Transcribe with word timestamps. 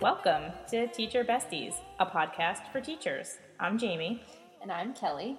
Welcome 0.00 0.52
to 0.70 0.86
Teacher 0.88 1.24
Besties, 1.24 1.74
a 2.00 2.06
podcast 2.06 2.72
for 2.72 2.80
teachers. 2.80 3.36
I'm 3.60 3.76
Jamie. 3.76 4.22
And 4.62 4.72
I'm 4.72 4.94
Kelly. 4.94 5.38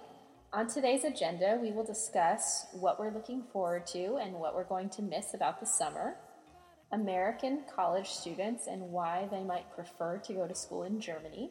On 0.53 0.67
today's 0.67 1.03
agenda, 1.03 1.57
we 1.59 1.71
will 1.71 1.83
discuss 1.83 2.67
what 2.73 2.99
we're 2.99 3.11
looking 3.11 3.41
forward 3.51 3.87
to 3.87 4.17
and 4.17 4.35
what 4.35 4.53
we're 4.53 4.65
going 4.65 4.89
to 4.91 5.01
miss 5.01 5.33
about 5.33 5.59
the 5.59 5.65
summer, 5.65 6.17
American 6.91 7.63
college 7.75 8.09
students 8.09 8.67
and 8.67 8.91
why 8.91 9.27
they 9.31 9.43
might 9.43 9.73
prefer 9.73 10.19
to 10.19 10.33
go 10.33 10.47
to 10.47 10.53
school 10.53 10.83
in 10.83 11.01
Germany, 11.01 11.49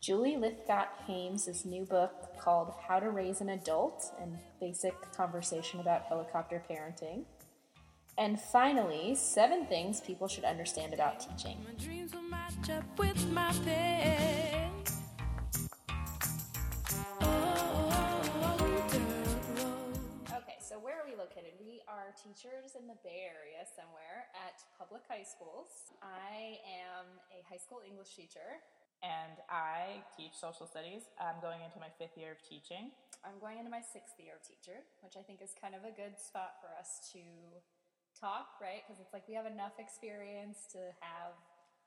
Julie 0.00 0.36
Lithgott 0.36 0.88
Hames' 1.06 1.64
new 1.64 1.84
book 1.84 2.38
called 2.38 2.74
How 2.86 3.00
to 3.00 3.10
Raise 3.10 3.40
an 3.40 3.48
Adult 3.48 4.12
and 4.20 4.38
basic 4.60 4.94
conversation 5.12 5.80
about 5.80 6.04
helicopter 6.04 6.62
parenting, 6.70 7.24
and 8.16 8.40
finally, 8.40 9.14
seven 9.14 9.66
things 9.66 10.00
people 10.00 10.28
should 10.28 10.44
understand 10.44 10.94
about 10.94 11.20
teaching. 11.20 11.58
my 11.64 11.74
dreams 11.84 12.14
will 12.14 12.22
match 12.22 12.70
up 12.70 12.84
with 12.98 13.18
my 13.30 13.52
pay. 13.64 14.68
Girl. 16.90 18.56
Okay, 20.30 20.58
so 20.60 20.78
where 20.78 21.00
are 21.00 21.06
we 21.06 21.16
located? 21.18 21.58
We 21.58 21.82
are 21.88 22.14
teachers 22.14 22.78
in 22.78 22.86
the 22.86 22.94
Bay 23.02 23.26
Area 23.26 23.66
somewhere 23.74 24.30
at 24.46 24.62
public 24.78 25.02
high 25.08 25.26
schools. 25.26 25.90
I 26.02 26.58
am 26.86 27.06
a 27.34 27.42
high 27.50 27.58
school 27.58 27.80
English 27.86 28.14
teacher. 28.14 28.62
And 29.02 29.36
I 29.52 30.00
teach 30.16 30.32
social 30.32 30.64
studies. 30.64 31.12
I'm 31.20 31.36
going 31.44 31.60
into 31.60 31.76
my 31.76 31.92
fifth 32.00 32.16
year 32.16 32.32
of 32.32 32.40
teaching. 32.40 32.88
I'm 33.20 33.36
going 33.36 33.60
into 33.60 33.68
my 33.68 33.84
sixth 33.84 34.16
year 34.16 34.32
of 34.32 34.40
teacher, 34.40 34.80
which 35.04 35.20
I 35.20 35.22
think 35.24 35.44
is 35.44 35.52
kind 35.60 35.76
of 35.76 35.84
a 35.84 35.92
good 35.92 36.16
spot 36.16 36.56
for 36.64 36.72
us 36.72 37.04
to 37.12 37.20
talk, 38.24 38.56
right? 38.56 38.80
Because 38.80 38.96
it's 39.04 39.12
like 39.12 39.28
we 39.28 39.36
have 39.36 39.44
enough 39.44 39.76
experience 39.76 40.64
to 40.72 40.80
have 41.04 41.36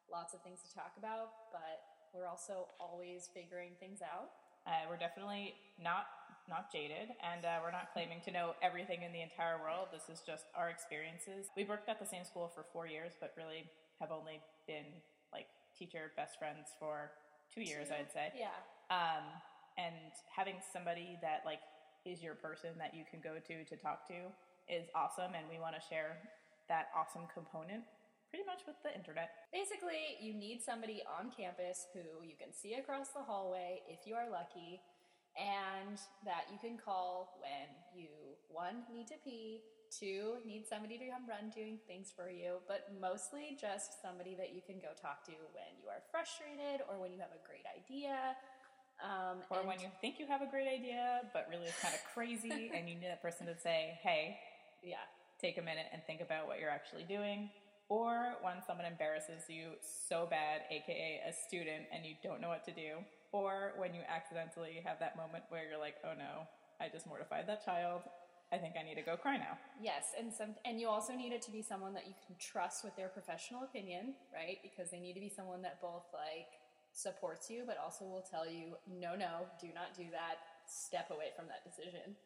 lots 0.06 0.38
of 0.38 0.46
things 0.46 0.62
to 0.62 0.70
talk 0.78 0.94
about, 1.02 1.50
but 1.50 1.82
we're 2.14 2.30
also 2.30 2.70
always 2.78 3.26
figuring 3.34 3.74
things 3.82 4.06
out. 4.06 4.30
Uh, 4.70 4.86
we're 4.86 5.02
definitely 5.02 5.58
not 5.82 6.06
not 6.48 6.72
jaded, 6.72 7.12
and 7.20 7.44
uh, 7.44 7.60
we're 7.60 7.76
not 7.76 7.92
claiming 7.92 8.24
to 8.24 8.32
know 8.32 8.56
everything 8.64 9.04
in 9.04 9.12
the 9.12 9.20
entire 9.20 9.60
world. 9.60 9.92
This 9.92 10.08
is 10.08 10.24
just 10.24 10.46
our 10.56 10.70
experiences. 10.70 11.52
We 11.58 11.66
worked 11.66 11.90
at 11.90 12.00
the 12.00 12.08
same 12.08 12.24
school 12.24 12.48
for 12.48 12.64
four 12.72 12.88
years, 12.88 13.12
but 13.20 13.34
really 13.36 13.68
have 14.00 14.12
only 14.16 14.40
been 14.64 14.88
like 15.34 15.48
teacher 15.78 16.16
best 16.16 16.40
friends 16.40 16.72
for 16.80 17.12
two 17.52 17.64
years, 17.68 17.92
I'd 17.92 18.12
say. 18.14 18.32
Yeah. 18.32 18.56
um, 18.92 19.28
and 19.78 20.12
having 20.34 20.56
somebody 20.72 21.20
that 21.22 21.44
like 21.46 21.60
is 22.06 22.24
your 22.24 22.36
person 22.36 22.72
that 22.80 22.96
you 22.96 23.04
can 23.10 23.20
go 23.20 23.36
to 23.44 23.56
to 23.68 23.76
talk 23.76 24.08
to 24.08 24.32
is 24.70 24.88
awesome 24.94 25.34
and 25.34 25.48
we 25.50 25.60
want 25.60 25.76
to 25.76 25.84
share 25.84 26.20
that 26.68 26.92
awesome 26.96 27.28
component 27.34 27.84
pretty 28.30 28.44
much 28.44 28.68
with 28.68 28.76
the 28.84 28.92
internet 28.92 29.32
Basically, 29.58 30.20
you 30.20 30.34
need 30.34 30.62
somebody 30.62 31.02
on 31.08 31.32
campus 31.32 31.88
who 31.94 32.04
you 32.22 32.36
can 32.36 32.52
see 32.52 32.76
across 32.76 33.10
the 33.10 33.24
hallway 33.24 33.82
if 33.88 34.06
you 34.06 34.14
are 34.14 34.30
lucky, 34.30 34.82
and 35.40 35.98
that 36.26 36.46
you 36.52 36.60
can 36.60 36.78
call 36.78 37.40
when 37.40 37.72
you, 37.96 38.12
one, 38.50 38.84
need 38.92 39.08
to 39.08 39.16
pee, 39.24 39.62
two, 39.88 40.44
need 40.46 40.68
somebody 40.68 40.98
to 41.00 41.08
come 41.08 41.24
run 41.26 41.50
doing 41.50 41.80
things 41.88 42.12
for 42.12 42.30
you, 42.30 42.60
but 42.68 42.92
mostly 43.00 43.56
just 43.56 44.02
somebody 44.02 44.36
that 44.36 44.54
you 44.54 44.62
can 44.62 44.84
go 44.84 44.92
talk 45.00 45.24
to 45.26 45.34
when 45.56 45.72
you 45.80 45.88
are 45.88 46.04
frustrated 46.12 46.84
or 46.86 47.00
when 47.00 47.16
you 47.16 47.20
have 47.24 47.32
a 47.32 47.42
great 47.48 47.66
idea. 47.66 48.36
Um, 48.98 49.46
or 49.50 49.62
when 49.66 49.80
you 49.80 49.88
think 50.02 50.20
you 50.20 50.26
have 50.26 50.42
a 50.42 50.50
great 50.50 50.66
idea 50.66 51.22
but 51.32 51.46
really 51.52 51.70
it's 51.70 51.80
kind 51.80 51.94
of 51.94 52.02
crazy 52.16 52.72
and 52.76 52.90
you 52.90 52.96
need 52.96 53.06
that 53.06 53.22
person 53.22 53.46
to 53.46 53.54
say 53.56 53.94
hey 54.02 54.40
yeah, 54.84 55.06
take 55.42 55.58
a 55.58 55.62
minute 55.62 55.86
and 55.94 56.02
think 56.06 56.22
about 56.22 56.48
what 56.48 56.60
you're 56.60 56.70
actually 56.70 57.04
doing 57.04 57.50
or 57.90 58.36
when 58.42 58.56
someone 58.68 58.86
embarrasses 58.86 59.44
you 59.48 59.72
so 59.82 60.28
bad 60.30 60.62
aka 60.72 61.22
a 61.28 61.32
student 61.32 61.86
and 61.94 62.06
you 62.06 62.16
don't 62.22 62.42
know 62.42 62.50
what 62.50 62.66
to 62.66 62.72
do 62.72 63.00
or 63.32 63.74
when 63.78 63.94
you 63.94 64.02
accidentally 64.10 64.82
have 64.84 65.00
that 65.00 65.16
moment 65.16 65.44
where 65.50 65.64
you're 65.70 65.80
like 65.80 65.96
oh 66.04 66.12
no 66.18 66.44
i 66.82 66.90
just 66.90 67.08
mortified 67.08 67.48
that 67.48 67.64
child 67.64 68.02
i 68.52 68.58
think 68.58 68.74
i 68.80 68.84
need 68.84 68.96
to 68.96 69.02
go 69.02 69.16
cry 69.16 69.38
now 69.38 69.58
Yes, 69.82 70.14
and 70.18 70.34
some, 70.34 70.56
and 70.66 70.80
you 70.82 70.90
also 70.90 71.14
need 71.14 71.32
it 71.32 71.42
to 71.44 71.52
be 71.52 71.62
someone 71.62 71.94
that 71.94 72.08
you 72.08 72.14
can 72.26 72.36
trust 72.40 72.84
with 72.84 72.96
their 72.96 73.08
professional 73.10 73.64
opinion, 73.64 74.16
right? 74.34 74.58
Because 74.64 74.90
they 74.90 75.00
need 75.00 75.14
to 75.14 75.20
be 75.20 75.30
someone 75.30 75.62
that 75.62 75.80
both 75.82 76.06
like 76.14 76.50
supports 76.94 77.50
you, 77.50 77.64
but 77.66 77.78
also 77.78 78.06
will 78.06 78.26
tell 78.26 78.50
you, 78.50 78.74
no, 78.90 79.16
no, 79.16 79.46
do 79.62 79.68
not 79.76 79.94
do 79.96 80.06
that. 80.12 80.42
Step 80.66 81.12
away 81.12 81.30
from 81.36 81.46
that 81.48 81.62
decision. 81.64 82.18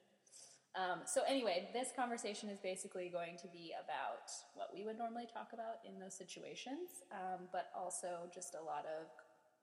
Um, 0.71 1.03
so 1.05 1.21
anyway, 1.27 1.67
this 1.73 1.89
conversation 1.95 2.47
is 2.47 2.59
basically 2.59 3.09
going 3.11 3.35
to 3.43 3.47
be 3.51 3.75
about 3.75 4.31
what 4.55 4.71
we 4.73 4.85
would 4.85 4.97
normally 4.97 5.27
talk 5.27 5.51
about 5.51 5.83
in 5.83 5.99
those 5.99 6.15
situations, 6.15 7.03
um, 7.11 7.51
but 7.51 7.67
also 7.75 8.31
just 8.33 8.55
a 8.55 8.63
lot 8.63 8.87
of 8.87 9.11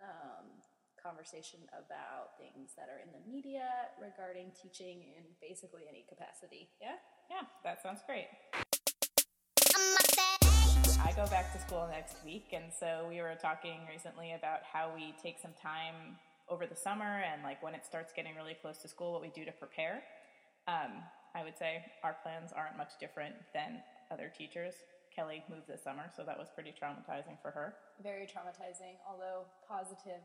um, 0.04 0.44
conversation 1.00 1.60
about 1.72 2.36
things 2.36 2.76
that 2.76 2.92
are 2.92 3.00
in 3.00 3.08
the 3.16 3.24
media 3.24 3.88
regarding 3.96 4.52
teaching 4.52 5.00
in 5.16 5.24
basically 5.40 5.88
any 5.88 6.04
capacity. 6.08 6.68
Yeah. 6.80 7.00
Yeah, 7.30 7.48
that 7.64 7.82
sounds 7.82 8.00
great. 8.04 8.28
I 11.00 11.12
go 11.16 11.24
back 11.30 11.52
to 11.54 11.60
school 11.60 11.88
next 11.90 12.22
week, 12.24 12.52
and 12.52 12.64
so 12.68 13.06
we 13.08 13.20
were 13.20 13.36
talking 13.40 13.80
recently 13.88 14.32
about 14.32 14.60
how 14.70 14.92
we 14.94 15.14
take 15.22 15.38
some 15.40 15.52
time 15.60 16.18
over 16.48 16.66
the 16.66 16.76
summer 16.76 17.22
and 17.32 17.42
like 17.42 17.62
when 17.62 17.74
it 17.74 17.84
starts 17.84 18.12
getting 18.12 18.34
really 18.34 18.56
close 18.60 18.78
to 18.78 18.88
school, 18.88 19.12
what 19.12 19.22
we 19.22 19.28
do 19.28 19.44
to 19.44 19.52
prepare. 19.52 20.02
Um, 20.68 21.00
I 21.34 21.42
would 21.42 21.56
say 21.56 21.80
our 22.04 22.16
plans 22.22 22.52
aren't 22.52 22.76
much 22.76 23.00
different 23.00 23.34
than 23.56 23.80
other 24.12 24.28
teachers. 24.28 24.74
Kelly 25.16 25.42
moved 25.48 25.66
this 25.66 25.82
summer, 25.82 26.12
so 26.14 26.22
that 26.28 26.36
was 26.36 26.52
pretty 26.54 26.76
traumatizing 26.76 27.40
for 27.40 27.50
her. 27.50 27.74
very 28.04 28.28
traumatizing, 28.28 29.00
although 29.08 29.48
positive 29.66 30.20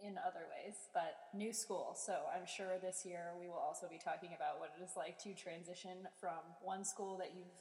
in 0.00 0.16
other 0.26 0.48
ways. 0.50 0.88
But 0.96 1.30
new 1.36 1.52
school, 1.52 1.94
so 1.94 2.16
I'm 2.34 2.48
sure 2.48 2.80
this 2.80 3.04
year 3.04 3.36
we 3.38 3.46
will 3.46 3.60
also 3.60 3.86
be 3.86 4.00
talking 4.00 4.30
about 4.34 4.58
what 4.58 4.72
it 4.74 4.82
is 4.82 4.96
like 4.96 5.20
to 5.22 5.34
transition 5.36 6.08
from 6.18 6.40
one 6.62 6.82
school 6.84 7.16
that 7.18 7.36
you've 7.36 7.52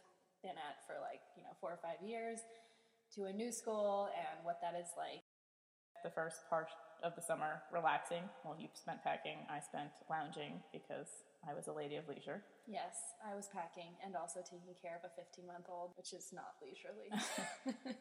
been 0.41 0.57
at 0.57 0.81
for 0.88 0.95
like 1.03 1.22
you 1.38 1.44
know 1.44 1.53
four 1.59 1.72
or 1.72 1.79
five 1.83 2.01
years 2.01 2.39
to 3.16 3.25
a 3.25 3.33
new 3.33 3.51
school 3.51 4.09
and 4.16 4.44
what 4.44 4.59
that 4.63 4.73
is 4.79 4.89
like. 4.97 5.22
The 6.03 6.09
first 6.09 6.50
part 6.50 6.72
of 7.03 7.16
the 7.16 7.22
summer 7.22 7.62
relaxing. 7.72 8.23
Well, 8.44 8.56
you 8.57 8.67
spent 8.73 9.03
packing, 9.03 9.45
I 9.51 9.59
spent 9.59 9.91
lounging 10.09 10.63
because 10.72 11.07
I 11.48 11.54
was 11.54 11.68
a 11.68 11.74
lady 11.74 11.96
of 11.98 12.08
leisure. 12.08 12.42
Yes, 12.68 12.96
I 13.26 13.36
was 13.36 13.48
packing 13.54 13.92
and 14.06 14.16
also 14.16 14.40
taking 14.40 14.76
care 14.81 14.96
of 14.96 15.04
a 15.04 15.12
15 15.16 15.46
month 15.48 15.66
old, 15.70 15.92
which 15.98 16.14
is 16.14 16.31
not 16.31 16.56
leisurely. 16.64 17.12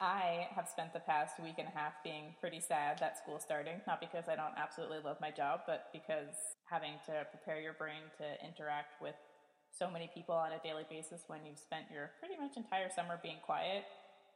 I 0.00 0.48
have 0.56 0.66
spent 0.68 0.92
the 0.94 1.00
past 1.04 1.36
week 1.42 1.56
and 1.58 1.68
a 1.68 1.76
half 1.76 1.92
being 2.02 2.34
pretty 2.40 2.60
sad 2.60 2.98
that 3.00 3.18
school's 3.18 3.42
starting, 3.42 3.80
not 3.86 4.00
because 4.00 4.28
I 4.28 4.36
don't 4.36 4.56
absolutely 4.56 4.98
love 5.04 5.16
my 5.20 5.30
job, 5.30 5.60
but 5.66 5.88
because 5.92 6.32
having 6.70 6.92
to 7.06 7.26
prepare 7.30 7.60
your 7.60 7.74
brain 7.74 8.08
to 8.16 8.24
interact 8.46 9.00
with 9.02 9.14
so 9.72 9.90
many 9.90 10.10
people 10.12 10.34
on 10.34 10.52
a 10.52 10.58
daily 10.64 10.84
basis 10.88 11.22
when 11.28 11.40
you've 11.44 11.58
spent 11.58 11.84
your 11.92 12.10
pretty 12.18 12.36
much 12.40 12.56
entire 12.56 12.88
summer 12.94 13.20
being 13.22 13.38
quiet 13.44 13.84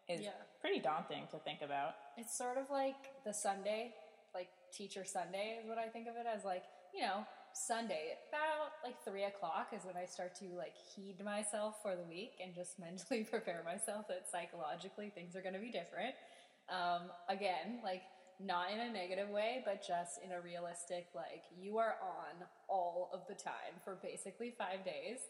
is 0.08 0.20
Yeah. 0.20 0.36
pretty 0.60 0.80
daunting 0.80 1.26
to 1.32 1.38
think 1.40 1.62
about. 1.62 1.94
It's 2.18 2.36
sort 2.36 2.58
of 2.58 2.68
like 2.70 3.24
the 3.24 3.32
Sunday, 3.32 3.94
like 4.34 4.48
teacher 4.72 5.04
Sunday 5.04 5.58
is 5.62 5.66
what 5.68 5.78
I 5.78 5.88
think 5.88 6.08
of 6.08 6.16
it 6.16 6.26
as. 6.26 6.44
Like, 6.44 6.64
you 6.92 7.00
know, 7.00 7.24
Sunday, 7.54 8.18
about 8.28 8.82
like 8.82 8.98
three 9.06 9.24
o'clock 9.24 9.70
is 9.70 9.86
when 9.86 9.96
I 9.96 10.04
start 10.04 10.34
to 10.42 10.46
like 10.58 10.74
heed 10.74 11.22
myself 11.24 11.78
for 11.82 11.94
the 11.94 12.02
week 12.02 12.42
and 12.42 12.54
just 12.54 12.78
mentally 12.82 13.22
prepare 13.24 13.62
myself 13.64 14.06
that 14.08 14.26
psychologically 14.30 15.10
things 15.14 15.36
are 15.36 15.42
going 15.42 15.54
to 15.54 15.62
be 15.62 15.70
different. 15.70 16.18
Um, 16.66 17.14
again, 17.30 17.78
like 17.84 18.02
not 18.42 18.74
in 18.74 18.80
a 18.80 18.90
negative 18.90 19.30
way, 19.30 19.62
but 19.64 19.86
just 19.86 20.18
in 20.24 20.34
a 20.34 20.40
realistic, 20.42 21.06
like 21.14 21.46
you 21.54 21.78
are 21.78 21.94
on 22.02 22.42
all 22.68 23.10
of 23.14 23.22
the 23.30 23.38
time 23.38 23.78
for 23.84 24.02
basically 24.02 24.52
five 24.58 24.84
days. 24.84 25.22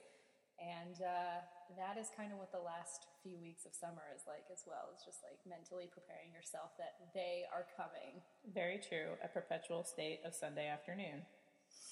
And 0.56 0.96
uh, 1.02 1.42
that 1.76 2.00
is 2.00 2.08
kind 2.16 2.32
of 2.32 2.38
what 2.38 2.54
the 2.54 2.62
last 2.62 3.10
few 3.20 3.36
weeks 3.42 3.66
of 3.66 3.74
summer 3.74 4.06
is 4.14 4.22
like 4.24 4.46
as 4.48 4.62
well. 4.64 4.88
It's 4.94 5.04
just 5.04 5.20
like 5.20 5.36
mentally 5.44 5.90
preparing 5.92 6.32
yourself 6.32 6.72
that 6.78 7.10
they 7.12 7.44
are 7.52 7.66
coming. 7.76 8.22
Very 8.48 8.80
true. 8.80 9.18
A 9.20 9.28
perpetual 9.28 9.82
state 9.82 10.22
of 10.24 10.32
Sunday 10.32 10.70
afternoon. 10.70 11.26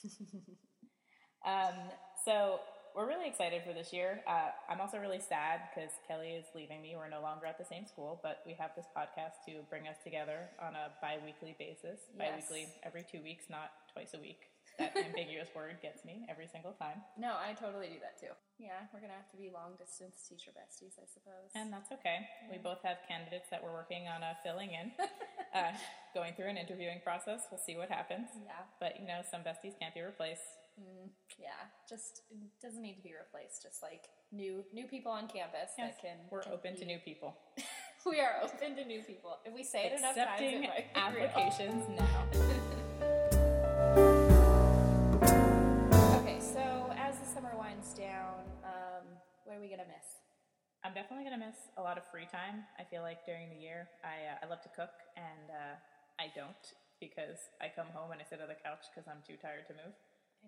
um, 1.46 1.75
so 2.25 2.61
we're 2.94 3.08
really 3.08 3.26
excited 3.29 3.62
for 3.64 3.73
this 3.73 3.93
year. 3.93 4.20
Uh, 4.29 4.50
I'm 4.69 4.81
also 4.81 4.99
really 4.99 5.20
sad 5.20 5.61
because 5.75 5.90
Kelly 6.06 6.31
is 6.31 6.44
leaving 6.55 6.82
me. 6.82 6.94
We're 6.96 7.08
no 7.08 7.23
longer 7.23 7.46
at 7.46 7.58
the 7.58 7.64
same 7.64 7.87
school, 7.87 8.20
but 8.23 8.43
we 8.46 8.55
have 8.55 8.73
this 8.76 8.87
podcast 8.96 9.40
to 9.46 9.62
bring 9.70 9.88
us 9.88 9.96
together 10.05 10.50
on 10.61 10.75
a 10.75 10.93
bi-weekly 11.00 11.56
basis. 11.58 12.00
Yes. 12.12 12.19
Bi-weekly, 12.19 12.69
every 12.82 13.05
two 13.11 13.23
weeks, 13.23 13.44
not 13.49 13.73
twice 13.93 14.14
a 14.14 14.20
week. 14.20 14.51
That 14.78 14.96
ambiguous 14.96 15.48
word 15.54 15.76
gets 15.82 16.04
me 16.04 16.24
every 16.30 16.48
single 16.48 16.72
time, 16.72 17.02
No, 17.19 17.36
I 17.36 17.52
totally 17.52 17.88
do 17.88 18.00
that 18.00 18.19
too. 18.19 18.32
Yeah, 18.58 18.88
we're 18.92 19.00
gonna 19.00 19.12
have 19.19 19.28
to 19.30 19.36
be 19.36 19.50
long 19.52 19.76
distance 19.78 20.24
teacher 20.28 20.50
besties, 20.50 20.96
I 20.98 21.04
suppose. 21.06 21.52
and 21.54 21.72
that's 21.72 21.92
okay. 21.92 22.26
We 22.50 22.58
both 22.58 22.80
have 22.82 22.98
candidates 23.06 23.48
that 23.50 23.62
we're 23.62 23.72
working 23.72 24.08
on 24.08 24.22
uh, 24.22 24.34
filling 24.42 24.70
in, 24.72 24.92
uh, 25.54 25.72
going 26.14 26.34
through 26.34 26.48
an 26.48 26.56
interviewing 26.56 27.00
process. 27.04 27.46
We'll 27.50 27.60
see 27.60 27.76
what 27.76 27.90
happens. 27.90 28.28
yeah, 28.44 28.64
But 28.80 28.98
you 29.00 29.06
know, 29.06 29.20
some 29.30 29.42
besties 29.42 29.78
can't 29.78 29.94
be 29.94 30.00
replaced. 30.00 30.48
yeah, 31.38 31.69
just 31.88 32.22
it 32.30 32.38
doesn't 32.62 32.80
need 32.80 32.96
to 32.96 33.02
be 33.02 33.12
replaced. 33.12 33.62
Just 33.62 33.82
like 33.82 34.08
new 34.32 34.64
new 34.72 34.86
people 34.86 35.12
on 35.12 35.28
campus 35.28 35.76
Yes, 35.76 35.94
that 35.94 36.00
can. 36.00 36.16
we're 36.30 36.42
can 36.42 36.52
open 36.52 36.76
to 36.76 36.84
new 36.84 36.98
people. 37.04 37.36
We 38.04 38.19
are 38.19 38.42
open 38.42 38.74
to 38.74 38.84
new 38.84 39.00
people. 39.02 39.38
If 39.44 39.54
we 39.54 39.62
say 39.62 39.84
it 39.86 39.92
enough 40.00 40.16
times, 40.16 40.40
it 40.42 40.60
might 40.62 40.92
be 40.92 40.98
applications 41.00 41.84
now. 41.96 42.24
summer 47.42 47.58
winds 47.58 47.90
down, 47.98 48.46
um, 48.62 49.18
what 49.42 49.58
are 49.58 49.62
we 49.62 49.66
gonna 49.66 49.90
miss? 49.90 50.22
I'm 50.86 50.94
definitely 50.94 51.26
gonna 51.26 51.42
miss 51.42 51.74
a 51.74 51.82
lot 51.82 51.98
of 51.98 52.06
free 52.06 52.30
time. 52.30 52.62
I 52.78 52.86
feel 52.86 53.02
like 53.02 53.26
during 53.26 53.50
the 53.50 53.58
year, 53.58 53.90
I 54.06 54.30
uh, 54.30 54.38
I 54.38 54.44
love 54.46 54.62
to 54.62 54.70
cook, 54.70 54.94
and 55.18 55.50
uh, 55.50 55.74
I 56.22 56.30
don't 56.38 56.62
because 57.02 57.50
I 57.58 57.66
come 57.66 57.90
home 57.90 58.14
and 58.14 58.22
I 58.22 58.26
sit 58.30 58.38
on 58.38 58.46
the 58.46 58.54
couch 58.62 58.86
because 58.94 59.10
I'm 59.10 59.26
too 59.26 59.34
tired 59.42 59.66
to 59.66 59.74
move. 59.74 59.90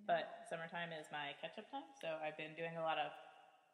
But 0.07 0.47
summertime 0.47 0.95
is 0.95 1.11
my 1.11 1.35
catch-up 1.43 1.67
time, 1.67 1.83
so 1.99 2.15
I've 2.23 2.39
been 2.39 2.55
doing 2.55 2.79
a 2.79 2.87
lot 2.87 3.03
of 3.03 3.11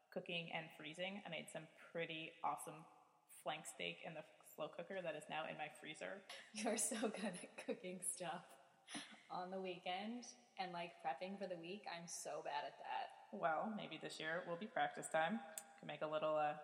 cooking 0.08 0.49
and 0.56 0.73
freezing. 0.81 1.20
I 1.20 1.28
made 1.28 1.52
some 1.52 1.69
pretty 1.93 2.32
awesome 2.40 2.88
flank 3.44 3.69
steak 3.69 4.00
in 4.08 4.16
the 4.16 4.25
slow 4.49 4.73
cooker 4.73 5.05
that 5.05 5.12
is 5.12 5.28
now 5.28 5.44
in 5.44 5.61
my 5.61 5.69
freezer. 5.76 6.25
You're 6.56 6.81
so 6.81 7.12
good 7.12 7.37
at 7.37 7.52
cooking 7.69 8.00
stuff 8.00 8.49
on 9.28 9.52
the 9.52 9.61
weekend 9.61 10.25
and 10.58 10.73
like 10.73 10.93
prepping 11.00 11.38
for 11.38 11.49
the 11.49 11.56
week. 11.56 11.87
I'm 11.88 12.06
so 12.06 12.43
bad 12.44 12.69
at 12.69 12.76
that. 12.82 12.89
Well, 13.32 13.73
maybe 13.77 13.99
this 14.03 14.19
year 14.19 14.43
will 14.49 14.59
be 14.59 14.67
practice 14.67 15.06
time. 15.09 15.41
Can 15.79 15.87
make 15.87 16.03
a 16.03 16.11
little 16.11 16.37
uh, 16.37 16.59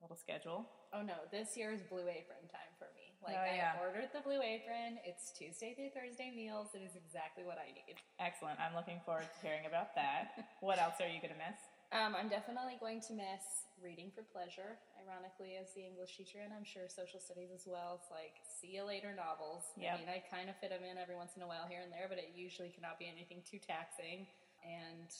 little 0.00 0.16
schedule. 0.16 0.68
Oh 0.92 1.02
no, 1.02 1.26
this 1.32 1.56
year 1.56 1.72
is 1.72 1.82
Blue 1.82 2.06
Apron 2.06 2.44
time 2.52 2.72
for 2.78 2.88
me. 2.96 3.12
Like 3.24 3.36
Oh, 3.40 3.44
yeah. 3.44 3.76
I 3.76 3.84
ordered 3.84 4.12
the 4.12 4.20
Blue 4.20 4.40
Apron. 4.40 5.00
It's 5.04 5.32
Tuesday 5.32 5.72
through 5.72 5.96
Thursday 5.96 6.32
meals. 6.34 6.76
It 6.76 6.84
is 6.84 6.92
exactly 6.96 7.44
what 7.44 7.56
I 7.56 7.72
need. 7.72 7.96
Excellent. 8.20 8.60
I'm 8.60 8.76
looking 8.76 9.00
forward 9.04 9.26
to 9.28 9.38
hearing 9.40 9.64
about 9.64 9.96
that. 9.96 10.44
what 10.60 10.76
else 10.76 11.00
are 11.00 11.08
you 11.08 11.20
gonna 11.24 11.40
miss? 11.40 11.60
Um, 11.92 12.16
I'm 12.18 12.26
definitely 12.26 12.74
going 12.82 12.98
to 13.06 13.14
miss 13.14 13.70
reading 13.78 14.10
for 14.10 14.26
pleasure. 14.26 14.80
Ironically, 14.98 15.54
as 15.60 15.70
the 15.78 15.84
English 15.84 16.16
teacher, 16.18 16.42
and 16.42 16.50
I'm 16.50 16.66
sure 16.66 16.90
social 16.90 17.20
studies 17.22 17.54
as 17.54 17.68
well. 17.70 18.00
It's 18.02 18.10
like 18.10 18.40
see 18.42 18.74
you 18.74 18.82
later 18.82 19.14
novels. 19.14 19.62
Yep. 19.78 19.88
I 19.88 19.94
mean, 20.00 20.10
I 20.10 20.18
kind 20.26 20.50
of 20.50 20.56
fit 20.58 20.74
them 20.74 20.82
in 20.82 20.98
every 20.98 21.14
once 21.14 21.38
in 21.38 21.44
a 21.44 21.48
while 21.48 21.68
here 21.70 21.84
and 21.84 21.92
there, 21.94 22.10
but 22.10 22.18
it 22.18 22.34
usually 22.34 22.72
cannot 22.72 22.98
be 22.98 23.06
anything 23.06 23.46
too 23.46 23.62
taxing. 23.62 24.26
And 24.66 25.12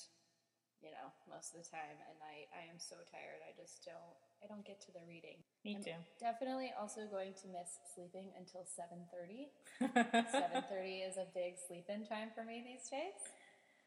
you 0.85 0.93
know, 0.93 1.09
most 1.33 1.57
of 1.57 1.65
the 1.65 1.69
time 1.73 1.97
at 2.05 2.15
night, 2.21 2.53
I 2.53 2.69
am 2.69 2.77
so 2.77 3.01
tired. 3.09 3.41
I 3.41 3.57
just 3.57 3.89
don't. 3.89 4.17
I 4.45 4.47
don't 4.47 4.63
get 4.69 4.85
to 4.85 4.93
the 4.93 5.01
reading. 5.09 5.41
Me 5.65 5.81
I'm 5.81 5.83
too. 5.83 5.97
Definitely 6.21 6.77
also 6.77 7.09
going 7.09 7.33
to 7.41 7.49
miss 7.49 7.81
sleeping 7.97 8.37
until 8.37 8.69
7:30. 8.69 9.49
7:30 9.81 11.01
is 11.09 11.17
a 11.17 11.25
big 11.33 11.57
sleep-in 11.57 12.05
time 12.05 12.29
for 12.37 12.45
me 12.45 12.61
these 12.61 12.85
days. 12.93 13.17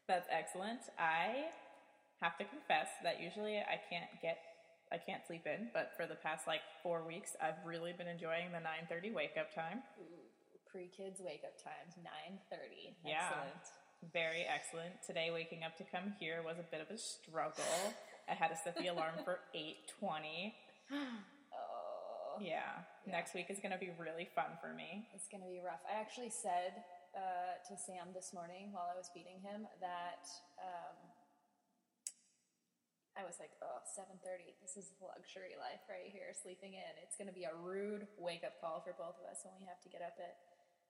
That's 0.09 0.25
excellent. 0.33 0.89
I 0.97 1.53
have 2.17 2.33
to 2.41 2.45
confess 2.49 2.89
that 3.05 3.21
usually 3.21 3.61
I 3.61 3.77
can't 3.77 4.09
get 4.25 4.41
I 4.89 4.97
can't 4.97 5.21
sleep 5.27 5.45
in, 5.45 5.69
but 5.77 5.93
for 5.93 6.09
the 6.09 6.15
past 6.15 6.49
like 6.49 6.65
four 6.81 7.05
weeks, 7.05 7.37
I've 7.37 7.59
really 7.61 7.93
been 7.93 8.09
enjoying 8.09 8.49
the 8.49 8.63
9:30 8.89 9.13
wake 9.13 9.37
up 9.37 9.53
time. 9.53 9.85
Pre-kids 10.65 11.21
wake-up 11.21 11.61
times 11.61 11.93
9:30. 12.01 12.97
Yeah. 13.05 13.21
Excellent. 13.21 13.65
Very 14.13 14.45
excellent. 14.45 15.01
Today, 15.05 15.29
waking 15.33 15.65
up 15.65 15.75
to 15.81 15.85
come 15.89 16.13
here 16.21 16.45
was 16.45 16.57
a 16.61 16.67
bit 16.69 16.81
of 16.85 16.89
a 16.93 16.97
struggle. 17.01 17.65
I 18.29 18.33
had 18.37 18.53
to 18.53 18.57
set 18.61 18.77
the 18.77 18.87
alarm 18.93 19.17
for 19.25 19.39
8:20. 19.57 20.53
Oh, 20.93 22.37
Yeah. 22.39 22.85
Next 23.09 23.33
week 23.33 23.49
is 23.49 23.57
going 23.57 23.73
to 23.73 23.81
be 23.81 23.89
really 23.97 24.29
fun 24.37 24.53
for 24.61 24.69
me. 24.75 25.09
it's 25.15 25.25
gonna 25.31 25.49
be 25.49 25.57
rough. 25.63 25.81
I 25.89 25.97
actually 25.97 26.29
said 26.29 26.83
uh, 27.17 27.57
to 27.65 27.73
Sam 27.79 28.13
this 28.13 28.35
morning 28.35 28.69
while 28.75 28.85
I 28.91 28.95
was 28.99 29.09
feeding 29.15 29.41
him 29.41 29.65
that 29.81 30.23
um, 30.61 30.97
I 33.17 33.25
was 33.25 33.41
like, 33.41 33.49
"Oh, 33.65 33.81
7:30. 33.97 34.53
This 34.61 34.77
is 34.77 34.93
luxury 35.01 35.57
life 35.57 35.81
right 35.89 36.11
here, 36.13 36.29
sleeping 36.37 36.77
in. 36.77 36.93
It's 37.01 37.17
gonna 37.17 37.33
be 37.33 37.49
a 37.49 37.55
rude 37.57 38.05
wake-up 38.21 38.61
call 38.61 38.85
for 38.85 38.93
both 38.93 39.17
of 39.17 39.25
us 39.25 39.41
when 39.41 39.57
we 39.57 39.65
have 39.65 39.81
to 39.81 39.89
get 39.89 40.05
up 40.05 40.19
at 40.21 40.37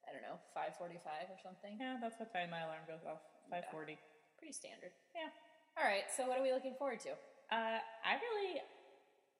I 0.07 0.13
don't 0.15 0.23
know 0.23 0.39
5:45 0.55 1.29
or 1.29 1.39
something. 1.43 1.77
Yeah, 1.79 1.97
that's 2.01 2.17
what 2.19 2.31
time 2.31 2.49
my 2.49 2.61
alarm 2.63 2.87
goes 2.87 3.03
off. 3.05 3.19
5:40. 3.51 3.97
Pretty 4.39 4.53
standard. 4.53 4.91
Yeah. 5.15 5.29
All 5.77 5.83
right. 5.85 6.07
So 6.15 6.25
what 6.27 6.39
are 6.39 6.43
we 6.43 6.51
looking 6.53 6.75
forward 6.79 6.99
to? 7.01 7.11
Uh, 7.51 7.79
I 8.03 8.13
really, 8.19 8.61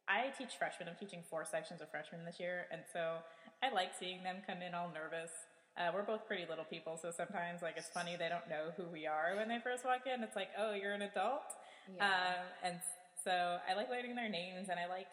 I 0.07 0.29
teach 0.37 0.55
freshmen. 0.57 0.87
I'm 0.87 0.95
teaching 0.95 1.23
four 1.29 1.43
sections 1.45 1.81
of 1.81 1.89
freshmen 1.91 2.23
this 2.25 2.39
year, 2.39 2.67
and 2.71 2.81
so 2.91 3.19
I 3.63 3.69
like 3.71 3.91
seeing 3.97 4.23
them 4.23 4.37
come 4.45 4.61
in 4.61 4.73
all 4.73 4.89
nervous. 4.93 5.31
Uh, 5.77 5.91
we're 5.93 6.03
both 6.03 6.25
pretty 6.25 6.45
little 6.49 6.65
people, 6.65 6.97
so 6.97 7.11
sometimes 7.11 7.61
like 7.61 7.77
it's 7.77 7.89
funny 7.89 8.15
they 8.17 8.29
don't 8.29 8.49
know 8.49 8.71
who 8.77 8.83
we 8.89 9.05
are 9.05 9.35
when 9.35 9.47
they 9.47 9.59
first 9.59 9.85
walk 9.85 10.07
in. 10.07 10.23
It's 10.23 10.35
like, 10.35 10.49
oh, 10.57 10.73
you're 10.73 10.93
an 10.93 11.03
adult, 11.03 11.53
Yeah. 11.85 12.05
um, 12.07 12.45
and 12.63 12.79
so 13.23 13.59
I 13.69 13.75
like 13.75 13.89
learning 13.89 14.15
their 14.15 14.29
names, 14.29 14.69
and 14.69 14.79
I 14.79 14.87
like 14.87 15.07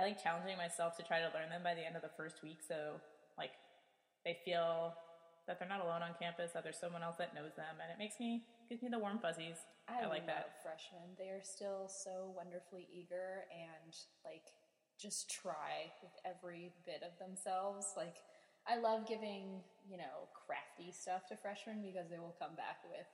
I 0.00 0.04
like 0.04 0.22
challenging 0.22 0.56
myself 0.56 0.96
to 0.96 1.02
try 1.02 1.18
to 1.18 1.28
learn 1.34 1.50
them 1.50 1.62
by 1.62 1.74
the 1.74 1.84
end 1.84 1.96
of 1.96 2.02
the 2.02 2.08
first 2.16 2.40
week. 2.42 2.62
So 2.66 3.00
like 3.36 3.50
they 4.28 4.36
feel 4.44 4.92
that 5.48 5.56
they're 5.56 5.68
not 5.68 5.80
alone 5.80 6.04
on 6.04 6.12
campus, 6.20 6.52
that 6.52 6.60
there's 6.60 6.76
someone 6.76 7.00
else 7.00 7.16
that 7.16 7.32
knows 7.32 7.56
them, 7.56 7.80
and 7.80 7.88
it 7.88 7.96
makes 7.96 8.20
me 8.20 8.44
gives 8.68 8.84
me 8.84 8.92
the 8.92 9.00
warm 9.00 9.16
fuzzies. 9.16 9.56
I, 9.88 10.04
like 10.04 10.28
love 10.28 10.36
that. 10.36 10.60
freshmen. 10.60 11.16
They 11.16 11.32
are 11.32 11.40
still 11.40 11.88
so 11.88 12.36
wonderfully 12.36 12.84
eager 12.92 13.48
and 13.48 13.96
like 14.28 14.52
just 15.00 15.32
try 15.32 15.88
with 16.04 16.12
every 16.28 16.76
bit 16.84 17.00
of 17.00 17.16
themselves. 17.16 17.96
Like 17.96 18.20
I 18.68 18.76
love 18.76 19.08
giving, 19.08 19.64
you 19.88 19.96
know, 19.96 20.28
crafty 20.36 20.92
stuff 20.92 21.24
to 21.32 21.36
freshmen 21.40 21.80
because 21.80 22.12
they 22.12 22.20
will 22.20 22.36
come 22.36 22.52
back 22.52 22.84
with 22.84 23.08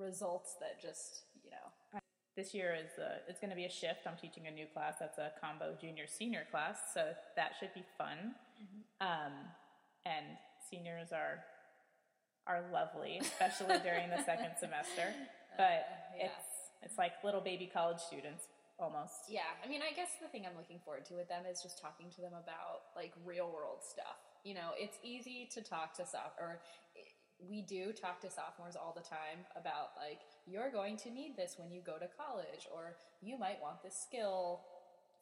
results 0.00 0.56
that 0.64 0.80
just, 0.80 1.28
you 1.44 1.50
know, 1.52 2.00
This 2.36 2.54
year 2.56 2.72
is 2.72 2.96
uh, 2.96 3.20
it's 3.28 3.40
going 3.40 3.52
to 3.52 3.56
be 3.56 3.68
a 3.68 3.70
shift. 3.70 4.08
I'm 4.08 4.16
teaching 4.16 4.48
a 4.48 4.50
new 4.50 4.66
class 4.72 4.96
that's 4.98 5.18
a 5.18 5.32
combo 5.40 5.76
junior 5.78 6.06
senior 6.08 6.48
class, 6.50 6.96
so 6.96 7.12
that 7.36 7.52
should 7.60 7.74
be 7.76 7.84
fun. 8.00 8.32
Um, 9.00 9.32
and 10.06 10.38
seniors 10.70 11.10
are 11.10 11.42
are 12.46 12.62
lovely, 12.72 13.18
especially 13.20 13.78
during 13.82 14.08
the 14.08 14.22
second 14.22 14.54
semester. 14.60 15.10
But 15.56 15.82
uh, 15.82 16.18
yeah. 16.18 16.26
it's 16.26 16.46
it's 16.82 16.98
like 16.98 17.12
little 17.24 17.40
baby 17.40 17.68
college 17.72 17.98
students 17.98 18.46
almost. 18.78 19.26
Yeah, 19.28 19.50
I 19.64 19.68
mean, 19.68 19.80
I 19.82 19.94
guess 19.94 20.10
the 20.22 20.28
thing 20.28 20.46
I'm 20.46 20.56
looking 20.56 20.78
forward 20.84 21.04
to 21.06 21.14
with 21.14 21.28
them 21.28 21.42
is 21.50 21.62
just 21.62 21.80
talking 21.80 22.10
to 22.14 22.20
them 22.20 22.32
about 22.38 22.94
like 22.94 23.12
real 23.24 23.50
world 23.50 23.82
stuff. 23.82 24.20
You 24.44 24.54
know, 24.54 24.70
it's 24.78 24.98
easy 25.02 25.48
to 25.54 25.60
talk 25.60 25.94
to 25.96 26.06
soph 26.06 26.38
or 26.38 26.60
eh, 26.96 27.02
we 27.50 27.62
do 27.62 27.92
talk 27.92 28.20
to 28.20 28.30
sophomores 28.30 28.76
all 28.76 28.94
the 28.96 29.02
time 29.02 29.44
about 29.58 29.92
like 29.96 30.20
you're 30.46 30.70
going 30.70 30.96
to 30.98 31.10
need 31.10 31.36
this 31.36 31.56
when 31.58 31.70
you 31.70 31.82
go 31.84 31.98
to 31.98 32.06
college 32.16 32.68
or 32.72 32.96
you 33.20 33.36
might 33.38 33.60
want 33.60 33.82
this 33.82 33.96
skill 33.96 34.60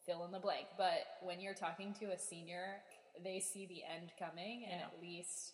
fill 0.05 0.23
in 0.25 0.31
the 0.31 0.39
blank. 0.39 0.67
But 0.77 1.17
when 1.21 1.41
you're 1.41 1.55
talking 1.55 1.93
to 1.99 2.13
a 2.13 2.19
senior, 2.19 2.83
they 3.23 3.39
see 3.39 3.65
the 3.65 3.83
end 3.83 4.11
coming 4.19 4.65
and 4.65 4.81
Yeah. 4.81 4.87
at 4.87 5.01
least 5.01 5.53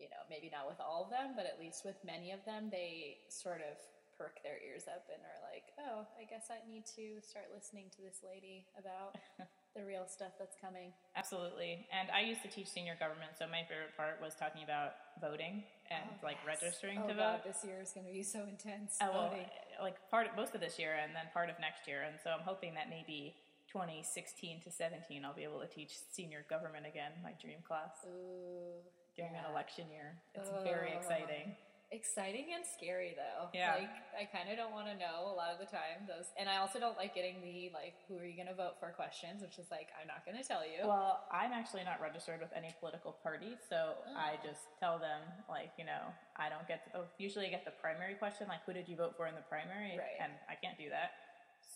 you 0.00 0.08
know, 0.08 0.24
maybe 0.32 0.48
not 0.48 0.64
with 0.64 0.80
all 0.80 1.04
of 1.04 1.12
them, 1.12 1.36
but 1.36 1.44
at 1.44 1.60
least 1.60 1.84
with 1.84 2.00
many 2.02 2.32
of 2.32 2.40
them, 2.48 2.72
they 2.72 3.20
sort 3.28 3.60
of 3.60 3.76
perk 4.16 4.40
their 4.40 4.56
ears 4.64 4.88
up 4.88 5.04
and 5.12 5.20
are 5.20 5.40
like, 5.52 5.76
oh, 5.76 6.08
I 6.16 6.24
guess 6.24 6.48
I 6.48 6.60
need 6.64 6.88
to 6.96 7.20
start 7.20 7.52
listening 7.52 7.92
to 7.96 8.00
this 8.00 8.24
lady 8.24 8.64
about 8.80 9.20
the 9.76 9.84
real 9.84 10.08
stuff 10.08 10.36
that's 10.40 10.56
coming. 10.56 10.92
Absolutely. 11.16 11.84
And 11.92 12.08
I 12.08 12.24
used 12.24 12.40
to 12.44 12.50
teach 12.52 12.68
senior 12.68 12.96
government, 12.96 13.36
so 13.36 13.44
my 13.44 13.60
favorite 13.68 13.92
part 13.96 14.16
was 14.24 14.32
talking 14.36 14.64
about 14.64 14.96
voting 15.20 15.64
and 15.92 16.04
like 16.24 16.40
registering 16.48 17.00
oh, 17.04 17.08
to 17.08 17.14
God, 17.16 17.44
vote. 17.44 17.52
this 17.52 17.60
year 17.64 17.80
is 17.84 17.92
going 17.92 18.08
to 18.08 18.12
be 18.12 18.24
so 18.24 18.48
intense. 18.48 18.96
Uh, 19.00 19.12
well, 19.12 19.32
like 19.80 19.96
part 20.08 20.28
of, 20.28 20.36
most 20.36 20.56
of 20.56 20.64
this 20.64 20.80
year 20.80 20.96
and 20.96 21.12
then 21.12 21.28
part 21.32 21.52
of 21.52 21.60
next 21.60 21.84
year. 21.84 22.08
And 22.08 22.16
so 22.24 22.32
I'm 22.32 22.44
hoping 22.44 22.72
that 22.76 22.88
maybe 22.88 23.36
2016 23.72 24.60
to 24.62 24.70
17 24.70 25.24
I'll 25.24 25.34
be 25.34 25.44
able 25.44 25.60
to 25.60 25.66
teach 25.68 25.92
senior 26.10 26.44
government 26.50 26.86
again, 26.86 27.12
my 27.22 27.32
dream 27.40 27.58
class 27.66 27.90
Ooh, 28.06 28.82
during 29.16 29.34
an 29.34 29.44
election 29.50 29.86
year. 29.90 30.18
It's 30.34 30.50
very 30.64 30.92
exciting. 30.92 31.54
Exciting 31.90 32.54
and 32.54 32.62
scary 32.62 33.18
though. 33.18 33.50
Yeah. 33.50 33.74
Like 33.82 33.90
I 34.14 34.22
kind 34.30 34.46
of 34.46 34.54
don't 34.54 34.70
want 34.70 34.86
to 34.86 34.94
know 34.94 35.26
a 35.26 35.34
lot 35.34 35.50
of 35.50 35.58
the 35.58 35.66
time 35.66 36.06
those, 36.06 36.30
and 36.38 36.46
I 36.46 36.62
also 36.62 36.78
don't 36.78 36.94
like 36.94 37.18
getting 37.18 37.42
the 37.42 37.66
like, 37.74 37.98
who 38.06 38.14
are 38.14 38.22
you 38.24 38.38
going 38.38 38.46
to 38.46 38.54
vote 38.54 38.78
for 38.78 38.94
questions, 38.94 39.42
which 39.42 39.58
is 39.58 39.66
like, 39.74 39.90
I'm 39.98 40.06
not 40.06 40.22
going 40.22 40.38
to 40.38 40.46
tell 40.46 40.62
you. 40.62 40.86
Well, 40.86 41.26
I'm 41.34 41.50
actually 41.50 41.82
not 41.82 41.98
registered 41.98 42.38
with 42.38 42.54
any 42.54 42.70
political 42.78 43.18
party, 43.26 43.58
so 43.66 43.98
I 44.14 44.38
Oh. 44.38 44.46
just 44.46 44.70
tell 44.78 45.02
them 45.02 45.18
like, 45.50 45.74
you 45.78 45.84
know, 45.84 46.14
I 46.38 46.46
don't 46.46 46.62
get 46.70 46.86
to, 46.86 47.02
oh, 47.02 47.04
usually 47.18 47.46
I 47.46 47.50
get 47.50 47.66
the 47.66 47.74
primary 47.82 48.14
question 48.14 48.46
like 48.46 48.62
who 48.62 48.70
did 48.70 48.86
you 48.86 48.94
vote 48.94 49.18
for 49.18 49.26
in 49.26 49.34
the 49.34 49.42
primary 49.50 49.98
Right. 49.98 50.14
and 50.22 50.30
I 50.46 50.54
can't 50.54 50.78
do 50.78 50.94
that. 50.94 51.19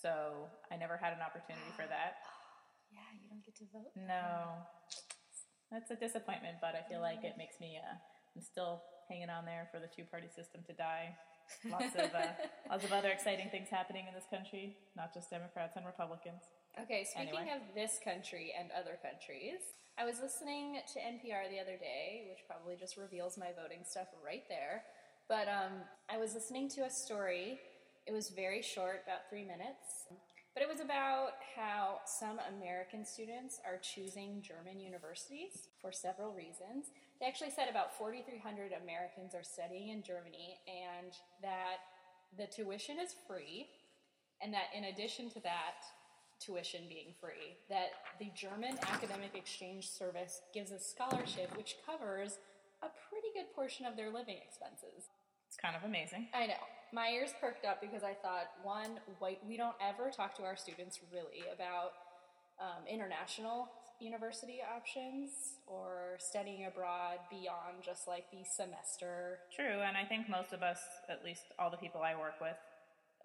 So, 0.05 0.53
I 0.69 0.77
never 0.77 1.01
had 1.01 1.17
an 1.17 1.25
opportunity 1.25 1.73
for 1.73 1.89
that. 1.89 2.21
yeah, 2.93 3.09
you 3.17 3.25
don't 3.33 3.41
get 3.41 3.57
to 3.57 3.65
vote. 3.73 3.89
No. 3.97 4.61
That's 5.73 5.89
a 5.89 5.97
disappointment, 5.97 6.61
but 6.61 6.77
I 6.77 6.85
feel 6.85 7.01
like 7.01 7.25
it 7.25 7.41
makes 7.41 7.57
me 7.59 7.81
uh 7.81 7.97
I'm 8.37 8.43
still 8.45 8.83
hanging 9.09 9.31
on 9.31 9.45
there 9.49 9.69
for 9.73 9.81
the 9.81 9.89
two-party 9.89 10.29
system 10.29 10.61
to 10.67 10.75
die. 10.75 11.17
Lots 11.65 11.95
of 11.97 12.13
uh, 12.13 12.37
lots 12.71 12.85
of 12.85 12.93
other 12.93 13.09
exciting 13.09 13.49
things 13.49 13.69
happening 13.71 14.05
in 14.09 14.13
this 14.13 14.29
country, 14.29 14.77
not 14.97 15.15
just 15.15 15.31
Democrats 15.31 15.77
and 15.77 15.87
Republicans. 15.87 16.43
Okay, 16.77 17.05
speaking 17.09 17.33
Anyway. 17.41 17.55
of 17.57 17.63
this 17.75 17.97
country 18.03 18.53
and 18.59 18.69
other 18.77 18.99
countries, 19.01 19.63
I 19.97 20.05
was 20.05 20.19
listening 20.21 20.83
to 20.93 20.97
NPR 20.99 21.49
the 21.49 21.61
other 21.63 21.79
day, 21.79 22.27
which 22.29 22.43
probably 22.51 22.75
just 22.77 22.97
reveals 22.99 23.39
my 23.39 23.55
voting 23.57 23.87
stuff 23.87 24.09
right 24.25 24.43
there. 24.49 24.83
But 25.29 25.47
um, 25.49 25.87
I 26.11 26.19
was 26.19 26.35
listening 26.35 26.69
to 26.77 26.83
a 26.85 26.91
story. 26.91 27.59
It 28.07 28.13
was 28.13 28.31
very 28.31 28.63
short, 28.63 29.03
about 29.07 29.29
three 29.31 29.45
minutes. 29.45 30.09
But 30.55 30.63
it 30.63 30.69
was 30.69 30.79
about 30.79 31.35
how 31.57 31.99
some 32.07 32.39
American 32.57 33.05
students 33.05 33.59
are 33.67 33.79
choosing 33.83 34.41
German 34.41 34.79
universities 34.79 35.69
for 35.81 35.91
several 35.91 36.33
reasons. 36.33 36.95
They 37.19 37.27
actually 37.27 37.51
said 37.51 37.69
about 37.69 37.99
4,300 37.99 38.71
Americans 38.71 39.35
are 39.35 39.43
studying 39.43 39.89
in 39.89 40.03
Germany, 40.03 40.61
and 40.69 41.11
that 41.43 41.83
the 42.39 42.47
tuition 42.47 43.01
is 43.01 43.17
free, 43.27 43.67
and 44.41 44.55
that 44.55 44.71
in 44.77 44.85
addition 44.85 45.29
to 45.31 45.41
that, 45.41 45.83
tuition 46.39 46.83
being 46.89 47.15
free, 47.21 47.57
that 47.69 47.91
the 48.21 48.31
German 48.37 48.79
Academic 48.93 49.35
Exchange 49.35 49.89
Service 49.89 50.43
gives 50.53 50.71
a 50.71 50.79
scholarship 50.79 51.57
which 51.57 51.77
covers 51.87 52.39
a 52.83 52.89
pretty 53.09 53.29
good 53.35 53.51
portion 53.55 53.87
of 53.87 53.97
their 53.97 54.13
living 54.13 54.37
expenses. 54.45 55.09
It's 55.49 55.57
kind 55.57 55.75
of 55.75 55.85
amazing. 55.85 56.29
I 56.35 56.47
know. 56.47 56.63
My 56.93 57.09
ears 57.11 57.31
perked 57.41 57.65
up 57.65 57.81
because 57.81 58.03
I 58.03 58.15
thought, 58.15 58.51
one, 58.63 59.01
white, 59.19 59.41
we 59.47 59.57
don't 59.57 59.75
ever 59.81 60.11
talk 60.11 60.37
to 60.37 60.43
our 60.45 60.57
students 60.57 61.01
really 61.13 61.45
about 61.53 61.93
um, 62.61 62.87
international 62.89 63.69
university 64.01 64.59
options 64.63 65.59
or 65.67 66.19
studying 66.19 66.67
abroad 66.67 67.19
beyond 67.31 67.83
just 67.85 68.07
like 68.07 68.31
the 68.31 68.45
semester. 68.45 69.39
True, 69.55 69.81
and 69.87 69.97
I 69.97 70.05
think 70.05 70.29
most 70.29 70.53
of 70.53 70.63
us, 70.63 70.79
at 71.09 71.25
least 71.25 71.43
all 71.59 71.71
the 71.71 71.77
people 71.77 72.03
I 72.03 72.15
work 72.15 72.41
with, 72.41 72.57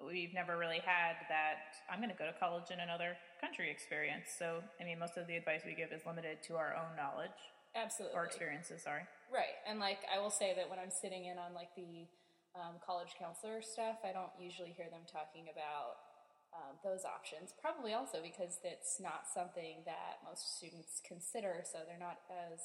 we've 0.06 0.34
never 0.34 0.58
really 0.58 0.80
had 0.80 1.20
that 1.28 1.76
I'm 1.92 2.00
going 2.00 2.12
to 2.12 2.18
go 2.18 2.26
to 2.26 2.34
college 2.40 2.72
in 2.72 2.80
another 2.80 3.18
country 3.42 3.70
experience. 3.70 4.32
So, 4.38 4.64
I 4.80 4.84
mean, 4.84 5.00
most 5.00 5.18
of 5.18 5.28
the 5.28 5.36
advice 5.36 5.62
we 5.66 5.76
give 5.76 5.92
is 5.92 6.06
limited 6.06 6.42
to 6.48 6.56
our 6.56 6.76
own 6.76 6.96
knowledge 6.96 7.36
Absolutely. 7.76 8.16
or 8.16 8.26
experiences, 8.26 8.84
sorry. 8.84 9.04
Right. 9.32 9.60
And 9.68 9.80
like 9.80 10.00
I 10.08 10.20
will 10.20 10.32
say 10.32 10.54
that 10.56 10.70
when 10.70 10.80
I'm 10.80 10.92
sitting 10.92 11.26
in 11.26 11.38
on 11.38 11.54
like 11.54 11.76
the 11.76 12.08
um, 12.56 12.82
college 12.82 13.14
counselor 13.18 13.62
stuff, 13.62 14.02
I 14.04 14.12
don't 14.12 14.34
usually 14.40 14.74
hear 14.74 14.90
them 14.90 15.06
talking 15.06 15.48
about 15.52 16.02
um, 16.54 16.82
those 16.84 17.06
options. 17.06 17.54
Probably 17.62 17.94
also 17.94 18.20
because 18.22 18.58
it's 18.64 19.00
not 19.00 19.30
something 19.30 19.86
that 19.86 20.26
most 20.26 20.58
students 20.58 21.02
consider, 21.06 21.62
so 21.66 21.86
they're 21.86 22.02
not 22.02 22.18
as 22.30 22.60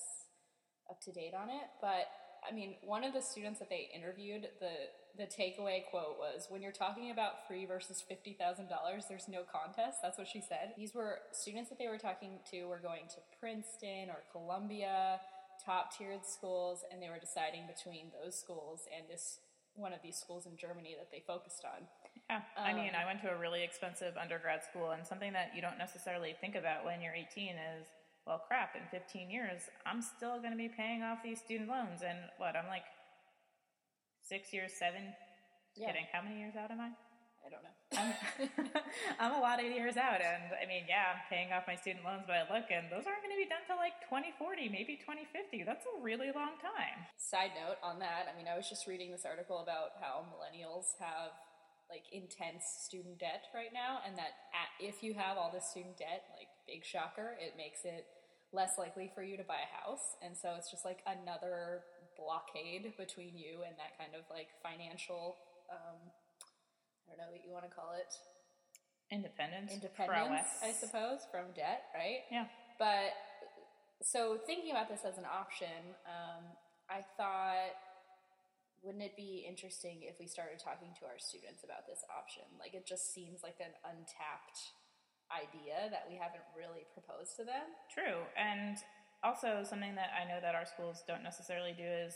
up 0.89 1.01
to 1.05 1.13
date 1.13 1.35
on 1.37 1.49
it. 1.49 1.69
But 1.81 2.09
I 2.45 2.53
mean, 2.53 2.77
one 2.85 3.05
of 3.05 3.13
the 3.13 3.23
students 3.23 3.59
that 3.59 3.69
they 3.69 3.89
interviewed, 3.95 4.49
the 4.61 4.93
the 5.17 5.25
takeaway 5.31 5.85
quote 5.91 6.19
was, 6.19 6.47
"When 6.49 6.61
you're 6.61 6.73
talking 6.73 7.11
about 7.11 7.47
free 7.47 7.65
versus 7.65 8.03
fifty 8.03 8.33
thousand 8.35 8.69
dollars, 8.69 9.05
there's 9.09 9.29
no 9.29 9.43
contest." 9.45 9.99
That's 10.03 10.19
what 10.19 10.29
she 10.29 10.41
said. 10.41 10.75
These 10.77 10.95
were 10.95 11.19
students 11.33 11.69
that 11.71 11.79
they 11.79 11.89
were 11.89 11.99
talking 11.99 12.41
to 12.51 12.65
were 12.65 12.81
going 12.81 13.07
to 13.09 13.21
Princeton 13.39 14.11
or 14.11 14.25
Columbia, 14.33 15.21
top 15.65 15.97
tiered 15.97 16.27
schools, 16.27 16.85
and 16.91 17.03
they 17.03 17.09
were 17.09 17.21
deciding 17.21 17.67
between 17.67 18.11
those 18.13 18.39
schools 18.39 18.89
and 18.95 19.09
this 19.09 19.39
one 19.77 19.93
of 19.93 20.01
these 20.03 20.17
schools 20.17 20.47
in 20.47 20.57
Germany 20.57 20.95
that 20.99 21.11
they 21.11 21.23
focused 21.27 21.65
on. 21.65 21.87
Yeah, 22.31 22.41
I 22.57 22.73
mean, 22.73 22.95
um, 22.95 23.03
I 23.03 23.05
went 23.05 23.21
to 23.23 23.31
a 23.31 23.39
really 23.39 23.63
expensive 23.63 24.17
undergrad 24.17 24.65
school, 24.65 24.91
and 24.93 25.05
something 25.07 25.33
that 25.35 25.53
you 25.55 25.61
don't 25.61 25.79
necessarily 25.79 26.35
think 26.41 26.55
about 26.55 26.85
when 26.85 27.03
you're 27.03 27.15
18 27.15 27.57
is, 27.79 27.87
well, 28.27 28.41
crap, 28.49 28.75
in 28.77 28.83
15 28.91 29.31
years, 29.31 29.69
I'm 29.85 30.01
still 30.01 30.39
going 30.39 30.53
to 30.53 30.57
be 30.57 30.69
paying 30.69 31.03
off 31.03 31.19
these 31.23 31.39
student 31.39 31.69
loans. 31.69 32.01
And 32.01 32.17
what, 32.39 32.57
I'm 32.57 32.67
like 32.69 32.89
six 34.23 34.53
years, 34.53 34.73
seven? 34.79 35.13
Yeah. 35.77 35.89
Kidding. 35.89 36.07
How 36.13 36.23
many 36.23 36.39
years 36.39 36.55
out 36.57 36.71
am 36.71 36.81
I? 36.81 36.91
I 37.45 37.53
don't 37.53 37.61
know. 37.61 37.77
I'm 39.21 39.37
a 39.37 39.43
lot 39.45 39.61
of 39.61 39.69
years 39.69 40.01
out, 40.01 40.25
and 40.25 40.49
I 40.57 40.65
mean, 40.65 40.89
yeah, 40.89 41.13
I'm 41.13 41.23
paying 41.29 41.53
off 41.53 41.69
my 41.69 41.77
student 41.77 42.03
loans, 42.03 42.25
but 42.25 42.41
I 42.41 42.43
look, 42.49 42.73
and 42.73 42.89
those 42.89 43.05
aren't 43.05 43.21
going 43.21 43.37
to 43.37 43.39
be 43.39 43.47
done 43.47 43.61
till 43.69 43.77
like 43.77 44.01
2040, 44.09 44.73
maybe 44.73 44.97
2050. 44.97 45.63
That's 45.69 45.85
a 45.85 45.95
really 46.01 46.33
long 46.33 46.57
time. 46.59 47.05
Side 47.21 47.53
note 47.53 47.77
on 47.85 48.01
that, 48.01 48.27
I 48.27 48.33
mean, 48.33 48.49
I 48.49 48.57
was 48.57 48.67
just 48.67 48.89
reading 48.89 49.13
this 49.13 49.29
article 49.29 49.61
about 49.61 50.01
how 50.01 50.25
millennials 50.33 50.97
have 50.99 51.37
like 51.93 52.09
intense 52.17 52.65
student 52.89 53.21
debt 53.21 53.45
right 53.53 53.71
now, 53.71 54.01
and 54.09 54.17
that 54.17 54.49
at, 54.57 54.73
if 54.81 55.05
you 55.05 55.13
have 55.13 55.37
all 55.37 55.53
this 55.53 55.69
student 55.69 56.01
debt, 56.01 56.25
like 56.41 56.49
big 56.65 56.81
shocker, 56.81 57.37
it 57.37 57.61
makes 57.61 57.85
it 57.85 58.09
less 58.57 58.81
likely 58.81 59.13
for 59.13 59.23
you 59.23 59.37
to 59.37 59.45
buy 59.45 59.61
a 59.61 59.71
house, 59.85 60.17
and 60.25 60.33
so 60.33 60.57
it's 60.57 60.73
just 60.73 60.85
like 60.85 61.05
another 61.05 61.85
blockade 62.17 62.97
between 62.97 63.37
you 63.37 63.67
and 63.67 63.77
that 63.77 63.93
kind 64.01 64.17
of 64.17 64.25
like 64.33 64.49
financial. 64.65 65.37
Um, 65.69 66.01
I 67.07 67.17
don't 67.17 67.27
know 67.27 67.33
what 67.33 67.45
you 67.45 67.53
want 67.53 67.65
to 67.69 67.73
call 67.73 67.93
it. 67.97 68.13
Independence. 69.13 69.73
Independence, 69.73 70.09
prowess. 70.09 70.51
I 70.65 70.73
suppose, 70.73 71.21
from 71.31 71.53
debt, 71.55 71.93
right? 71.95 72.25
Yeah. 72.33 72.49
But 72.79 73.15
so 74.03 74.41
thinking 74.47 74.73
about 74.73 74.89
this 74.89 75.05
as 75.07 75.19
an 75.19 75.29
option, 75.29 75.95
um, 76.09 76.45
I 76.91 77.05
thought, 77.17 77.77
wouldn't 78.83 79.05
it 79.05 79.17
be 79.17 79.45
interesting 79.49 80.05
if 80.05 80.21
we 80.21 80.27
started 80.27 80.61
talking 80.61 80.93
to 81.01 81.09
our 81.09 81.17
students 81.17 81.65
about 81.65 81.89
this 81.89 82.05
option? 82.13 82.45
Like, 82.61 82.75
it 82.75 82.85
just 82.85 83.15
seems 83.15 83.41
like 83.41 83.57
an 83.61 83.73
untapped 83.85 84.61
idea 85.33 85.89
that 85.89 86.05
we 86.09 86.17
haven't 86.21 86.45
really 86.53 86.85
proposed 86.93 87.37
to 87.41 87.45
them. 87.45 87.65
True, 87.89 88.25
and 88.37 88.77
also 89.25 89.65
something 89.65 89.95
that 89.97 90.13
I 90.13 90.29
know 90.29 90.37
that 90.41 90.55
our 90.55 90.69
schools 90.69 91.01
don't 91.09 91.23
necessarily 91.25 91.73
do 91.73 91.85
is 91.85 92.15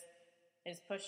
is 0.67 0.81
push 0.85 1.05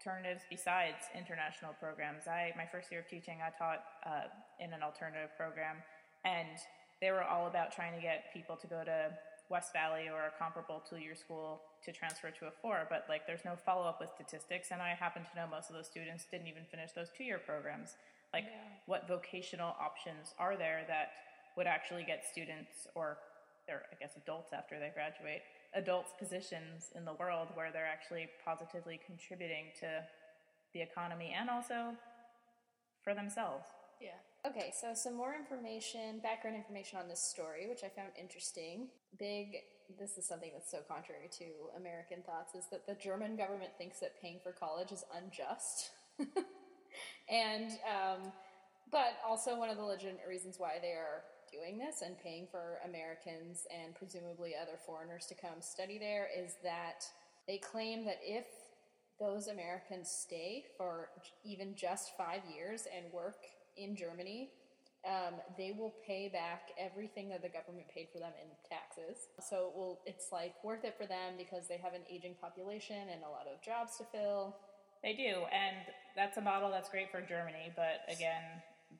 alternatives 0.00 0.42
besides 0.48 1.12
international 1.12 1.76
programs. 1.76 2.26
I 2.26 2.52
my 2.56 2.64
first 2.64 2.90
year 2.90 3.00
of 3.00 3.08
teaching, 3.08 3.38
I 3.44 3.52
taught 3.52 3.84
uh, 4.06 4.32
in 4.58 4.72
an 4.72 4.82
alternative 4.82 5.28
program, 5.36 5.76
and 6.24 6.56
they 7.00 7.10
were 7.10 7.22
all 7.22 7.46
about 7.46 7.72
trying 7.72 7.94
to 7.94 8.00
get 8.00 8.32
people 8.32 8.56
to 8.56 8.66
go 8.66 8.82
to 8.84 9.12
West 9.50 9.72
Valley 9.72 10.08
or 10.08 10.32
a 10.32 10.32
comparable 10.38 10.82
two-year 10.88 11.14
school 11.14 11.60
to 11.84 11.92
transfer 11.92 12.30
to 12.30 12.46
a 12.46 12.50
four. 12.62 12.86
But 12.88 13.04
like, 13.08 13.26
there's 13.26 13.44
no 13.44 13.56
follow-up 13.56 14.00
with 14.00 14.10
statistics, 14.14 14.68
and 14.70 14.80
I 14.80 14.94
happen 14.94 15.22
to 15.22 15.32
know 15.36 15.46
most 15.50 15.68
of 15.68 15.76
those 15.76 15.86
students 15.86 16.24
didn't 16.30 16.46
even 16.48 16.64
finish 16.70 16.92
those 16.92 17.10
two-year 17.16 17.40
programs. 17.44 17.96
Like, 18.32 18.44
what 18.86 19.08
vocational 19.08 19.74
options 19.80 20.32
are 20.38 20.56
there 20.56 20.84
that 20.88 21.12
would 21.56 21.66
actually 21.66 22.04
get 22.04 22.24
students 22.24 22.88
or 22.94 23.18
or 23.68 23.82
I 23.92 23.94
guess 24.00 24.16
adults 24.16 24.52
after 24.52 24.80
they 24.80 24.90
graduate, 24.94 25.42
adults 25.74 26.12
positions 26.18 26.90
in 26.96 27.04
the 27.04 27.14
world 27.14 27.48
where 27.54 27.70
they're 27.72 27.86
actually 27.86 28.28
positively 28.44 29.00
contributing 29.04 29.66
to 29.80 30.02
the 30.74 30.80
economy 30.80 31.34
and 31.38 31.48
also 31.48 31.94
for 33.02 33.14
themselves. 33.14 33.66
Yeah. 34.00 34.18
Okay, 34.48 34.72
so 34.78 34.94
some 34.94 35.14
more 35.14 35.34
information, 35.34 36.20
background 36.22 36.56
information 36.56 36.98
on 36.98 37.08
this 37.08 37.22
story, 37.22 37.68
which 37.68 37.84
I 37.84 37.88
found 37.88 38.08
interesting. 38.18 38.88
Big, 39.18 39.56
this 39.98 40.16
is 40.16 40.26
something 40.26 40.50
that's 40.54 40.70
so 40.70 40.78
contrary 40.88 41.28
to 41.38 41.44
American 41.76 42.22
thoughts, 42.22 42.54
is 42.54 42.64
that 42.70 42.86
the 42.86 42.94
German 42.94 43.36
government 43.36 43.72
thinks 43.76 44.00
that 44.00 44.20
paying 44.20 44.40
for 44.42 44.52
college 44.52 44.92
is 44.92 45.04
unjust. 45.14 45.90
and, 47.28 47.72
um, 47.84 48.32
but 48.90 49.18
also 49.26 49.58
one 49.58 49.68
of 49.68 49.76
the 49.76 49.84
legitimate 49.84 50.24
reasons 50.26 50.56
why 50.58 50.78
they 50.80 50.92
are 50.92 51.22
doing 51.52 51.78
this 51.78 52.02
and 52.02 52.18
paying 52.18 52.46
for 52.50 52.78
Americans 52.84 53.66
and 53.70 53.94
presumably 53.94 54.52
other 54.60 54.78
foreigners 54.86 55.26
to 55.26 55.34
come 55.34 55.60
study 55.60 55.98
there 55.98 56.28
is 56.36 56.54
that 56.62 57.04
they 57.46 57.58
claim 57.58 58.04
that 58.04 58.20
if 58.22 58.46
those 59.18 59.48
Americans 59.48 60.10
stay 60.10 60.64
for 60.78 61.08
even 61.44 61.74
just 61.76 62.12
five 62.16 62.40
years 62.54 62.86
and 62.94 63.12
work 63.12 63.36
in 63.76 63.94
Germany, 63.94 64.50
um, 65.06 65.34
they 65.56 65.72
will 65.76 65.94
pay 66.06 66.28
back 66.28 66.72
everything 66.78 67.28
that 67.30 67.42
the 67.42 67.48
government 67.48 67.86
paid 67.94 68.08
for 68.12 68.18
them 68.18 68.32
in 68.40 68.48
taxes. 68.68 69.28
So 69.48 69.68
it 69.68 69.76
will, 69.76 70.00
it's 70.04 70.32
like 70.32 70.54
worth 70.64 70.84
it 70.84 70.94
for 70.98 71.06
them 71.06 71.34
because 71.38 71.68
they 71.68 71.78
have 71.78 71.94
an 71.94 72.02
aging 72.10 72.34
population 72.40 73.08
and 73.12 73.22
a 73.24 73.30
lot 73.30 73.46
of 73.52 73.62
jobs 73.62 73.96
to 73.98 74.04
fill. 74.12 74.56
They 75.02 75.14
do, 75.14 75.48
and 75.48 75.76
that's 76.14 76.36
a 76.36 76.42
model 76.42 76.70
that's 76.70 76.90
great 76.90 77.10
for 77.10 77.22
Germany, 77.22 77.72
but 77.74 78.04
again, 78.14 78.42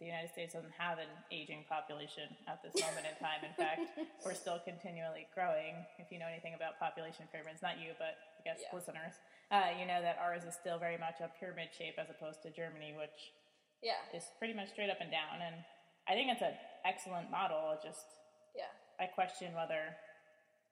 the 0.00 0.08
United 0.08 0.32
States 0.32 0.56
doesn't 0.56 0.72
have 0.80 0.96
an 0.96 1.12
aging 1.28 1.68
population 1.68 2.24
at 2.48 2.64
this 2.64 2.72
moment 2.80 3.04
in 3.04 3.12
time. 3.20 3.44
In 3.44 3.52
fact, 3.52 3.84
we're 4.24 4.32
still 4.34 4.56
continually 4.64 5.28
growing. 5.36 5.76
If 6.00 6.08
you 6.08 6.16
know 6.18 6.24
anything 6.26 6.56
about 6.56 6.80
population 6.80 7.28
pyramids, 7.28 7.60
not 7.60 7.76
you, 7.76 7.92
but 8.00 8.16
I 8.16 8.42
guess 8.48 8.64
Yeah. 8.64 8.72
listeners, 8.72 9.12
uh, 9.52 9.76
you 9.76 9.84
know 9.84 10.00
that 10.00 10.16
ours 10.16 10.48
is 10.48 10.56
still 10.56 10.80
very 10.80 10.96
much 10.96 11.20
a 11.20 11.28
pyramid 11.36 11.68
shape 11.76 12.00
as 12.00 12.08
opposed 12.08 12.40
to 12.42 12.50
Germany, 12.50 12.96
which 12.96 13.36
Yeah, 13.84 14.00
is 14.16 14.24
pretty 14.40 14.56
much 14.56 14.72
straight 14.72 14.88
up 14.88 15.00
and 15.04 15.12
down. 15.12 15.44
And 15.44 15.60
I 16.08 16.16
think 16.16 16.32
it's 16.32 16.42
an 16.42 16.56
excellent 16.88 17.28
model. 17.30 17.76
It 17.76 17.84
just 17.84 18.08
yeah. 18.56 18.72
I 18.98 19.06
question 19.12 19.52
whether 19.52 19.94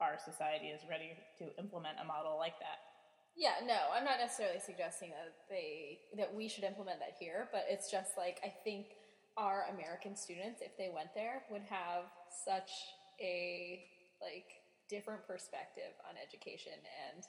our 0.00 0.16
society 0.25 0.73
is 0.73 0.80
ready 0.88 1.12
to 1.37 1.52
implement 1.61 2.00
a 2.00 2.04
model 2.08 2.37
like 2.40 2.56
that. 2.64 2.80
Yeah, 3.37 3.61
no, 3.62 3.92
I'm 3.94 4.04
not 4.04 4.18
necessarily 4.18 4.58
suggesting 4.58 5.11
that 5.12 5.30
they 5.52 6.00
that 6.16 6.32
we 6.35 6.49
should 6.49 6.64
implement 6.64 6.99
that 7.04 7.14
here, 7.20 7.47
but 7.52 7.66
it's 7.68 7.90
just 7.90 8.16
like 8.16 8.40
I 8.42 8.50
think 8.64 8.87
our 9.38 9.71
American 9.73 10.16
students, 10.16 10.61
if 10.61 10.76
they 10.76 10.90
went 10.92 11.14
there, 11.14 11.47
would 11.50 11.62
have 11.71 12.11
such 12.45 12.71
a 13.23 13.87
like 14.21 14.59
different 14.90 15.23
perspective 15.26 15.95
on 16.11 16.18
education 16.18 16.75
and 16.75 17.23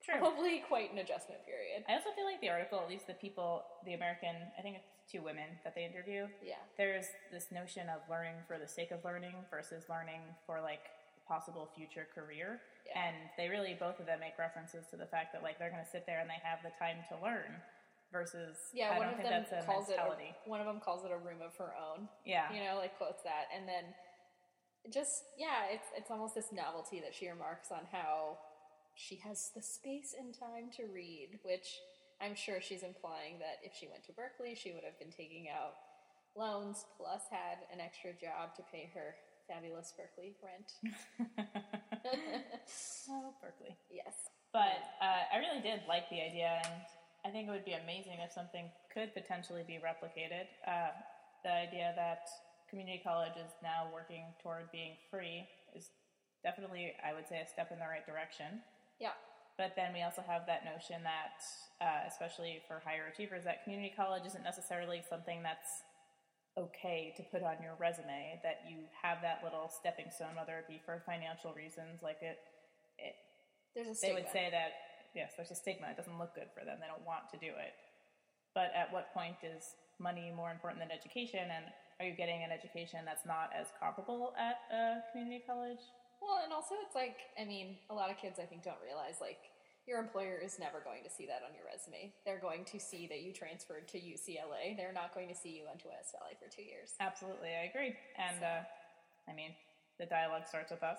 True. 0.00 0.16
probably 0.18 0.64
quite 0.64 0.92
an 0.92 0.98
adjustment 0.98 1.44
period. 1.44 1.84
I 1.88 1.94
also 1.94 2.10
feel 2.16 2.24
like 2.24 2.40
the 2.40 2.48
article, 2.48 2.80
at 2.80 2.88
least 2.88 3.06
the 3.06 3.18
people, 3.18 3.64
the 3.84 3.94
American, 3.94 4.32
I 4.56 4.62
think 4.62 4.76
it's 4.80 4.88
two 5.10 5.20
women 5.20 5.60
that 5.64 5.74
they 5.74 5.84
interview. 5.84 6.26
Yeah. 6.40 6.62
There's 6.78 7.06
this 7.30 7.52
notion 7.52 7.90
of 7.92 8.00
learning 8.08 8.40
for 8.48 8.56
the 8.58 8.68
sake 8.68 8.90
of 8.90 9.04
learning 9.04 9.34
versus 9.50 9.84
learning 9.90 10.22
for 10.46 10.60
like 10.62 10.88
a 11.20 11.22
possible 11.28 11.68
future 11.76 12.06
career. 12.14 12.62
Yeah. 12.86 13.12
And 13.12 13.16
they 13.36 13.48
really, 13.48 13.76
both 13.78 14.00
of 14.00 14.06
them 14.06 14.20
make 14.20 14.38
references 14.38 14.86
to 14.90 14.96
the 14.96 15.06
fact 15.06 15.34
that 15.34 15.42
like 15.42 15.58
they're 15.58 15.74
going 15.74 15.84
to 15.84 15.90
sit 15.90 16.06
there 16.06 16.20
and 16.20 16.30
they 16.30 16.40
have 16.40 16.62
the 16.62 16.72
time 16.78 17.02
to 17.10 17.18
learn. 17.20 17.60
Versus 18.12 18.56
Yeah, 18.72 18.92
I 18.94 18.98
one 18.98 19.08
of 19.08 19.18
them 19.18 19.44
calls 19.64 19.88
it 19.90 19.98
a, 19.98 20.48
one 20.48 20.60
of 20.60 20.66
them 20.66 20.80
calls 20.80 21.04
it 21.04 21.10
a 21.12 21.18
room 21.18 21.42
of 21.44 21.56
her 21.56 21.72
own. 21.76 22.08
yeah. 22.24 22.52
You 22.52 22.64
know, 22.64 22.76
like 22.76 22.96
quotes 22.98 23.22
that, 23.22 23.46
and 23.54 23.68
then 23.68 23.94
just 24.92 25.24
yeah, 25.38 25.66
it's 25.70 25.88
it's 25.96 26.10
almost 26.10 26.34
this 26.34 26.52
novelty 26.52 27.00
that 27.00 27.14
she 27.14 27.28
remarks 27.28 27.68
on 27.70 27.86
how 27.90 28.38
she 28.94 29.16
has 29.26 29.50
the 29.54 29.62
space 29.62 30.14
and 30.18 30.32
time 30.32 30.70
to 30.76 30.84
read, 30.92 31.38
which 31.42 31.66
I'm 32.20 32.34
sure 32.34 32.60
she's 32.60 32.82
implying 32.82 33.38
that 33.40 33.60
if 33.62 33.76
she 33.76 33.88
went 33.88 34.04
to 34.06 34.12
Berkeley, 34.12 34.54
she 34.54 34.72
would 34.72 34.84
have 34.84 34.98
been 34.98 35.12
taking 35.12 35.48
out 35.52 35.74
loans 36.36 36.84
plus 36.96 37.22
had 37.30 37.64
an 37.72 37.80
extra 37.80 38.12
job 38.12 38.54
to 38.56 38.62
pay 38.72 38.90
her 38.94 39.14
fabulous 39.48 39.92
Berkeley 39.96 40.34
rent. 40.40 40.68
oh, 43.10 43.34
Berkeley. 43.42 43.76
yes. 43.90 44.14
But 44.52 44.80
uh, 45.02 45.28
I 45.32 45.36
really 45.38 45.60
did 45.60 45.80
like 45.88 46.08
the 46.08 46.20
idea, 46.22 46.60
and 46.64 46.82
I 47.26 47.30
think 47.34 47.48
it 47.48 47.50
would 47.50 47.66
be 47.66 47.74
amazing 47.74 48.22
if 48.22 48.30
something 48.30 48.70
could 48.94 49.10
potentially 49.10 49.66
be 49.66 49.82
replicated. 49.82 50.46
Uh, 50.62 50.94
the 51.42 51.50
idea 51.50 51.90
that 51.98 52.30
community 52.70 53.02
college 53.02 53.34
is 53.34 53.50
now 53.66 53.90
working 53.92 54.30
toward 54.42 54.70
being 54.70 54.94
free 55.10 55.42
is 55.74 55.90
definitely, 56.46 56.94
I 57.02 57.10
would 57.18 57.26
say, 57.26 57.42
a 57.42 57.46
step 57.50 57.74
in 57.74 57.82
the 57.82 57.90
right 57.90 58.06
direction. 58.06 58.62
Yeah. 59.02 59.18
But 59.58 59.74
then 59.74 59.90
we 59.90 60.06
also 60.06 60.22
have 60.22 60.46
that 60.46 60.62
notion 60.62 61.02
that, 61.02 61.42
uh, 61.82 62.06
especially 62.06 62.62
for 62.70 62.78
higher 62.86 63.10
achievers, 63.10 63.42
that 63.42 63.64
community 63.64 63.90
college 63.90 64.22
isn't 64.22 64.46
necessarily 64.46 65.02
something 65.10 65.42
that's 65.42 65.82
okay 66.54 67.10
to 67.18 67.26
put 67.26 67.42
on 67.42 67.58
your 67.58 67.74
resume. 67.80 68.38
That 68.46 68.62
you 68.70 68.86
have 69.02 69.18
that 69.26 69.42
little 69.42 69.66
stepping 69.66 70.14
stone, 70.14 70.38
whether 70.38 70.62
it 70.62 70.70
be 70.70 70.78
for 70.86 71.02
financial 71.02 71.50
reasons, 71.58 72.06
like 72.06 72.22
it, 72.22 72.38
it 73.02 73.18
There's 73.74 73.90
a 73.90 73.94
stigma. 73.98 74.14
they 74.14 74.22
would 74.22 74.30
say 74.30 74.46
that 74.54 74.85
yes, 75.16 75.32
there's 75.34 75.50
a 75.50 75.56
stigma. 75.56 75.88
It 75.88 75.96
doesn't 75.96 76.20
look 76.20 76.36
good 76.36 76.52
for 76.52 76.64
them. 76.64 76.78
They 76.78 76.86
don't 76.86 77.04
want 77.08 77.32
to 77.32 77.38
do 77.40 77.50
it. 77.56 77.72
But 78.54 78.70
at 78.76 78.92
what 78.92 79.12
point 79.16 79.40
is 79.42 79.74
money 79.98 80.30
more 80.30 80.52
important 80.52 80.80
than 80.80 80.92
education? 80.92 81.48
And 81.48 81.72
are 81.98 82.04
you 82.04 82.12
getting 82.12 82.44
an 82.44 82.52
education 82.52 83.00
that's 83.08 83.24
not 83.24 83.50
as 83.56 83.72
comparable 83.80 84.36
at 84.36 84.60
a 84.68 85.00
community 85.10 85.42
college? 85.48 85.80
Well, 86.20 86.44
and 86.44 86.52
also 86.52 86.76
it's 86.84 86.94
like, 86.94 87.32
I 87.40 87.44
mean, 87.44 87.76
a 87.88 87.94
lot 87.96 88.12
of 88.12 88.16
kids 88.20 88.38
I 88.38 88.44
think 88.44 88.62
don't 88.62 88.80
realize 88.84 89.20
like 89.20 89.40
your 89.86 90.00
employer 90.00 90.40
is 90.42 90.58
never 90.58 90.82
going 90.82 91.04
to 91.04 91.10
see 91.12 91.24
that 91.30 91.46
on 91.46 91.54
your 91.54 91.64
resume. 91.64 92.12
They're 92.26 92.42
going 92.42 92.64
to 92.74 92.78
see 92.80 93.06
that 93.06 93.22
you 93.22 93.32
transferred 93.32 93.86
to 93.94 93.98
UCLA. 93.98 94.76
They're 94.76 94.92
not 94.92 95.14
going 95.14 95.28
to 95.28 95.36
see 95.36 95.54
you 95.54 95.64
went 95.64 95.78
to 95.86 95.88
West 95.88 96.12
Valley 96.18 96.34
for 96.36 96.50
two 96.50 96.66
years. 96.66 96.98
Absolutely, 96.98 97.54
I 97.54 97.70
agree. 97.70 97.94
And 98.18 98.42
uh, 98.42 98.62
I 99.30 99.32
mean, 99.32 99.54
the 99.98 100.06
dialogue 100.06 100.44
starts 100.48 100.72
with 100.72 100.82
us. 100.82 100.98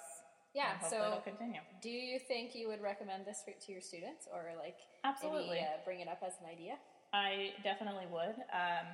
Yeah. 0.58 0.82
So, 0.82 0.98
it'll 0.98 1.22
continue. 1.22 1.62
do 1.86 1.94
you 1.94 2.18
think 2.18 2.58
you 2.58 2.68
would 2.68 2.82
recommend 2.82 3.30
this 3.30 3.46
to 3.46 3.72
your 3.72 3.82
students, 3.82 4.26
or 4.34 4.58
like 4.58 4.82
Absolutely. 5.06 5.62
maybe 5.62 5.70
uh, 5.70 5.86
bring 5.86 6.00
it 6.02 6.10
up 6.10 6.26
as 6.26 6.34
an 6.42 6.50
idea? 6.50 6.82
I 7.14 7.54
definitely 7.62 8.10
would. 8.10 8.42
Um, 8.50 8.90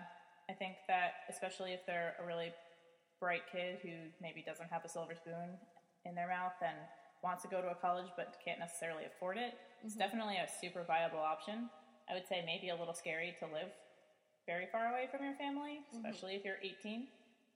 I 0.52 0.54
think 0.60 0.76
that 0.92 1.24
especially 1.32 1.72
if 1.72 1.80
they're 1.88 2.20
a 2.20 2.28
really 2.28 2.52
bright 3.24 3.48
kid 3.50 3.80
who 3.82 4.12
maybe 4.22 4.44
doesn't 4.44 4.68
have 4.68 4.84
a 4.84 4.90
silver 4.92 5.16
spoon 5.16 5.56
in 6.04 6.14
their 6.14 6.28
mouth 6.28 6.60
and 6.60 6.76
wants 7.24 7.42
to 7.44 7.48
go 7.48 7.64
to 7.64 7.72
a 7.72 7.76
college 7.80 8.12
but 8.20 8.36
can't 8.44 8.60
necessarily 8.60 9.08
afford 9.08 9.38
it, 9.38 9.56
it's 9.84 9.96
definitely 9.96 10.36
a 10.36 10.48
super 10.60 10.84
viable 10.84 11.24
option. 11.24 11.72
I 12.12 12.14
would 12.14 12.28
say 12.28 12.44
maybe 12.46 12.70
a 12.70 12.76
little 12.76 12.94
scary 12.94 13.34
to 13.40 13.46
live 13.48 13.72
very 14.46 14.68
far 14.68 14.92
away 14.92 15.08
from 15.08 15.24
your 15.24 15.36
family, 15.36 15.80
especially 15.96 16.36
if 16.36 16.44
you're 16.44 16.60
18, 16.62 17.08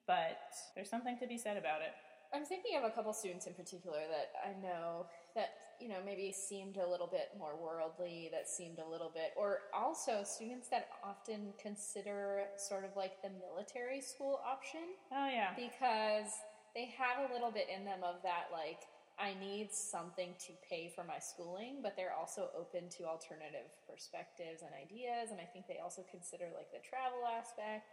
but 0.07 0.39
there's 0.73 0.89
something 0.89 1.19
to 1.19 1.27
be 1.27 1.37
said 1.37 1.57
about 1.57 1.81
it. 1.83 1.91
I'm 2.33 2.45
thinking 2.45 2.77
of 2.77 2.83
a 2.83 2.89
couple 2.89 3.13
students 3.13 3.47
in 3.47 3.53
particular 3.53 3.99
that 4.09 4.31
I 4.43 4.53
know 4.61 5.07
that 5.35 5.49
you 5.79 5.87
know 5.89 5.97
maybe 6.05 6.31
seemed 6.31 6.77
a 6.77 6.87
little 6.87 7.07
bit 7.07 7.29
more 7.37 7.55
worldly, 7.55 8.29
that 8.31 8.49
seemed 8.49 8.79
a 8.79 8.89
little 8.89 9.11
bit, 9.13 9.31
or 9.37 9.59
also 9.73 10.23
students 10.23 10.67
that 10.69 10.87
often 11.03 11.53
consider 11.61 12.45
sort 12.57 12.83
of 12.83 12.91
like 12.95 13.21
the 13.21 13.29
military 13.29 14.01
school 14.01 14.39
option 14.45 14.95
Oh, 15.11 15.27
yeah. 15.27 15.51
because 15.55 16.31
they 16.75 16.93
have 16.97 17.29
a 17.29 17.33
little 17.33 17.51
bit 17.51 17.67
in 17.75 17.85
them 17.85 17.99
of 18.03 18.21
that 18.23 18.49
like 18.51 18.81
I 19.19 19.33
need 19.39 19.73
something 19.73 20.35
to 20.45 20.51
pay 20.69 20.91
for 20.93 21.03
my 21.03 21.17
schooling, 21.17 21.79
but 21.81 21.95
they're 21.95 22.13
also 22.13 22.49
open 22.53 22.87
to 22.97 23.05
alternative 23.05 23.65
perspectives 23.89 24.61
and 24.61 24.69
ideas, 24.77 25.31
and 25.31 25.39
I 25.41 25.45
think 25.45 25.65
they 25.67 25.79
also 25.81 26.03
consider 26.11 26.45
like 26.55 26.69
the 26.71 26.77
travel 26.87 27.25
aspect. 27.25 27.89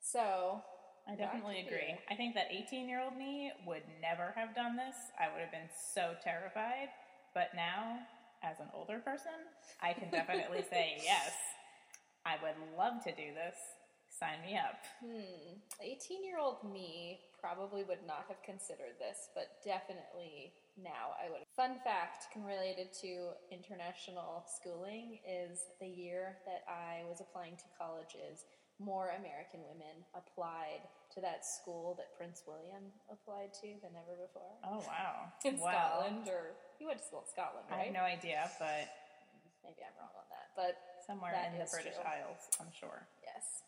So 0.00 0.62
I 1.06 1.14
definitely 1.14 1.60
agree. 1.60 1.92
it. 1.92 2.00
I 2.10 2.14
think 2.14 2.34
that 2.34 2.48
18 2.50 2.88
year 2.88 3.00
old 3.00 3.16
me 3.16 3.52
would 3.66 3.82
never 4.00 4.32
have 4.36 4.54
done 4.54 4.76
this. 4.76 4.96
I 5.20 5.32
would 5.32 5.40
have 5.40 5.52
been 5.52 5.68
so 5.72 6.14
terrified. 6.22 6.88
But 7.34 7.50
now, 7.54 7.98
as 8.42 8.60
an 8.60 8.68
older 8.72 9.00
person, 9.00 9.36
I 9.82 9.92
can 9.92 10.08
definitely 10.10 10.62
say, 10.70 10.96
yes, 11.02 11.32
I 12.24 12.36
would 12.42 12.56
love 12.78 13.02
to 13.04 13.10
do 13.10 13.34
this. 13.34 13.56
Sign 14.08 14.40
me 14.46 14.56
up. 14.56 14.78
Hmm. 15.02 15.58
18 15.82 16.24
year 16.24 16.38
old 16.38 16.62
me 16.62 17.18
probably 17.40 17.82
would 17.82 18.06
not 18.06 18.24
have 18.28 18.40
considered 18.42 18.96
this, 18.98 19.28
but 19.34 19.60
definitely 19.64 20.54
now 20.80 21.12
I 21.18 21.28
would. 21.28 21.42
Fun 21.56 21.76
fact 21.84 22.30
related 22.38 22.94
to 23.02 23.34
international 23.50 24.46
schooling 24.46 25.18
is 25.26 25.58
the 25.80 25.86
year 25.86 26.38
that 26.46 26.62
I 26.70 27.02
was 27.10 27.20
applying 27.20 27.56
to 27.56 27.68
colleges, 27.76 28.46
more 28.78 29.14
American 29.14 29.60
women 29.70 30.02
applied 30.14 30.82
to 31.14 31.20
that 31.20 31.44
school 31.46 31.94
that 31.98 32.16
Prince 32.18 32.42
William 32.46 32.90
applied 33.10 33.54
to 33.62 33.78
than 33.82 33.94
ever 33.94 34.18
before. 34.18 34.50
Oh, 34.66 34.82
wow. 34.86 35.30
In 35.44 35.58
wow. 35.58 35.70
Scotland, 35.70 36.28
or 36.28 36.54
he 36.78 36.86
went 36.86 36.98
to 36.98 37.04
school 37.04 37.22
in 37.22 37.30
Scotland, 37.30 37.66
I 37.70 37.86
have 37.86 37.94
no 37.94 38.02
idea, 38.02 38.50
but 38.58 38.90
Maybe 39.64 39.80
I'm 39.80 39.96
wrong 39.96 40.12
on 40.12 40.28
that, 40.28 40.52
but 40.56 40.76
somewhere 41.06 41.32
That 41.32 41.52
in 41.54 41.58
the 41.58 41.64
British 41.70 41.94
true. 41.94 42.04
Isles, 42.04 42.50
I'm 42.60 42.68
sure. 42.78 43.08
yes. 43.24 43.62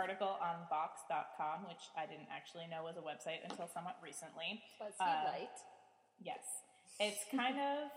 Article 0.00 0.40
on 0.40 0.64
Vox.com, 0.72 1.68
which 1.68 1.84
I 1.96 2.08
didn't 2.08 2.32
actually 2.32 2.64
know 2.72 2.88
was 2.88 2.96
a 2.96 3.04
website 3.04 3.44
until 3.44 3.68
somewhat 3.68 4.00
recently. 4.02 4.64
BuzzFeed 4.80 5.04
Uh, 5.04 5.28
Light. 5.36 5.56
Yes. 6.24 6.40
It's 6.98 7.20
kind 7.28 7.60
of 7.70 7.92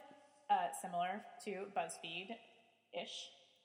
uh, 0.52 0.68
similar 0.84 1.24
to 1.48 1.72
BuzzFeed 1.72 2.36
ish. 2.92 3.16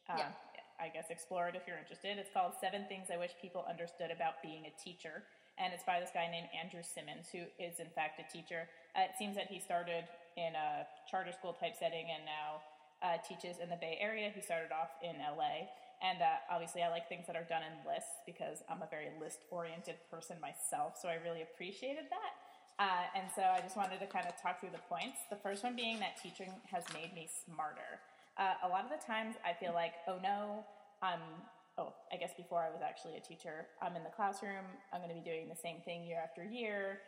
Um, 0.09 0.19
Yeah. 0.23 0.31
I 0.79 0.95
guess 0.95 1.11
explore 1.11 1.51
it 1.51 1.59
if 1.59 1.67
you're 1.67 1.77
interested. 1.83 2.19
It's 2.23 2.31
called 2.31 2.55
Seven 2.63 2.87
Things 2.87 3.11
I 3.11 3.19
Wish 3.19 3.35
People 3.43 3.67
Understood 3.69 4.15
About 4.15 4.39
Being 4.47 4.63
a 4.71 4.73
Teacher. 4.79 5.27
And 5.59 5.75
it's 5.75 5.83
by 5.83 5.99
this 5.99 6.15
guy 6.15 6.31
named 6.31 6.47
Andrew 6.55 6.87
Simmons, 6.87 7.27
who 7.35 7.43
is, 7.59 7.83
in 7.83 7.91
fact, 7.99 8.23
a 8.23 8.27
teacher. 8.31 8.71
Uh, 8.95 9.11
it 9.11 9.19
seems 9.19 9.35
that 9.35 9.51
he 9.51 9.59
started 9.59 10.07
in 10.39 10.55
a 10.55 10.87
charter 11.11 11.35
school 11.35 11.51
type 11.59 11.75
setting 11.75 12.07
and 12.15 12.23
now 12.23 12.63
uh, 13.03 13.19
teaches 13.27 13.59
in 13.59 13.67
the 13.69 13.81
Bay 13.83 13.99
Area. 13.99 14.31
He 14.31 14.39
started 14.41 14.71
off 14.71 14.95
in 15.03 15.19
LA. 15.19 15.67
And 15.99 16.23
uh, 16.23 16.39
obviously, 16.51 16.83
I 16.83 16.91
like 16.91 17.09
things 17.09 17.27
that 17.27 17.35
are 17.35 17.47
done 17.49 17.63
in 17.67 17.75
lists 17.83 18.23
because 18.25 18.63
I'm 18.71 18.83
a 18.83 18.91
very 18.91 19.11
list 19.19 19.43
oriented 19.51 19.97
person 20.11 20.39
myself. 20.39 20.95
So 21.01 21.09
I 21.09 21.19
really 21.27 21.43
appreciated 21.43 22.07
that. 22.11 22.33
Uh, 22.79 23.11
and 23.19 23.27
so 23.35 23.43
I 23.43 23.59
just 23.61 23.77
wanted 23.77 23.99
to 23.99 24.07
kind 24.07 24.27
of 24.27 24.39
talk 24.41 24.61
through 24.61 24.71
the 24.71 24.87
points. 24.87 25.19
The 25.31 25.41
first 25.43 25.65
one 25.65 25.75
being 25.75 25.99
that 25.99 26.23
teaching 26.23 26.55
has 26.71 26.85
made 26.95 27.11
me 27.13 27.27
smarter. 27.27 27.99
Uh, 28.39 28.55
a 28.63 28.69
lot 28.71 28.87
of 28.87 28.95
the 28.95 29.03
times 29.03 29.35
I 29.43 29.53
feel 29.59 29.75
like, 29.75 29.99
oh 30.07 30.23
no, 30.23 30.63
I'm, 31.03 31.19
oh, 31.77 31.93
I 32.15 32.17
guess 32.17 32.31
before 32.39 32.63
I 32.63 32.71
was 32.71 32.79
actually 32.79 33.17
a 33.19 33.21
teacher, 33.21 33.67
I'm 33.83 33.97
in 33.97 34.05
the 34.07 34.15
classroom, 34.15 34.63
I'm 34.95 35.03
going 35.03 35.11
to 35.11 35.19
be 35.19 35.27
doing 35.27 35.49
the 35.51 35.59
same 35.59 35.83
thing 35.83 36.07
year 36.07 36.23
after 36.23 36.47
year. 36.47 37.03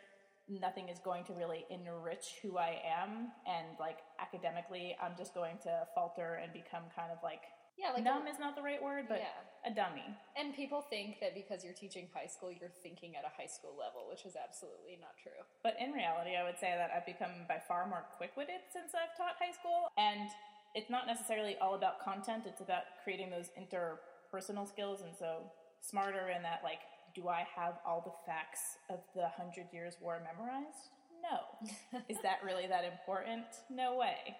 Nothing 0.50 0.88
is 0.88 0.98
going 0.98 1.22
to 1.30 1.32
really 1.34 1.62
enrich 1.70 2.42
who 2.42 2.58
I 2.58 2.82
am. 2.82 3.30
And 3.46 3.78
like 3.78 3.98
academically, 4.18 4.96
I'm 5.00 5.14
just 5.16 5.34
going 5.34 5.62
to 5.62 5.86
falter 5.94 6.42
and 6.42 6.52
become 6.52 6.90
kind 6.98 7.14
of 7.14 7.18
like, 7.22 7.46
Yeah, 7.80 7.92
like 7.96 8.04
numb 8.04 8.26
a- 8.26 8.30
is 8.30 8.38
not 8.38 8.54
the 8.56 8.62
right 8.62 8.82
word, 8.82 9.08
but 9.08 9.20
Yeah. 9.20 9.32
a 9.64 9.70
dummy. 9.72 10.04
And 10.36 10.54
people 10.54 10.82
think 10.82 11.18
that 11.20 11.32
because 11.34 11.64
you're 11.64 11.72
teaching 11.72 12.08
high 12.12 12.26
school, 12.26 12.52
you're 12.52 12.68
thinking 12.68 13.16
at 13.16 13.24
a 13.24 13.28
high 13.30 13.46
school 13.46 13.74
level, 13.74 14.06
which 14.08 14.26
is 14.26 14.36
absolutely 14.36 14.96
not 15.00 15.16
true. 15.16 15.40
But 15.62 15.78
in 15.78 15.92
reality, 15.92 16.36
I 16.36 16.42
would 16.44 16.58
say 16.58 16.72
that 16.76 16.90
I've 16.90 17.06
become 17.06 17.46
by 17.48 17.58
far 17.58 17.86
more 17.86 18.04
quick 18.18 18.36
witted 18.36 18.60
since 18.70 18.94
I've 18.94 19.16
taught 19.16 19.36
high 19.38 19.52
school. 19.52 19.90
And 19.96 20.28
it's 20.74 20.90
not 20.90 21.06
necessarily 21.06 21.56
all 21.58 21.74
about 21.74 22.00
content, 22.00 22.44
it's 22.46 22.60
about 22.60 22.84
creating 23.02 23.30
those 23.30 23.48
interpersonal 23.58 24.68
skills. 24.68 25.00
And 25.00 25.16
so, 25.16 25.50
smarter 25.80 26.28
in 26.28 26.42
that, 26.42 26.62
like, 26.62 26.80
do 27.14 27.28
I 27.28 27.42
have 27.56 27.78
all 27.86 28.02
the 28.02 28.12
facts 28.30 28.76
of 28.90 29.00
the 29.14 29.28
Hundred 29.28 29.72
Years' 29.72 29.96
War 30.00 30.20
memorized? 30.22 30.90
No. 31.22 32.00
Is 32.08 32.18
that 32.22 32.42
really 32.44 32.66
that 32.66 32.84
important? 32.84 33.46
No 33.68 33.96
way. 33.96 34.36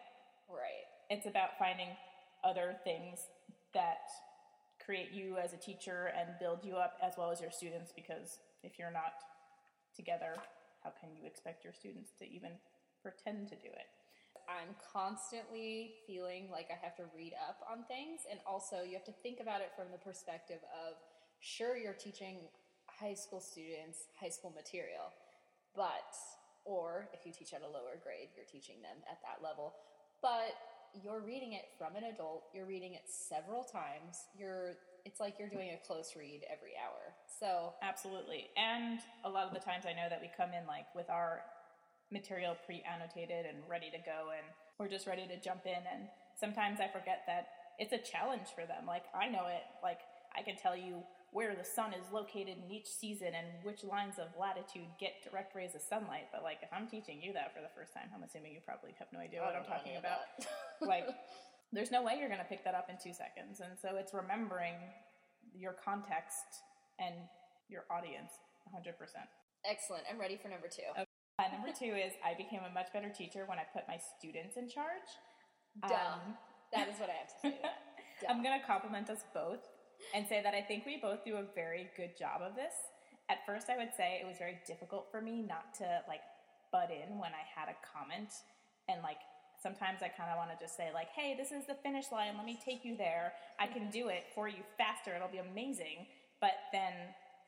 Right. 0.49 0.87
It's 1.09 1.27
about 1.27 1.59
finding 1.59 1.89
other 2.45 2.77
things 2.85 3.21
that 3.75 4.09
create 4.85 5.13
you 5.13 5.37
as 5.37 5.53
a 5.53 5.57
teacher 5.57 6.13
and 6.19 6.39
build 6.41 6.65
you 6.65 6.77
up 6.77 6.99
as 7.03 7.15
well 7.17 7.31
as 7.31 7.41
your 7.41 7.51
students 7.51 7.93
because 7.95 8.39
if 8.63 8.79
you're 8.79 8.91
not 8.93 9.15
together, 9.95 10.35
how 10.83 10.91
can 11.01 11.11
you 11.15 11.27
expect 11.27 11.65
your 11.65 11.73
students 11.73 12.11
to 12.19 12.25
even 12.25 12.53
pretend 13.03 13.49
to 13.49 13.57
do 13.57 13.69
it? 13.69 13.89
I'm 14.49 14.75
constantly 14.93 15.95
feeling 16.07 16.51
like 16.51 16.69
I 16.75 16.79
have 16.83 16.97
to 16.97 17.05
read 17.15 17.35
up 17.39 17.63
on 17.71 17.85
things, 17.87 18.27
and 18.27 18.41
also 18.43 18.83
you 18.83 18.99
have 18.99 19.07
to 19.07 19.15
think 19.23 19.39
about 19.39 19.61
it 19.61 19.71
from 19.77 19.93
the 19.93 20.03
perspective 20.03 20.59
of 20.75 20.99
sure, 21.39 21.77
you're 21.77 21.95
teaching 21.95 22.51
high 22.87 23.15
school 23.15 23.41
students 23.41 24.11
high 24.19 24.29
school 24.29 24.53
material, 24.55 25.15
but 25.77 26.13
or 26.65 27.09
if 27.15 27.25
you 27.25 27.33
teach 27.33 27.55
at 27.55 27.63
a 27.63 27.71
lower 27.71 27.97
grade, 28.03 28.29
you're 28.37 28.49
teaching 28.49 28.83
them 28.83 28.99
at 29.09 29.23
that 29.23 29.41
level. 29.41 29.75
But 30.21 30.53
you're 31.03 31.21
reading 31.21 31.53
it 31.53 31.71
from 31.79 31.97
an 31.97 32.05
adult, 32.05 32.45
you're 32.55 32.67
reading 32.67 32.95
it 32.95 33.07
several 33.07 33.65
times. 33.65 34.27
You're 34.37 34.77
it's 35.05 35.19
like 35.19 35.37
you're 35.39 35.49
doing 35.49 35.73
a 35.73 35.81
close 35.87 36.13
read 36.17 36.45
every 36.53 36.77
hour. 36.77 37.17
So 37.41 37.73
Absolutely. 37.83 38.51
And 38.57 39.01
a 39.25 39.31
lot 39.31 39.49
of 39.49 39.55
the 39.55 39.61
times 39.61 39.85
I 39.89 39.97
know 39.97 40.09
that 40.11 40.21
we 40.21 40.29
come 40.37 40.51
in 40.53 40.67
like 40.67 40.93
with 40.95 41.09
our 41.09 41.41
material 42.13 42.57
pre-annotated 42.67 43.47
and 43.47 43.63
ready 43.69 43.89
to 43.89 43.99
go 44.05 44.35
and 44.35 44.45
we're 44.79 44.91
just 44.91 45.07
ready 45.07 45.27
to 45.29 45.39
jump 45.41 45.63
in 45.65 45.79
and 45.79 46.11
sometimes 46.37 46.81
I 46.81 46.89
forget 46.89 47.23
that 47.27 47.49
it's 47.79 47.93
a 47.93 48.03
challenge 48.03 48.53
for 48.55 48.67
them. 48.67 48.85
Like 48.87 49.05
I 49.15 49.29
know 49.29 49.47
it, 49.49 49.65
like 49.83 50.01
I 50.37 50.43
can 50.43 50.57
tell 50.57 50.77
you 50.77 51.03
where 51.33 51.55
the 51.55 51.65
sun 51.65 51.95
is 51.95 52.03
located 52.11 52.59
in 52.59 52.67
each 52.71 52.91
season 52.91 53.31
and 53.39 53.47
which 53.63 53.85
lines 53.85 54.19
of 54.19 54.27
latitude 54.35 54.91
get 54.99 55.23
direct 55.23 55.55
rays 55.55 55.75
of 55.75 55.83
sunlight, 55.83 56.27
but 56.33 56.43
like 56.43 56.59
if 56.63 56.71
I'm 56.75 56.91
teaching 56.91 57.23
you 57.23 57.33
that 57.35 57.55
for 57.55 57.63
the 57.63 57.71
first 57.71 57.95
time, 57.95 58.11
I'm 58.11 58.23
assuming 58.23 58.53
you 58.53 58.61
probably 58.67 58.91
have 58.99 59.07
no 59.15 59.21
idea 59.21 59.41
what 59.41 59.55
I'm 59.55 59.65
talking 59.65 59.95
about. 59.95 60.27
like 60.83 61.07
there's 61.73 61.95
no 61.95 62.03
way 62.03 62.19
you're 62.19 62.29
going 62.29 62.43
to 62.43 62.51
pick 62.51 62.65
that 62.67 62.75
up 62.75 62.91
in 62.91 62.99
2 62.99 63.15
seconds. 63.15 63.63
And 63.63 63.79
so 63.79 63.95
it's 63.95 64.11
remembering 64.11 64.75
your 65.55 65.79
context 65.79 66.67
and 66.99 67.15
your 67.71 67.87
audience 67.91 68.35
100%. 68.75 68.91
Excellent. 69.65 70.03
I'm 70.11 70.19
ready 70.19 70.35
for 70.35 70.49
number 70.49 70.67
two. 70.67 70.89
Uh, 70.97 71.05
number 71.53 71.71
two 71.71 71.95
is 71.95 72.13
I 72.25 72.35
became 72.35 72.61
a 72.67 72.73
much 72.75 72.93
better 72.93 73.09
teacher 73.09 73.45
when 73.47 73.59
I 73.59 73.65
put 73.73 73.87
my 73.87 73.99
students 74.19 74.57
in 74.57 74.69
charge. 74.69 75.09
Duh. 75.87 75.95
Um, 75.95 76.35
that 76.73 76.89
is 76.89 76.99
what 76.99 77.11
I 77.11 77.17
have 77.23 77.29
to 77.29 77.39
say 77.43 77.55
to 78.21 78.31
I'm 78.31 78.43
going 78.43 78.59
to 78.59 78.67
compliment 78.67 79.11
us 79.11 79.23
both 79.35 79.63
and 80.15 80.27
say 80.27 80.43
that 80.43 80.55
I 80.55 80.63
think 80.63 80.87
we 80.87 80.97
both 80.97 81.25
do 81.25 81.37
a 81.37 81.45
very 81.55 81.89
good 81.97 82.17
job 82.19 82.43
of 82.43 82.55
this. 82.55 82.75
At 83.29 83.47
first, 83.47 83.71
I 83.71 83.77
would 83.77 83.95
say 83.97 84.19
it 84.21 84.27
was 84.27 84.39
very 84.39 84.59
difficult 84.67 85.09
for 85.11 85.21
me 85.21 85.43
not 85.43 85.75
to 85.79 86.03
like 86.09 86.23
butt 86.73 86.91
in 86.91 87.19
when 87.19 87.31
I 87.31 87.45
had 87.47 87.69
a 87.69 87.77
comment 87.83 88.31
and 88.89 89.03
like 89.03 89.19
sometimes 89.63 90.03
I 90.03 90.09
kind 90.09 90.31
of 90.31 90.37
want 90.37 90.51
to 90.51 90.59
just 90.59 90.77
say 90.77 90.91
like, 90.93 91.09
"Hey, 91.11 91.37
this 91.37 91.53
is 91.53 91.67
the 91.67 91.77
finish 91.83 92.11
line. 92.11 92.37
Let 92.37 92.47
me 92.47 92.59
take 92.65 92.85
you 92.85 92.97
there. 92.97 93.35
I 93.59 93.67
can 93.67 93.91
do 93.91 94.09
it 94.09 94.25
for 94.35 94.49
you 94.49 94.65
faster. 94.77 95.15
It'll 95.15 95.29
be 95.29 95.39
amazing." 95.39 96.07
But 96.41 96.57
then 96.73 96.93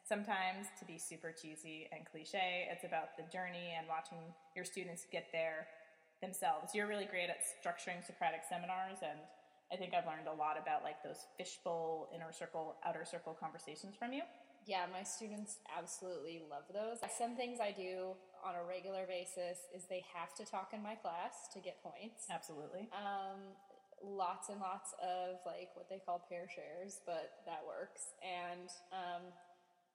sometimes 0.05 0.69
to 0.79 0.85
be 0.85 0.99
super 0.99 1.33
cheesy 1.33 1.88
and 1.91 2.05
cliche, 2.05 2.69
it's 2.71 2.85
about 2.85 3.17
the 3.17 3.25
journey 3.33 3.75
and 3.77 3.88
watching 3.88 4.19
your 4.55 4.65
students 4.65 5.07
get 5.11 5.27
there 5.33 5.67
themselves. 6.21 6.75
You're 6.75 6.87
really 6.87 7.07
great 7.07 7.31
at 7.31 7.41
structuring 7.41 8.05
Socratic 8.05 8.43
seminars 8.49 8.99
and 9.03 9.19
I 9.73 9.77
think 9.77 9.95
I've 9.95 10.07
learned 10.07 10.29
a 10.29 10.37
lot 10.37 10.61
about 10.61 10.85
like 10.85 11.03
those 11.03 11.27
fishbowl, 11.39 12.11
inner 12.15 12.31
circle, 12.31 12.77
outer 12.85 13.05
circle 13.05 13.33
conversations 13.33 13.97
from 13.97 14.13
you. 14.13 14.23
Yeah, 14.67 14.87
my 14.93 15.03
students 15.03 15.59
absolutely 15.77 16.43
love 16.49 16.69
those. 16.73 16.99
Some 17.19 17.35
things 17.35 17.59
I 17.59 17.73
do 17.73 18.15
on 18.45 18.55
a 18.55 18.63
regular 18.63 19.07
basis 19.09 19.67
is 19.75 19.85
they 19.91 20.05
have 20.15 20.35
to 20.39 20.45
talk 20.45 20.71
in 20.73 20.83
my 20.83 20.95
class 20.95 21.51
to 21.55 21.59
get 21.59 21.83
points. 21.83 22.27
Absolutely. 22.31 22.87
Um, 22.95 23.57
lots 24.05 24.51
and 24.51 24.61
lots 24.61 24.95
of 25.03 25.43
like 25.47 25.71
what 25.75 25.89
they 25.89 25.99
call 25.99 26.23
pair 26.29 26.47
shares, 26.47 27.01
but 27.07 27.43
that 27.47 27.63
works. 27.67 28.15
And 28.23 28.69
um, 28.93 29.23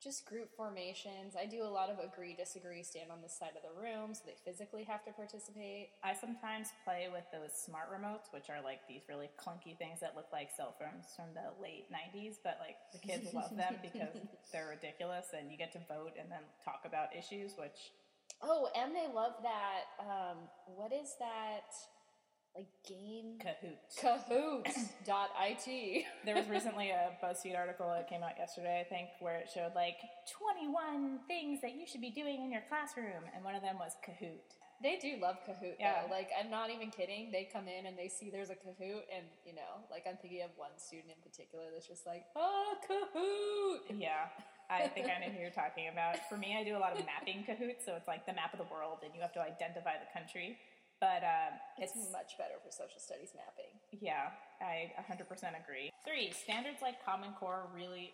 just 0.04 0.26
group 0.26 0.54
formations. 0.56 1.34
I 1.40 1.46
do 1.46 1.64
a 1.64 1.72
lot 1.72 1.90
of 1.90 1.98
agree, 2.00 2.36
disagree, 2.38 2.84
stand 2.84 3.10
on 3.12 3.22
this 3.22 3.34
side 3.34 3.58
of 3.58 3.64
the 3.66 3.74
room, 3.74 4.14
so 4.14 4.22
they 4.26 4.38
physically 4.46 4.84
have 4.84 5.04
to 5.06 5.12
participate. 5.12 5.90
I 6.04 6.14
sometimes 6.14 6.70
play 6.86 7.10
with 7.12 7.26
those 7.34 7.52
smart 7.54 7.90
remotes, 7.90 8.32
which 8.32 8.50
are 8.50 8.62
like 8.64 8.86
these 8.88 9.02
really 9.10 9.30
clunky 9.42 9.78
things 9.78 10.00
that 10.02 10.16
look 10.16 10.28
like 10.32 10.50
cell 10.56 10.76
phones 10.78 11.10
from 11.16 11.34
the 11.34 11.50
late 11.62 11.90
90s, 11.90 12.38
but 12.44 12.62
like 12.62 12.78
the 12.94 13.02
kids 13.02 13.34
love 13.34 13.56
them 13.58 13.76
because 13.82 14.14
they're 14.54 14.70
ridiculous 14.70 15.34
and 15.38 15.52
you 15.52 15.58
get 15.58 15.74
to 15.74 15.82
vote 15.90 16.14
and 16.20 16.30
then 16.30 16.46
talk 16.64 16.86
about 16.86 17.16
issues, 17.18 17.54
which 17.58 17.94
Oh, 18.42 18.70
and 18.78 18.94
they 18.94 19.08
love 19.14 19.34
that. 19.42 19.98
Um, 20.00 20.38
what 20.76 20.94
is 20.94 21.16
that? 21.20 21.74
Like 22.58 22.74
game 22.90 23.38
Kahoot. 23.38 23.78
Kahoot.it. 24.02 26.06
There 26.26 26.36
was 26.36 26.48
recently 26.50 26.90
a 26.90 27.12
BuzzFeed 27.24 27.56
article 27.56 27.86
that 27.94 28.10
came 28.10 28.24
out 28.24 28.34
yesterday, 28.40 28.82
I 28.84 28.90
think, 28.90 29.10
where 29.20 29.38
it 29.38 29.48
showed 29.54 29.74
like 29.76 29.98
21 30.42 31.20
things 31.28 31.62
that 31.62 31.76
you 31.76 31.86
should 31.86 32.02
be 32.02 32.10
doing 32.10 32.42
in 32.44 32.52
your 32.52 32.64
classroom, 32.68 33.30
and 33.36 33.46
one 33.46 33.54
of 33.54 33.62
them 33.62 33.78
was 33.78 33.92
Kahoot. 34.02 34.58
They 34.82 34.98
do 34.98 35.22
love 35.22 35.38
Kahoot 35.48 35.78
Yeah. 35.80 36.02
though. 36.02 36.10
Like 36.14 36.30
I'm 36.34 36.50
not 36.50 36.72
even 36.72 36.90
kidding. 36.90 37.30
They 37.32 37.48
come 37.52 37.68
in 37.68 37.86
and 37.86 37.96
they 37.98 38.08
see 38.10 38.32
there's 38.32 38.50
a 38.50 38.58
Kahoot, 38.58 39.06
and 39.14 39.26
you 39.46 39.54
know, 39.54 39.86
like 39.94 40.06
I'm 40.10 40.18
thinking 40.18 40.42
of 40.42 40.50
one 40.58 40.74
student 40.78 41.14
in 41.14 41.22
particular 41.22 41.66
that's 41.72 41.88
just 41.88 42.08
like, 42.08 42.26
oh 42.36 42.74
Kahoot. 42.90 44.02
Yeah, 44.02 44.34
I 44.70 44.88
think 44.88 45.08
I 45.14 45.22
know 45.22 45.30
who 45.32 45.40
you're 45.40 45.54
talking 45.54 45.90
about. 45.94 46.18
For 46.28 46.38
me, 46.38 46.58
I 46.60 46.64
do 46.66 46.76
a 46.76 46.82
lot 46.82 46.98
of 46.98 47.06
mapping 47.06 47.46
Kahoot, 47.46 47.86
so 47.86 47.94
it's 47.94 48.08
like 48.08 48.26
the 48.26 48.34
map 48.34 48.52
of 48.54 48.58
the 48.60 48.70
world, 48.74 49.06
and 49.06 49.14
you 49.14 49.22
have 49.22 49.34
to 49.34 49.42
identify 49.46 49.94
the 50.02 50.10
country. 50.10 50.58
But 51.00 51.22
um, 51.22 51.54
It's 51.78 51.94
it's 51.94 52.12
much 52.12 52.38
better 52.38 52.58
for 52.64 52.72
social 52.72 53.00
studies 53.00 53.30
mapping. 53.38 53.70
Yeah, 54.02 54.34
I 54.62 54.92
100% 55.06 55.30
agree. 55.62 55.92
Three, 56.06 56.32
standards 56.32 56.82
like 56.82 57.04
Common 57.06 57.34
Core 57.40 57.70
really, 57.74 58.14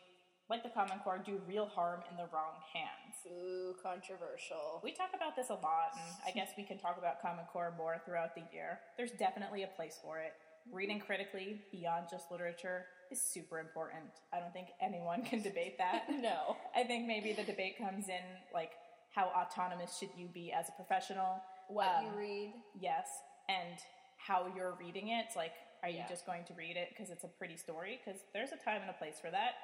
like 0.50 0.64
the 0.64 0.70
Common 0.70 1.00
Core, 1.00 1.22
do 1.24 1.40
real 1.48 1.66
harm 1.66 2.02
in 2.12 2.18
the 2.18 2.28
wrong 2.34 2.60
hands. 2.76 3.16
Ooh, 3.32 3.74
controversial. 3.82 4.82
We 4.84 4.92
talk 4.92 5.12
about 5.16 5.36
this 5.36 5.50
a 5.50 5.56
lot, 5.56 5.96
and 5.96 6.12
I 6.28 6.32
guess 6.36 6.52
we 6.58 6.64
can 6.64 6.78
talk 6.78 6.98
about 6.98 7.22
Common 7.22 7.46
Core 7.52 7.74
more 7.78 8.02
throughout 8.06 8.36
the 8.36 8.44
year. 8.52 8.80
There's 8.98 9.12
definitely 9.12 9.64
a 9.64 9.72
place 9.80 9.98
for 10.04 10.20
it. 10.20 10.34
Reading 10.72 11.00
critically 11.00 11.62
beyond 11.72 12.08
just 12.12 12.32
literature 12.32 12.86
is 13.12 13.22
super 13.22 13.60
important. 13.60 14.12
I 14.34 14.40
don't 14.40 14.54
think 14.54 14.68
anyone 14.82 15.24
can 15.24 15.42
debate 15.42 15.78
that. 15.78 16.04
No. 16.22 16.56
I 16.76 16.84
think 16.84 17.06
maybe 17.06 17.34
the 17.34 17.44
debate 17.44 17.78
comes 17.78 18.08
in 18.08 18.24
like 18.54 18.72
how 19.14 19.26
autonomous 19.36 19.98
should 20.00 20.10
you 20.18 20.28
be 20.34 20.52
as 20.52 20.70
a 20.70 20.72
professional? 20.72 21.42
What 21.74 21.88
Um, 21.88 22.06
you 22.06 22.12
read. 22.12 22.54
Yes, 22.80 23.10
and 23.50 23.80
how 24.18 24.48
you're 24.56 24.74
reading 24.74 25.08
it. 25.10 25.26
It's 25.26 25.36
like, 25.36 25.54
are 25.82 25.90
you 25.90 25.98
Yeah. 25.98 26.08
just 26.08 26.26
going 26.26 26.46
to 26.46 26.54
read 26.54 26.78
it 26.78 26.90
because 26.90 27.10
it's 27.10 27.24
a 27.24 27.28
pretty 27.28 27.58
story? 27.58 28.00
Because 28.04 28.22
there's 28.32 28.52
a 28.52 28.58
time 28.58 28.82
and 28.82 28.90
a 28.90 28.94
place 28.94 29.20
for 29.20 29.32
that. 29.32 29.56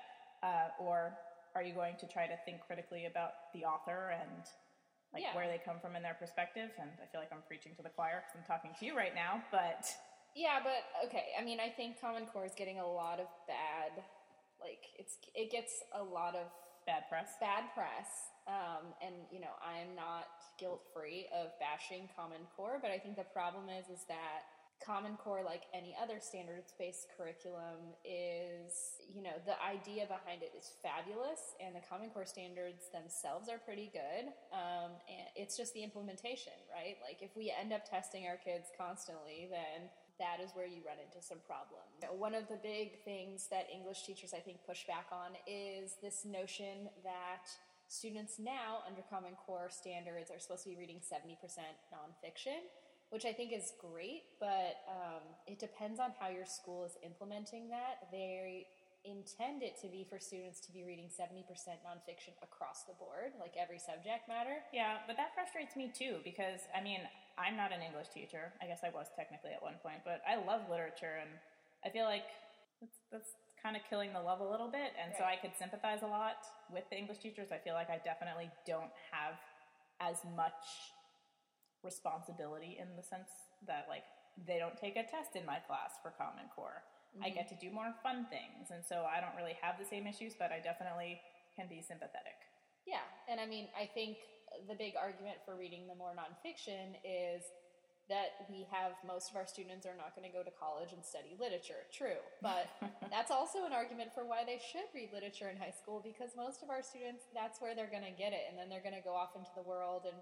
Uh, 0.41 0.69
or 0.79 1.17
are 1.55 1.61
you 1.63 1.73
going 1.73 1.95
to 1.97 2.07
try 2.07 2.25
to 2.27 2.35
think 2.45 2.61
critically 2.65 3.05
about 3.05 3.51
the 3.53 3.63
author 3.65 4.09
and 4.09 4.43
like 5.13 5.23
Yeah. 5.23 5.35
where 5.35 5.47
they 5.47 5.59
come 5.59 5.79
from 5.79 5.95
in 5.95 6.01
their 6.03 6.15
perspective? 6.15 6.71
And 6.79 6.91
I 7.01 7.05
feel 7.07 7.21
like 7.21 7.31
I'm 7.31 7.41
preaching 7.43 7.75
to 7.75 7.81
the 7.83 7.89
choir 7.89 8.21
because 8.25 8.35
I'm 8.35 8.43
talking 8.45 8.73
to 8.79 8.85
you 8.85 8.97
right 8.97 9.13
now, 9.15 9.43
but 9.51 9.85
Yeah, 10.35 10.59
but 10.63 10.85
okay. 11.07 11.33
I 11.37 11.41
mean, 11.43 11.59
I 11.59 11.69
think 11.69 11.99
Common 12.01 12.25
Core 12.27 12.45
is 12.45 12.53
getting 12.55 12.79
a 12.79 12.87
lot 12.87 13.19
of 13.19 13.27
bad. 13.47 14.03
Like 14.59 14.85
it's 14.97 15.17
it 15.33 15.51
gets 15.51 15.81
a 15.93 16.03
lot 16.03 16.35
of 16.35 16.51
bad 16.89 17.05
press. 17.05 17.37
bad 17.39 17.69
press. 17.77 18.33
Um, 18.49 18.97
and 19.05 19.13
you 19.29 19.39
know, 19.39 19.53
I'm 19.61 19.93
not 19.93 20.25
guilt 20.57 20.81
free 20.89 21.29
of 21.29 21.53
bashing 21.61 22.09
Common 22.17 22.41
Core, 22.57 22.79
but 22.81 22.89
I 22.89 22.97
think 22.97 23.15
the 23.15 23.29
problem 23.29 23.69
is 23.69 23.85
is 23.93 24.09
that 24.09 24.49
Common 24.81 25.17
Core, 25.21 25.43
like 25.45 25.69
any 25.73 25.93
other 26.01 26.17
standards 26.17 26.73
based 26.79 27.13
curriculum, 27.13 27.93
is 28.01 28.97
you 29.05 29.21
know 29.21 29.37
the 29.45 29.59
idea 29.61 30.09
behind 30.09 30.41
it 30.41 30.49
is 30.57 30.73
fabulous, 30.81 31.53
and 31.61 31.75
the 31.75 31.83
Common 31.85 32.09
Core 32.09 32.25
standards 32.25 32.89
themselves 32.89 33.49
are 33.53 33.59
pretty 33.61 33.91
good. 33.93 34.33
Um, 34.49 34.97
and 35.05 35.29
it's 35.35 35.53
just 35.53 35.77
the 35.77 35.83
implementation, 35.83 36.57
right? 36.73 36.97
Like 37.05 37.21
if 37.21 37.35
we 37.37 37.53
end 37.53 37.69
up 37.69 37.85
testing 37.85 38.25
our 38.25 38.41
kids 38.41 38.73
constantly, 38.73 39.45
then 39.51 39.93
that 40.19 40.43
is 40.43 40.51
where 40.53 40.67
you 40.67 40.83
run 40.85 40.99
into 40.99 41.25
some 41.25 41.39
problems. 41.47 41.95
One 42.11 42.35
of 42.35 42.47
the 42.47 42.59
big 42.61 43.03
things 43.03 43.47
that 43.49 43.67
English 43.73 44.03
teachers, 44.03 44.33
I 44.35 44.39
think, 44.39 44.59
push 44.67 44.85
back 44.85 45.07
on 45.11 45.35
is 45.47 45.95
this 46.03 46.25
notion 46.25 46.91
that 47.03 47.47
students 47.87 48.37
now, 48.37 48.83
under 48.87 49.01
Common 49.09 49.33
Core 49.33 49.69
standards, 49.71 50.29
are 50.29 50.39
supposed 50.39 50.63
to 50.63 50.69
be 50.69 50.75
reading 50.75 50.99
70% 50.99 51.39
nonfiction, 51.89 52.59
which 53.09 53.25
I 53.25 53.33
think 53.33 53.51
is 53.51 53.73
great, 53.79 54.23
but 54.39 54.85
um, 54.87 55.23
it 55.47 55.57
depends 55.57 55.99
on 55.99 56.11
how 56.19 56.29
your 56.29 56.45
school 56.45 56.85
is 56.85 56.93
implementing 57.03 57.69
that. 57.69 58.11
They 58.11 58.67
intend 59.07 59.63
it 59.63 59.79
to 59.79 59.87
be 59.87 60.03
for 60.03 60.19
students 60.19 60.59
to 60.67 60.71
be 60.75 60.83
reading 60.83 61.07
70% 61.07 61.47
nonfiction 61.87 62.35
across 62.43 62.83
the 62.83 62.93
board, 62.99 63.31
like 63.39 63.55
every 63.55 63.79
subject 63.79 64.27
matter. 64.27 64.59
Yeah, 64.75 64.99
but 65.07 65.15
that 65.15 65.31
frustrates 65.33 65.75
me 65.79 65.91
too 65.91 66.19
because 66.23 66.67
I 66.75 66.83
mean, 66.83 66.99
I'm 67.39 67.55
not 67.55 67.71
an 67.71 67.79
English 67.79 68.11
teacher. 68.11 68.51
I 68.59 68.67
guess 68.67 68.83
I 68.83 68.91
was 68.91 69.07
technically 69.15 69.55
at 69.55 69.63
one 69.63 69.79
point, 69.79 70.03
but 70.03 70.19
I 70.27 70.35
love 70.43 70.67
literature 70.67 71.23
and 71.23 71.31
I 71.85 71.89
feel 71.89 72.03
like 72.03 72.27
that's, 72.83 72.99
that's 73.11 73.31
kind 73.63 73.75
of 73.75 73.83
killing 73.87 74.11
the 74.11 74.19
love 74.19 74.39
a 74.39 74.47
little 74.47 74.67
bit. 74.67 74.91
And 74.99 75.15
so 75.15 75.23
I 75.23 75.39
could 75.39 75.55
sympathize 75.55 76.03
a 76.03 76.11
lot 76.11 76.43
with 76.71 76.83
the 76.91 76.97
English 76.99 77.19
teachers. 77.19 77.51
I 77.51 77.59
feel 77.59 77.73
like 77.73 77.89
I 77.89 77.99
definitely 78.03 78.51
don't 78.67 78.91
have 79.11 79.39
as 79.99 80.23
much 80.35 80.91
responsibility 81.83 82.75
in 82.79 82.87
the 82.95 83.03
sense 83.03 83.31
that 83.67 83.87
like 83.87 84.03
they 84.35 84.59
don't 84.59 84.75
take 84.75 84.95
a 84.95 85.03
test 85.03 85.35
in 85.35 85.45
my 85.45 85.59
class 85.63 85.99
for 86.03 86.11
Common 86.15 86.47
Core. 86.55 86.83
I 87.17 87.29
mm-hmm. 87.29 87.41
get 87.41 87.49
to 87.49 87.57
do 87.57 87.73
more 87.73 87.89
fun 88.03 88.29
things, 88.29 88.69
and 88.69 88.85
so 88.85 89.05
I 89.09 89.17
don't 89.19 89.33
really 89.33 89.57
have 89.61 89.81
the 89.81 89.85
same 89.85 90.05
issues, 90.05 90.37
but 90.37 90.53
I 90.53 90.61
definitely 90.61 91.19
can 91.55 91.65
be 91.65 91.81
sympathetic. 91.81 92.37
Yeah, 92.85 93.05
and 93.27 93.41
I 93.41 93.45
mean, 93.45 93.67
I 93.73 93.89
think 93.89 94.17
the 94.69 94.77
big 94.77 94.93
argument 94.93 95.41
for 95.45 95.57
reading 95.57 95.85
the 95.85 95.97
more 95.97 96.13
nonfiction 96.13 96.97
is 97.05 97.45
that 98.09 98.49
we 98.49 98.65
have 98.73 98.97
most 99.05 99.29
of 99.29 99.37
our 99.37 99.45
students 99.45 99.85
are 99.85 99.93
not 99.93 100.17
going 100.17 100.25
to 100.25 100.33
go 100.33 100.41
to 100.41 100.49
college 100.57 100.89
and 100.97 101.05
study 101.05 101.37
literature. 101.37 101.85
True, 101.93 102.17
but 102.41 102.65
that's 103.13 103.29
also 103.29 103.65
an 103.65 103.73
argument 103.73 104.09
for 104.13 104.25
why 104.25 104.41
they 104.41 104.57
should 104.57 104.89
read 104.97 105.13
literature 105.13 105.49
in 105.49 105.57
high 105.57 105.73
school 105.73 106.01
because 106.01 106.33
most 106.33 106.65
of 106.65 106.73
our 106.73 106.81
students 106.81 107.29
that's 107.37 107.61
where 107.61 107.77
they're 107.77 107.93
going 107.93 108.05
to 108.05 108.17
get 108.17 108.33
it, 108.33 108.49
and 108.49 108.57
then 108.57 108.69
they're 108.69 108.85
going 108.85 108.97
to 108.97 109.05
go 109.05 109.13
off 109.13 109.37
into 109.37 109.53
the 109.53 109.65
world 109.65 110.09
and 110.09 110.17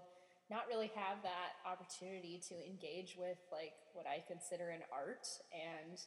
not 0.48 0.64
really 0.68 0.92
have 0.96 1.20
that 1.24 1.60
opportunity 1.64 2.40
to 2.48 2.56
engage 2.64 3.16
with 3.16 3.40
like 3.52 3.76
what 3.92 4.08
I 4.08 4.24
consider 4.24 4.68
an 4.68 4.84
art 4.92 5.28
and 5.52 6.00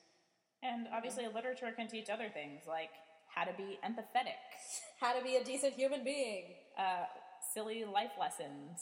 And 0.63 0.87
obviously, 0.93 1.25
literature 1.33 1.71
can 1.75 1.87
teach 1.87 2.09
other 2.09 2.29
things 2.33 2.61
like 2.67 2.91
how 3.33 3.43
to 3.45 3.53
be 3.57 3.79
empathetic, 3.85 4.37
how 4.99 5.13
to 5.17 5.23
be 5.23 5.35
a 5.37 5.43
decent 5.43 5.73
human 5.73 6.03
being. 6.03 6.43
uh, 6.77 7.05
silly 7.53 7.83
life 7.85 8.11
lessons. 8.19 8.79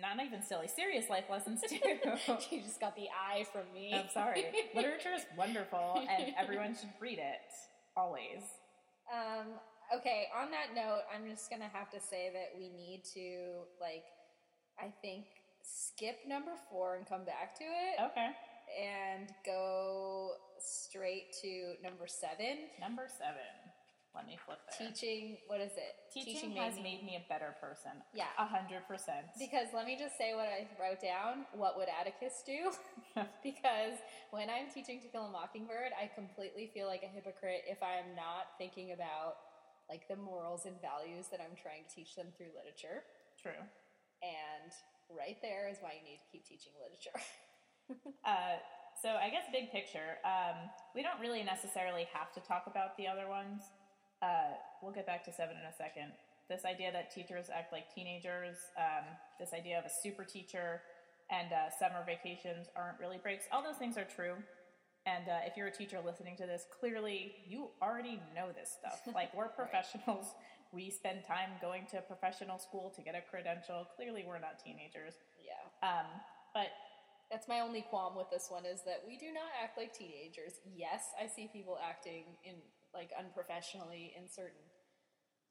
Not 0.00 0.24
even 0.24 0.42
silly, 0.42 0.68
serious 0.68 1.10
life 1.10 1.24
lessons 1.30 1.60
too. 1.68 1.76
you 2.50 2.62
just 2.62 2.80
got 2.80 2.96
the 2.96 3.08
eye 3.12 3.44
from 3.52 3.62
me. 3.74 3.92
I'm 3.94 4.08
sorry. 4.12 4.46
Literature 4.74 5.12
is 5.14 5.22
wonderful, 5.36 6.02
and 6.08 6.34
everyone 6.38 6.74
should 6.74 6.88
read 6.98 7.18
it 7.18 7.44
always. 7.96 8.40
Um, 9.12 9.48
okay, 9.94 10.28
on 10.34 10.50
that 10.50 10.74
note, 10.74 11.02
I'm 11.14 11.28
just 11.28 11.50
gonna 11.50 11.68
have 11.72 11.90
to 11.90 12.00
say 12.00 12.30
that 12.32 12.58
we 12.58 12.70
need 12.70 13.02
to 13.12 13.68
like, 13.80 14.04
I 14.80 14.92
think 15.02 15.26
skip 15.62 16.20
number 16.26 16.52
four 16.70 16.96
and 16.96 17.06
come 17.06 17.24
back 17.24 17.54
to 17.58 17.64
it, 17.64 18.10
Okay, 18.10 18.30
and 18.78 19.28
go 19.44 20.32
straight 20.58 21.32
to 21.42 21.74
number 21.82 22.06
seven. 22.06 22.68
number 22.80 23.06
seven. 23.08 23.50
Let 24.14 24.28
me 24.28 24.36
flip 24.36 24.60
there. 24.68 24.92
Teaching. 24.92 25.40
What 25.48 25.64
is 25.64 25.72
it? 25.72 25.96
Teaching, 26.12 26.52
made 26.52 26.60
has 26.60 26.76
me- 26.76 26.84
made 26.84 27.00
me 27.00 27.16
a 27.16 27.24
better 27.32 27.56
person. 27.64 27.96
Yeah. 28.12 28.28
a 28.36 28.44
hundred 28.44 28.84
percent. 28.84 29.24
Because 29.40 29.72
let 29.72 29.88
me 29.88 29.96
just 29.96 30.20
say 30.20 30.36
what 30.36 30.52
I 30.52 30.68
wrote 30.76 31.00
down. 31.00 31.48
What 31.56 31.80
would 31.80 31.88
Atticus 31.88 32.44
do? 32.44 32.68
because 33.42 33.96
when 34.28 34.52
I'm 34.52 34.68
teaching 34.68 35.00
To 35.00 35.08
Kill 35.08 35.24
a 35.24 35.32
Mockingbird, 35.32 35.96
I 35.96 36.12
completely 36.12 36.68
feel 36.76 36.86
like 36.92 37.00
a 37.00 37.08
hypocrite 37.08 37.64
if 37.64 37.80
I'm 37.80 38.12
not 38.12 38.52
thinking 38.60 38.92
about 38.92 39.40
like 39.88 40.04
the 40.12 40.16
morals 40.20 40.68
and 40.68 40.76
values 40.84 41.32
that 41.32 41.40
I'm 41.40 41.56
trying 41.56 41.88
to 41.88 41.90
teach 41.96 42.12
them 42.14 42.28
through 42.36 42.52
literature. 42.52 43.08
True. 43.40 43.56
And 44.20 44.70
right 45.08 45.40
there 45.40 45.72
is 45.72 45.80
why 45.80 45.96
you 45.96 46.04
need 46.04 46.20
to 46.20 46.28
keep 46.30 46.44
teaching 46.44 46.72
literature. 46.76 47.16
Uh, 48.24 48.56
so 49.02 49.08
I 49.18 49.30
guess 49.30 49.44
big 49.50 49.72
picture, 49.72 50.18
um, 50.24 50.70
we 50.94 51.02
don't 51.02 51.18
really 51.20 51.42
necessarily 51.42 52.06
have 52.14 52.32
to 52.34 52.40
talk 52.40 52.64
about 52.66 52.96
the 52.96 53.08
other 53.08 53.28
ones. 53.28 53.62
Uh, 54.22 54.54
we'll 54.80 54.92
get 54.92 55.06
back 55.06 55.24
to 55.24 55.32
seven 55.32 55.56
in 55.56 55.66
a 55.66 55.74
second. 55.74 56.12
This 56.48 56.64
idea 56.64 56.92
that 56.92 57.10
teachers 57.10 57.50
act 57.52 57.72
like 57.72 57.92
teenagers, 57.92 58.56
um, 58.78 59.04
this 59.40 59.50
idea 59.52 59.78
of 59.78 59.84
a 59.84 59.90
super 59.90 60.22
teacher, 60.22 60.82
and 61.30 61.50
uh, 61.52 61.70
summer 61.80 62.04
vacations 62.06 62.68
aren't 62.76 63.00
really 63.00 63.18
breaks. 63.18 63.46
All 63.50 63.62
those 63.62 63.76
things 63.76 63.96
are 63.96 64.04
true. 64.04 64.34
And 65.06 65.26
uh, 65.28 65.42
if 65.46 65.56
you're 65.56 65.66
a 65.66 65.72
teacher 65.74 65.98
listening 66.04 66.36
to 66.36 66.46
this, 66.46 66.62
clearly 66.78 67.34
you 67.48 67.70
already 67.82 68.20
know 68.34 68.52
this 68.54 68.70
stuff. 68.78 69.00
Like, 69.14 69.34
we're 69.34 69.48
professionals. 69.48 70.26
We 70.72 70.90
spend 70.90 71.24
time 71.26 71.50
going 71.60 71.86
to 71.90 72.00
professional 72.02 72.58
school 72.58 72.92
to 72.94 73.02
get 73.02 73.14
a 73.16 73.22
credential. 73.28 73.86
Clearly, 73.96 74.24
we're 74.26 74.38
not 74.38 74.62
teenagers. 74.64 75.14
yeah. 75.42 75.58
Um, 75.82 76.06
but 76.54 76.68
That's 77.32 77.48
my 77.48 77.64
only 77.64 77.80
qualm 77.88 78.12
with 78.12 78.28
this 78.28 78.52
one 78.52 78.68
is 78.68 78.84
that 78.84 79.00
we 79.08 79.16
do 79.16 79.32
not 79.32 79.48
act 79.56 79.80
like 79.80 79.96
teenagers. 79.96 80.60
Yes, 80.68 81.16
I 81.16 81.24
see 81.24 81.48
people 81.48 81.80
acting 81.80 82.36
in 82.44 82.60
like 82.92 83.08
unprofessionally 83.16 84.12
in 84.12 84.28
certain 84.28 84.60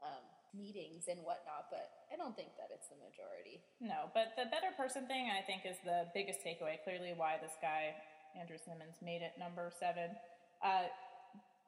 um, 0.05 0.21
meetings 0.53 1.09
and 1.09 1.17
whatnot, 1.25 1.73
but 1.73 1.89
I 2.13 2.21
don't 2.21 2.37
think 2.37 2.53
that 2.61 2.69
it's 2.69 2.85
the 2.93 3.01
majority. 3.01 3.65
No, 3.81 4.13
but 4.13 4.37
the 4.37 4.45
better 4.53 4.69
person 4.77 5.09
thing, 5.09 5.33
I 5.33 5.41
think, 5.41 5.65
is 5.65 5.81
the 5.81 6.05
biggest 6.13 6.45
takeaway. 6.45 6.77
Clearly, 6.85 7.17
why 7.17 7.41
this 7.41 7.57
guy, 7.57 7.97
Andrew 8.37 8.61
Simmons, 8.61 9.01
made 9.01 9.25
it 9.25 9.33
number 9.41 9.73
seven. 9.73 10.13
Uh, 10.61 10.85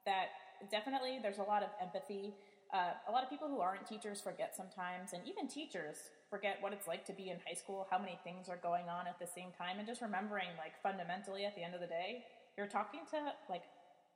that 0.06 0.30
definitely 0.70 1.18
there's 1.18 1.42
a 1.42 1.48
lot 1.48 1.66
of 1.66 1.74
empathy. 1.82 2.38
Uh, 2.74 2.90
a 3.08 3.12
lot 3.12 3.22
of 3.22 3.30
people 3.30 3.46
who 3.46 3.60
aren't 3.60 3.86
teachers 3.86 4.20
forget 4.20 4.56
sometimes, 4.56 5.12
and 5.12 5.22
even 5.28 5.46
teachers 5.46 6.10
forget 6.28 6.56
what 6.60 6.72
it's 6.72 6.88
like 6.88 7.06
to 7.06 7.12
be 7.12 7.30
in 7.30 7.36
high 7.46 7.54
school, 7.54 7.86
how 7.88 7.96
many 7.98 8.18
things 8.24 8.48
are 8.48 8.56
going 8.56 8.88
on 8.88 9.06
at 9.06 9.16
the 9.20 9.26
same 9.26 9.50
time, 9.56 9.78
and 9.78 9.86
just 9.86 10.02
remembering, 10.02 10.48
like, 10.58 10.72
fundamentally 10.82 11.44
at 11.44 11.54
the 11.54 11.62
end 11.62 11.74
of 11.76 11.80
the 11.80 11.86
day, 11.86 12.24
you're 12.58 12.66
talking 12.66 13.00
to, 13.12 13.32
like, 13.48 13.62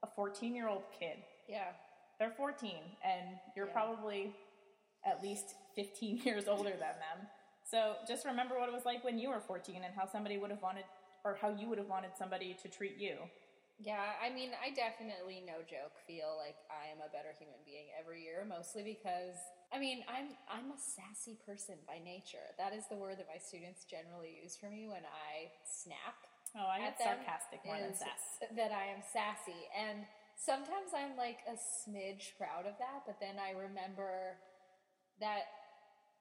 a 0.03 0.09
14 0.17 0.57
year 0.57 0.69
old 0.69 0.83
kid. 0.99 1.19
Yeah. 1.49 1.71
They're 2.19 2.33
14, 2.37 2.75
and 3.05 3.39
you're 3.55 3.67
Yeah. 3.69 3.73
probably 3.73 4.35
at 5.07 5.23
least 5.23 5.55
15 5.77 6.17
years 6.25 6.49
older 6.49 6.71
than 6.71 6.99
them. 6.99 7.29
So 7.63 7.95
just 8.09 8.27
remember 8.27 8.59
what 8.59 8.69
it 8.69 8.73
was 8.73 8.85
like 8.85 9.05
when 9.05 9.21
you 9.21 9.31
were 9.31 9.41
14 9.41 9.85
and 9.85 9.95
how 9.95 10.07
somebody 10.07 10.37
would 10.37 10.51
have 10.51 10.63
wanted, 10.63 10.85
or 11.25 11.37
how 11.41 11.51
you 11.51 11.69
would 11.69 11.79
have 11.79 11.89
wanted 11.89 12.11
somebody 12.19 12.55
to 12.63 12.69
treat 12.69 12.97
you. 12.99 13.19
Yeah, 13.79 14.19
I 14.19 14.35
mean, 14.35 14.51
I 14.59 14.75
definitely, 14.75 15.39
no 15.47 15.63
joke, 15.63 15.95
feel 16.03 16.35
like 16.35 16.59
I 16.67 16.91
am 16.91 16.99
a 16.99 17.07
better 17.15 17.31
human 17.39 17.63
being 17.63 17.95
every 17.95 18.27
year, 18.27 18.43
mostly 18.43 18.83
because, 18.83 19.39
I 19.71 19.79
mean, 19.79 20.03
I'm 20.11 20.35
I'm 20.51 20.75
a 20.75 20.81
sassy 20.83 21.39
person 21.47 21.79
by 21.87 22.03
nature. 22.03 22.43
That 22.59 22.75
is 22.75 22.91
the 22.91 22.99
word 22.99 23.23
that 23.23 23.31
my 23.31 23.39
students 23.39 23.87
generally 23.87 24.35
use 24.35 24.59
for 24.59 24.67
me 24.67 24.91
when 24.91 25.07
I 25.07 25.55
snap. 25.63 26.19
Oh, 26.59 26.67
I 26.67 26.83
at 26.83 26.99
get 26.99 27.07
sarcastic 27.07 27.63
more 27.63 27.79
than 27.79 27.95
sass. 27.95 28.43
That 28.59 28.75
I 28.75 28.91
am 28.91 28.99
sassy. 29.07 29.71
And 29.71 30.11
sometimes 30.35 30.91
I'm 30.91 31.15
like 31.15 31.47
a 31.47 31.55
smidge 31.55 32.35
proud 32.35 32.67
of 32.67 32.75
that, 32.83 33.07
but 33.07 33.23
then 33.23 33.39
I 33.39 33.55
remember 33.55 34.43
that, 35.23 35.47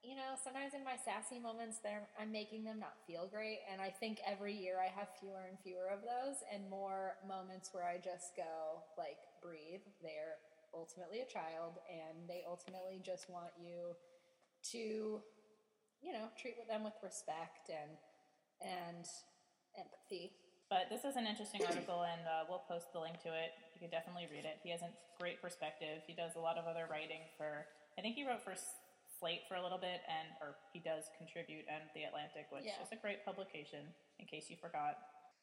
you 0.02 0.14
know, 0.14 0.38
sometimes 0.38 0.74
in 0.74 0.84
my 0.84 0.94
sassy 0.94 1.38
moments, 1.42 1.78
there 1.82 2.06
I'm 2.20 2.30
making 2.30 2.64
them 2.64 2.78
not 2.78 2.94
feel 3.06 3.26
great. 3.26 3.60
And 3.70 3.82
I 3.82 3.90
think 3.90 4.20
every 4.24 4.54
year 4.54 4.78
I 4.78 4.88
have 4.88 5.08
fewer 5.18 5.46
and 5.48 5.58
fewer 5.58 5.90
of 5.90 6.06
those 6.06 6.40
and 6.52 6.68
more 6.70 7.18
moments 7.26 7.70
where 7.72 7.84
I 7.84 7.98
just 7.98 8.36
go, 8.38 8.82
like, 8.96 9.18
breathe. 9.42 9.82
They're 10.02 10.38
ultimately 10.70 11.20
a 11.20 11.28
child 11.28 11.82
and 11.90 12.28
they 12.28 12.44
ultimately 12.46 13.02
just 13.02 13.28
want 13.28 13.50
you 13.58 13.96
to, 14.70 15.18
you 16.02 16.12
know, 16.14 16.30
treat 16.38 16.56
them 16.68 16.84
with 16.84 16.96
respect 17.02 17.70
and, 17.70 17.98
and 18.62 19.04
empathy. 19.74 20.32
But 20.68 20.92
this 20.92 21.08
is 21.08 21.16
an 21.16 21.24
interesting 21.24 21.64
article, 21.64 22.04
and 22.04 22.20
uh, 22.28 22.44
we'll 22.44 22.60
post 22.68 22.92
the 22.92 23.00
link 23.00 23.16
to 23.24 23.32
it. 23.32 23.56
You 23.72 23.80
can 23.80 23.88
definitely 23.88 24.28
read 24.28 24.44
it. 24.44 24.60
He 24.60 24.68
has 24.68 24.84
a 24.84 24.92
great 25.16 25.40
perspective. 25.40 26.04
He 26.04 26.12
does 26.12 26.36
a 26.36 26.42
lot 26.44 26.60
of 26.60 26.68
other 26.68 26.84
writing 26.92 27.24
for. 27.40 27.64
I 27.96 28.04
think 28.04 28.20
he 28.20 28.28
wrote 28.28 28.44
for 28.44 28.52
Slate 29.18 29.42
for 29.48 29.56
a 29.56 29.62
little 29.62 29.78
bit, 29.78 30.00
and 30.06 30.28
or 30.40 30.56
he 30.72 30.78
does 30.78 31.10
contribute 31.18 31.64
and 31.66 31.82
The 31.94 32.04
Atlantic, 32.04 32.46
which 32.50 32.64
Yeah. 32.64 32.80
is 32.82 32.92
a 32.92 32.96
great 32.96 33.24
publication. 33.24 33.92
In 34.18 34.26
case 34.26 34.48
you 34.50 34.56
forgot, 34.56 34.98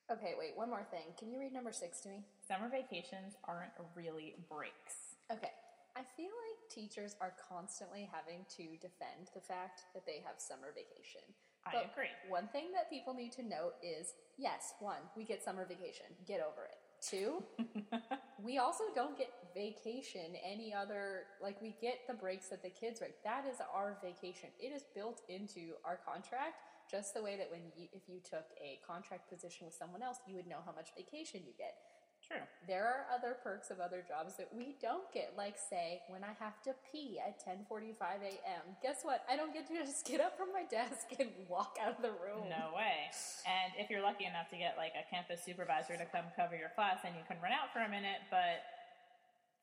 Okay, 0.08 0.36
wait, 0.38 0.56
one 0.56 0.70
more 0.70 0.84
thing. 0.84 1.16
Can 1.18 1.32
you 1.32 1.40
read 1.40 1.52
number 1.52 1.72
six 1.74 2.00
to 2.02 2.10
me? 2.10 2.24
summer 2.48 2.70
vacations 2.70 3.36
aren't 3.46 3.74
really 3.96 4.36
breaks. 4.48 5.16
Okay. 5.32 5.52
I 5.96 6.04
feel 6.04 6.30
like 6.30 6.70
teachers 6.70 7.16
are 7.20 7.32
constantly 7.50 8.04
having 8.06 8.46
to 8.58 8.78
defend 8.78 9.32
the 9.34 9.42
fact 9.42 9.86
that 9.96 10.06
they 10.06 10.20
have 10.20 10.40
summer 10.40 10.72
vacation. 10.74 11.22
I 11.66 11.72
But 11.72 11.86
agree. 11.92 12.12
One 12.28 12.48
thing 12.50 12.72
that 12.74 12.90
people 12.90 13.14
need 13.16 13.32
to 13.34 13.42
note 13.44 13.76
is 13.82 14.14
yes, 14.38 14.76
one, 14.80 15.10
we 15.16 15.24
get 15.24 15.42
summer 15.42 15.66
vacation. 15.66 16.06
Get 16.28 16.40
over 16.40 16.66
it. 16.66 16.78
Two, 17.10 17.44
we 18.44 18.58
also 18.58 18.86
don't 18.96 19.18
get 19.18 19.30
vacation 19.54 20.34
any 20.44 20.74
other, 20.74 21.24
like, 21.42 21.62
we 21.62 21.76
get 21.80 22.00
the 22.08 22.14
breaks 22.16 22.48
that 22.50 22.64
the 22.64 22.70
kids 22.70 23.00
break. 23.00 23.22
That 23.24 23.46
is 23.46 23.58
our 23.74 23.98
vacation. 24.04 24.50
It 24.60 24.74
is 24.74 24.84
built 24.96 25.22
into 25.30 25.74
our 25.86 26.00
contract, 26.04 26.56
just 26.90 27.14
the 27.14 27.22
way 27.22 27.38
that 27.38 27.52
when 27.52 27.62
you, 27.78 27.88
if 27.94 28.10
you 28.10 28.20
took 28.28 28.46
a 28.60 28.80
contract 28.86 29.30
position 29.32 29.66
with 29.66 29.76
someone 29.76 30.02
else, 30.02 30.18
you 30.28 30.36
would 30.36 30.48
know 30.48 30.60
how 30.66 30.72
much 30.72 30.90
vacation 30.98 31.42
you 31.46 31.54
get. 31.58 31.76
True. 32.28 32.42
There 32.66 32.86
are 32.90 33.06
other 33.14 33.38
perks 33.44 33.70
of 33.70 33.80
other 33.80 34.02
jobs 34.02 34.34
that 34.38 34.50
we 34.50 34.74
don't 34.82 35.06
get, 35.14 35.34
like 35.38 35.56
say 35.58 36.02
when 36.10 36.24
I 36.24 36.34
have 36.42 36.58
to 36.66 36.74
pee 36.90 37.22
at 37.22 37.38
10:45 37.38 38.26
a.m. 38.26 38.66
Guess 38.82 39.06
what? 39.06 39.22
I 39.30 39.36
don't 39.36 39.54
get 39.54 39.68
to 39.68 39.78
just 39.86 40.06
get 40.06 40.20
up 40.22 40.38
from 40.38 40.50
my 40.52 40.64
desk 40.66 41.14
and 41.20 41.30
walk 41.48 41.78
out 41.78 41.94
of 41.98 42.02
the 42.02 42.18
room. 42.18 42.50
No 42.50 42.74
way. 42.74 43.14
And 43.46 43.78
if 43.78 43.90
you're 43.90 44.02
lucky 44.02 44.26
enough 44.26 44.50
to 44.50 44.58
get 44.58 44.74
like 44.78 44.94
a 44.98 45.06
campus 45.14 45.46
supervisor 45.46 45.98
to 45.98 46.06
come 46.10 46.26
cover 46.36 46.58
your 46.58 46.74
class, 46.74 47.06
then 47.06 47.14
you 47.14 47.22
can 47.28 47.38
run 47.42 47.54
out 47.54 47.70
for 47.70 47.86
a 47.86 47.90
minute, 47.90 48.26
but 48.34 48.66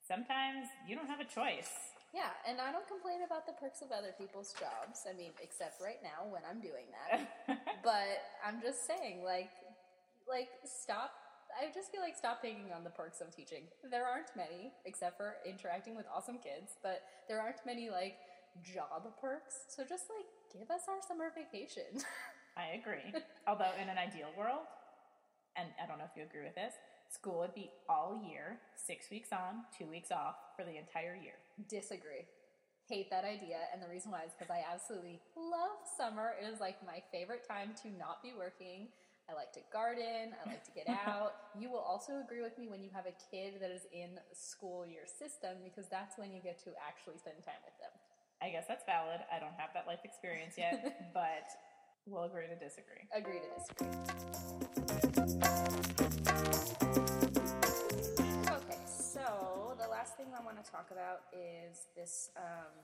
sometimes 0.06 0.70
you 0.86 0.94
don't 0.94 1.10
have 1.10 1.20
a 1.20 1.26
choice. 1.26 1.92
Yeah, 2.12 2.28
and 2.46 2.60
I 2.60 2.70
don't 2.70 2.86
complain 2.86 3.24
about 3.24 3.48
the 3.48 3.56
perks 3.56 3.80
of 3.80 3.88
other 3.90 4.12
people's 4.20 4.52
jobs. 4.60 5.08
I 5.08 5.16
mean, 5.16 5.32
except 5.40 5.80
right 5.80 5.96
now 6.04 6.28
when 6.28 6.44
I'm 6.44 6.60
doing 6.60 6.84
that. 6.92 7.48
but 7.82 8.20
I'm 8.44 8.60
just 8.60 8.86
saying, 8.86 9.24
like, 9.24 9.48
like 10.28 10.52
stop. 10.68 11.10
I 11.58 11.72
just 11.74 11.92
feel 11.92 12.00
like 12.00 12.16
stop 12.16 12.42
picking 12.42 12.72
on 12.74 12.84
the 12.84 12.90
perks 12.90 13.20
of 13.20 13.34
teaching. 13.34 13.64
There 13.90 14.06
aren't 14.06 14.34
many, 14.36 14.72
except 14.84 15.16
for 15.16 15.36
interacting 15.44 15.96
with 15.96 16.06
awesome 16.12 16.38
kids. 16.38 16.76
But 16.82 17.02
there 17.28 17.40
aren't 17.40 17.64
many 17.66 17.90
like 17.90 18.16
job 18.60 19.08
perks. 19.20 19.66
So 19.68 19.82
just 19.82 20.04
like 20.12 20.26
give 20.52 20.70
us 20.70 20.82
our 20.88 21.00
summer 21.06 21.32
vacation. 21.34 22.04
I 22.56 22.76
agree. 22.76 23.12
Although 23.46 23.72
in 23.80 23.88
an 23.88 23.96
ideal 23.96 24.28
world, 24.36 24.68
and 25.56 25.68
I 25.82 25.86
don't 25.86 25.98
know 25.98 26.04
if 26.04 26.16
you 26.16 26.24
agree 26.24 26.44
with 26.44 26.54
this, 26.54 26.74
school 27.08 27.38
would 27.40 27.54
be 27.54 27.70
all 27.88 28.20
year, 28.24 28.60
six 28.76 29.10
weeks 29.10 29.32
on, 29.32 29.64
two 29.76 29.86
weeks 29.86 30.10
off 30.10 30.36
for 30.56 30.64
the 30.64 30.76
entire 30.76 31.16
year. 31.16 31.40
Disagree. 31.68 32.28
Hate 32.88 33.08
that 33.10 33.24
idea, 33.24 33.56
and 33.72 33.80
the 33.80 33.88
reason 33.88 34.10
why 34.10 34.24
is 34.24 34.32
because 34.36 34.50
I 34.50 34.60
absolutely 34.68 35.20
love 35.36 35.80
summer. 35.96 36.34
It 36.36 36.52
is 36.52 36.60
like 36.60 36.84
my 36.84 37.00
favorite 37.12 37.46
time 37.46 37.72
to 37.82 37.88
not 37.96 38.22
be 38.22 38.32
working. 38.36 38.88
I 39.32 39.34
like 39.34 39.52
to 39.56 39.64
garden. 39.72 40.36
I 40.36 40.48
like 40.48 40.64
to 40.68 40.72
get 40.76 40.88
out. 40.88 41.32
You 41.60 41.68
will 41.68 41.84
also 41.84 42.20
agree 42.24 42.40
with 42.40 42.56
me 42.56 42.68
when 42.68 42.82
you 42.82 42.88
have 42.92 43.04
a 43.04 43.12
kid 43.30 43.60
that 43.60 43.70
is 43.70 43.84
in 43.92 44.16
school 44.32 44.86
year 44.86 45.04
system 45.04 45.60
because 45.64 45.84
that's 45.88 46.16
when 46.16 46.32
you 46.32 46.40
get 46.40 46.56
to 46.64 46.72
actually 46.80 47.18
spend 47.18 47.36
time 47.44 47.60
with 47.64 47.76
them. 47.76 47.92
I 48.40 48.48
guess 48.48 48.64
that's 48.66 48.84
valid. 48.88 49.20
I 49.28 49.38
don't 49.38 49.52
have 49.60 49.68
that 49.76 49.86
life 49.86 50.00
experience 50.04 50.56
yet, 50.56 50.80
but 51.14 51.44
We'll 52.06 52.24
agree 52.24 52.46
to 52.48 52.56
disagree. 52.56 53.06
Agree 53.14 53.38
to 53.38 53.46
disagree. 53.54 53.86
Okay, 58.50 58.80
so 58.86 59.76
the 59.80 59.88
last 59.88 60.16
thing 60.16 60.26
I 60.36 60.44
want 60.44 60.62
to 60.62 60.68
talk 60.68 60.88
about 60.90 61.20
is 61.32 61.86
this. 61.94 62.30
Um, 62.36 62.74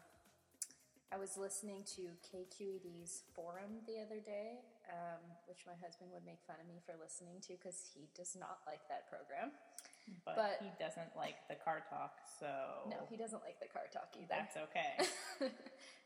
I 1.09 1.17
was 1.17 1.37
listening 1.41 1.85
to 1.97 2.13
KQED's 2.21 3.25
forum 3.33 3.81
the 3.89 3.97
other 4.05 4.21
day, 4.21 4.61
um, 4.93 5.25
which 5.49 5.65
my 5.65 5.73
husband 5.81 6.13
would 6.13 6.25
make 6.29 6.45
fun 6.45 6.57
of 6.61 6.69
me 6.69 6.85
for 6.85 6.93
listening 7.01 7.41
to 7.49 7.57
because 7.57 7.81
he 7.97 8.09
does 8.13 8.37
not 8.37 8.61
like 8.69 8.85
that 8.93 9.09
program. 9.09 9.53
But, 10.25 10.37
But- 10.37 10.59
he 10.61 10.69
doesn't 10.81 11.17
like 11.17 11.49
the 11.49 11.57
car 11.57 11.81
talk, 11.89 12.21
so 12.41 12.49
No, 12.93 13.09
he 13.09 13.17
doesn't 13.17 13.41
like 13.41 13.61
the 13.61 13.69
car 13.69 13.89
talk 13.93 14.13
either. 14.17 14.29
that's 14.29 14.57
okay. 14.57 14.93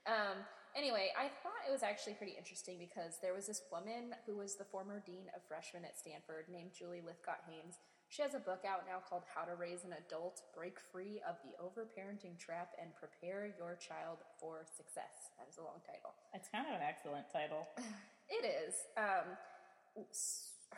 um, 0.06 0.38
anyway, 0.74 1.10
I 1.18 1.30
thought 1.42 1.66
it 1.66 1.70
was 1.70 1.82
actually 1.82 2.14
pretty 2.14 2.34
interesting 2.38 2.78
because 2.78 3.18
there 3.22 3.34
was 3.34 3.46
this 3.46 3.62
woman 3.70 4.14
who 4.26 4.36
was 4.38 4.54
the 4.54 4.64
former 4.66 5.02
dean 5.06 5.30
of 5.34 5.42
freshmen 5.46 5.84
at 5.84 5.98
Stanford 5.98 6.46
named 6.50 6.70
Julie 6.74 7.02
Lythcott-Haims. 7.02 7.78
She 8.12 8.20
has 8.20 8.36
a 8.36 8.44
book 8.44 8.68
out 8.68 8.84
now 8.84 9.00
called 9.00 9.24
How 9.24 9.48
to 9.48 9.56
Raise 9.56 9.88
an 9.88 9.96
Adult, 9.96 10.44
Break 10.52 10.76
Free 10.76 11.24
of 11.24 11.40
the 11.40 11.56
Overparenting 11.56 12.36
Trap, 12.36 12.76
and 12.76 12.92
Prepare 12.92 13.56
Your 13.56 13.80
Child 13.80 14.20
for 14.36 14.68
Success. 14.68 15.32
That 15.40 15.48
is 15.48 15.56
a 15.56 15.64
long 15.64 15.80
title. 15.80 16.12
it's 16.36 16.44
kind 16.52 16.68
of 16.68 16.76
an 16.76 16.84
excellent 16.84 17.24
title. 17.32 17.66
It 18.32 18.48
is. 18.48 18.72
Um, 18.96 19.36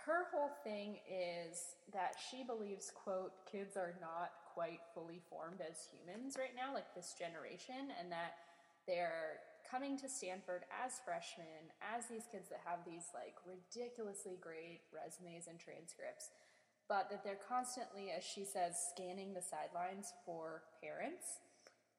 her 0.06 0.26
whole 0.34 0.50
thing 0.66 0.98
is 1.06 1.78
that 1.92 2.18
she 2.18 2.42
believes, 2.42 2.90
quote, 2.90 3.30
kids 3.46 3.76
are 3.76 3.94
not 4.02 4.34
quite 4.54 4.82
fully 4.90 5.22
formed 5.30 5.62
as 5.62 5.86
humans 5.86 6.34
right 6.34 6.50
now, 6.50 6.74
like 6.74 6.90
this 6.98 7.14
generation, 7.14 7.94
and 7.94 8.10
that 8.10 8.42
they're 8.90 9.38
coming 9.70 9.94
to 10.02 10.08
Stanford 10.10 10.66
as 10.74 10.98
freshmen, 11.06 11.70
as 11.78 12.10
these 12.10 12.26
kids 12.26 12.50
that 12.50 12.58
have 12.66 12.82
these 12.82 13.14
like 13.14 13.38
ridiculously 13.46 14.34
great 14.42 14.82
resumes 14.90 15.46
and 15.46 15.62
transcripts, 15.62 16.34
but 16.88 17.08
that 17.10 17.24
they're 17.24 17.40
constantly, 17.48 18.10
as 18.10 18.24
she 18.24 18.44
says, 18.44 18.76
scanning 18.92 19.32
the 19.32 19.42
sidelines 19.42 20.12
for 20.24 20.62
parents 20.82 21.40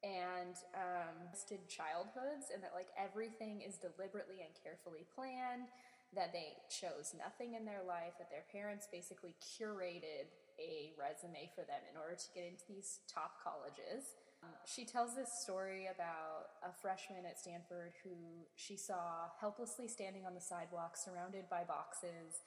and 0.04 0.54
um, 0.78 1.34
childhoods, 1.68 2.54
and 2.54 2.62
that 2.62 2.78
like 2.78 2.94
everything 2.94 3.62
is 3.66 3.82
deliberately 3.82 4.46
and 4.46 4.54
carefully 4.62 5.06
planned. 5.16 5.70
That 6.14 6.32
they 6.32 6.56
chose 6.70 7.12
nothing 7.18 7.56
in 7.58 7.66
their 7.66 7.82
life. 7.84 8.14
That 8.22 8.30
their 8.30 8.46
parents 8.54 8.88
basically 8.88 9.34
curated 9.42 10.30
a 10.62 10.94
resume 10.96 11.50
for 11.52 11.66
them 11.68 11.82
in 11.92 11.98
order 11.98 12.16
to 12.16 12.28
get 12.32 12.46
into 12.48 12.64
these 12.70 13.04
top 13.12 13.42
colleges. 13.44 14.16
Um, 14.44 14.54
She 14.64 14.86
tells 14.86 15.16
this 15.16 15.28
story 15.44 15.90
about 15.92 16.62
a 16.64 16.72
freshman 16.72 17.26
at 17.26 17.40
Stanford 17.40 17.92
who 18.04 18.46
she 18.56 18.78
saw 18.78 19.34
helplessly 19.42 19.88
standing 19.90 20.26
on 20.26 20.34
the 20.34 20.40
sidewalk 20.40 20.96
surrounded 20.96 21.50
by 21.50 21.64
boxes 21.68 22.46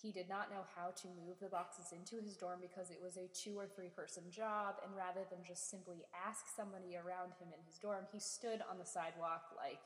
he 0.00 0.12
did 0.12 0.28
not 0.28 0.50
know 0.50 0.62
how 0.78 0.94
to 1.02 1.08
move 1.26 1.42
the 1.42 1.50
boxes 1.50 1.90
into 1.90 2.22
his 2.22 2.36
dorm 2.36 2.62
because 2.62 2.90
it 2.90 3.02
was 3.02 3.18
a 3.18 3.26
two 3.34 3.58
or 3.58 3.66
three 3.66 3.90
person 3.90 4.22
job, 4.30 4.78
and 4.86 4.94
rather 4.94 5.26
than 5.26 5.42
just 5.42 5.70
simply 5.70 6.06
ask 6.14 6.46
somebody 6.54 6.94
around 6.94 7.34
him 7.42 7.50
in 7.50 7.60
his 7.66 7.78
dorm, 7.82 8.06
he 8.12 8.20
stood 8.20 8.62
on 8.70 8.78
the 8.78 8.86
sidewalk 8.86 9.50
like, 9.58 9.82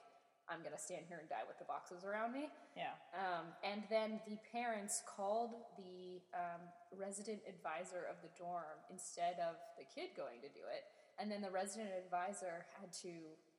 I'm 0.51 0.61
gonna 0.61 0.79
stand 0.79 1.09
here 1.09 1.17
and 1.17 1.31
die 1.31 1.47
with 1.47 1.57
the 1.57 1.65
boxes 1.65 2.05
around 2.05 2.35
me. 2.35 2.51
Yeah. 2.77 2.99
Um, 3.15 3.57
and 3.65 3.87
then 3.89 4.21
the 4.29 4.37
parents 4.53 5.01
called 5.07 5.55
the 5.79 6.21
um, 6.35 6.61
resident 6.93 7.41
advisor 7.49 8.05
of 8.11 8.21
the 8.21 8.29
dorm 8.37 8.77
instead 8.91 9.41
of 9.41 9.57
the 9.79 9.87
kid 9.89 10.13
going 10.13 10.43
to 10.43 10.51
do 10.53 10.67
it. 10.69 10.85
And 11.17 11.31
then 11.31 11.41
the 11.41 11.53
resident 11.53 11.95
advisor 11.97 12.67
had 12.81 12.93
to, 13.07 13.13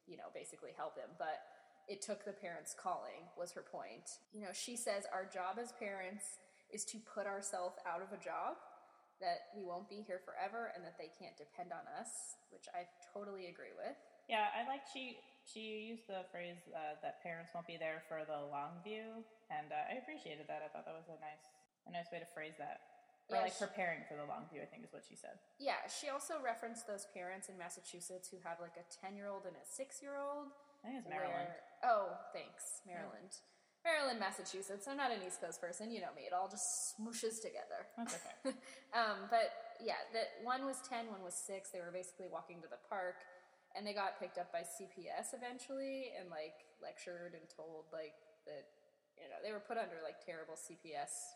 you 0.06 0.18
know, 0.18 0.30
basically 0.36 0.76
help 0.76 0.98
him. 1.00 1.10
But 1.18 1.42
it 1.88 2.02
took 2.02 2.26
the 2.26 2.34
parents 2.34 2.76
calling, 2.78 3.28
was 3.38 3.52
her 3.54 3.64
point. 3.64 4.20
You 4.32 4.42
know, 4.42 4.54
she 4.54 4.76
says 4.76 5.06
our 5.12 5.26
job 5.26 5.60
as 5.62 5.72
parents 5.74 6.40
is 6.72 6.86
to 6.90 6.98
put 7.04 7.28
ourselves 7.28 7.78
out 7.86 8.02
of 8.02 8.10
a 8.12 8.22
job, 8.22 8.58
that 9.22 9.54
we 9.56 9.64
won't 9.64 9.88
be 9.88 10.04
here 10.04 10.20
forever, 10.24 10.72
and 10.74 10.84
that 10.84 10.98
they 10.98 11.12
can't 11.16 11.38
depend 11.38 11.72
on 11.72 11.86
us, 12.00 12.40
which 12.50 12.66
I 12.74 12.90
totally 13.14 13.48
agree 13.48 13.76
with. 13.78 13.96
Yeah, 14.28 14.48
I 14.56 14.64
like 14.68 14.88
she 14.88 15.20
she 15.44 15.92
used 15.92 16.08
the 16.08 16.24
phrase 16.32 16.56
uh, 16.72 16.96
that 17.04 17.20
parents 17.20 17.52
won't 17.52 17.68
be 17.68 17.76
there 17.76 18.00
for 18.08 18.24
the 18.24 18.48
long 18.48 18.80
view, 18.84 19.24
and 19.52 19.68
uh, 19.72 19.92
I 19.92 20.00
appreciated 20.00 20.48
that. 20.48 20.64
I 20.64 20.72
thought 20.72 20.88
that 20.88 20.96
was 20.96 21.12
a 21.12 21.20
nice 21.20 21.46
a 21.88 21.92
nice 21.92 22.08
way 22.12 22.24
to 22.24 22.30
phrase 22.32 22.56
that. 22.60 22.80
Or 23.32 23.40
Yeah, 23.40 23.48
like 23.48 23.56
preparing 23.56 24.04
for 24.08 24.20
the 24.20 24.28
long 24.28 24.48
view, 24.52 24.60
I 24.60 24.68
think 24.68 24.84
is 24.84 24.92
what 24.92 25.04
she 25.08 25.16
said. 25.16 25.40
Yeah, 25.60 25.80
she 25.88 26.12
also 26.12 26.44
referenced 26.44 26.88
those 26.88 27.08
parents 27.16 27.48
in 27.48 27.56
Massachusetts 27.56 28.28
who 28.28 28.40
have 28.44 28.60
like 28.60 28.76
a 28.76 28.84
10 28.84 29.16
year 29.16 29.32
old 29.32 29.48
and 29.48 29.56
a 29.56 29.64
6 29.64 29.80
year 30.04 30.20
old. 30.20 30.52
I 30.84 30.92
think 30.92 31.00
it's 31.04 31.08
Maryland. 31.08 31.48
Oh, 31.84 32.16
thanks. 32.32 32.82
Maryland. 32.88 33.32
Maryland, 33.84 34.20
Massachusetts. 34.20 34.88
I'm 34.88 34.96
not 34.96 35.12
an 35.12 35.20
East 35.28 35.44
Coast 35.44 35.60
person. 35.60 35.92
You 35.92 36.00
know 36.00 36.16
me. 36.16 36.24
It 36.24 36.32
all 36.32 36.48
just 36.48 36.64
smooshes 36.96 37.44
together. 37.44 37.84
That's 38.00 38.16
okay. 38.16 38.56
um, 39.00 39.28
but 39.28 39.76
yeah, 39.84 40.00
that 40.16 40.40
one 40.40 40.64
was 40.64 40.80
10, 40.88 41.12
one 41.12 41.20
was 41.20 41.36
6. 41.36 41.68
They 41.76 41.84
were 41.84 41.92
basically 41.92 42.32
walking 42.32 42.64
to 42.64 42.70
the 42.72 42.80
park 42.88 43.20
and 43.76 43.84
they 43.84 43.92
got 43.92 44.16
picked 44.24 44.40
up 44.40 44.56
by 44.56 44.64
CPS 44.64 45.36
eventually 45.36 46.16
and 46.16 46.32
like 46.32 46.64
lectured 46.80 47.36
and 47.36 47.44
told 47.52 47.92
like 47.92 48.16
that, 48.48 48.72
you 49.20 49.28
know, 49.28 49.40
they 49.44 49.52
were 49.52 49.62
put 49.62 49.76
under 49.76 50.00
like 50.00 50.24
terrible 50.24 50.56
CPS 50.56 51.36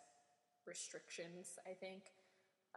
restrictions, 0.64 1.60
I 1.68 1.76
think. 1.76 2.16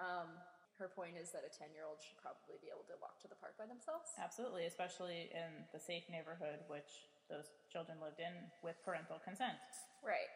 Um, 0.03 0.35
her 0.83 0.91
point 0.91 1.15
is 1.15 1.31
that 1.31 1.47
a 1.47 1.53
10 1.53 1.71
year 1.77 1.87
old 1.87 2.03
should 2.03 2.19
probably 2.19 2.59
be 2.59 2.73
able 2.73 2.89
to 2.91 2.97
walk 2.99 3.23
to 3.23 3.29
the 3.31 3.39
park 3.39 3.55
by 3.55 3.71
themselves. 3.71 4.17
Absolutely, 4.19 4.67
especially 4.67 5.31
in 5.31 5.69
the 5.71 5.79
safe 5.79 6.11
neighborhood 6.11 6.67
which 6.67 7.07
those 7.31 7.55
children 7.71 8.03
lived 8.03 8.19
in 8.19 8.35
with 8.61 8.77
parental 8.83 9.23
consent. 9.23 9.57
Right. 10.03 10.29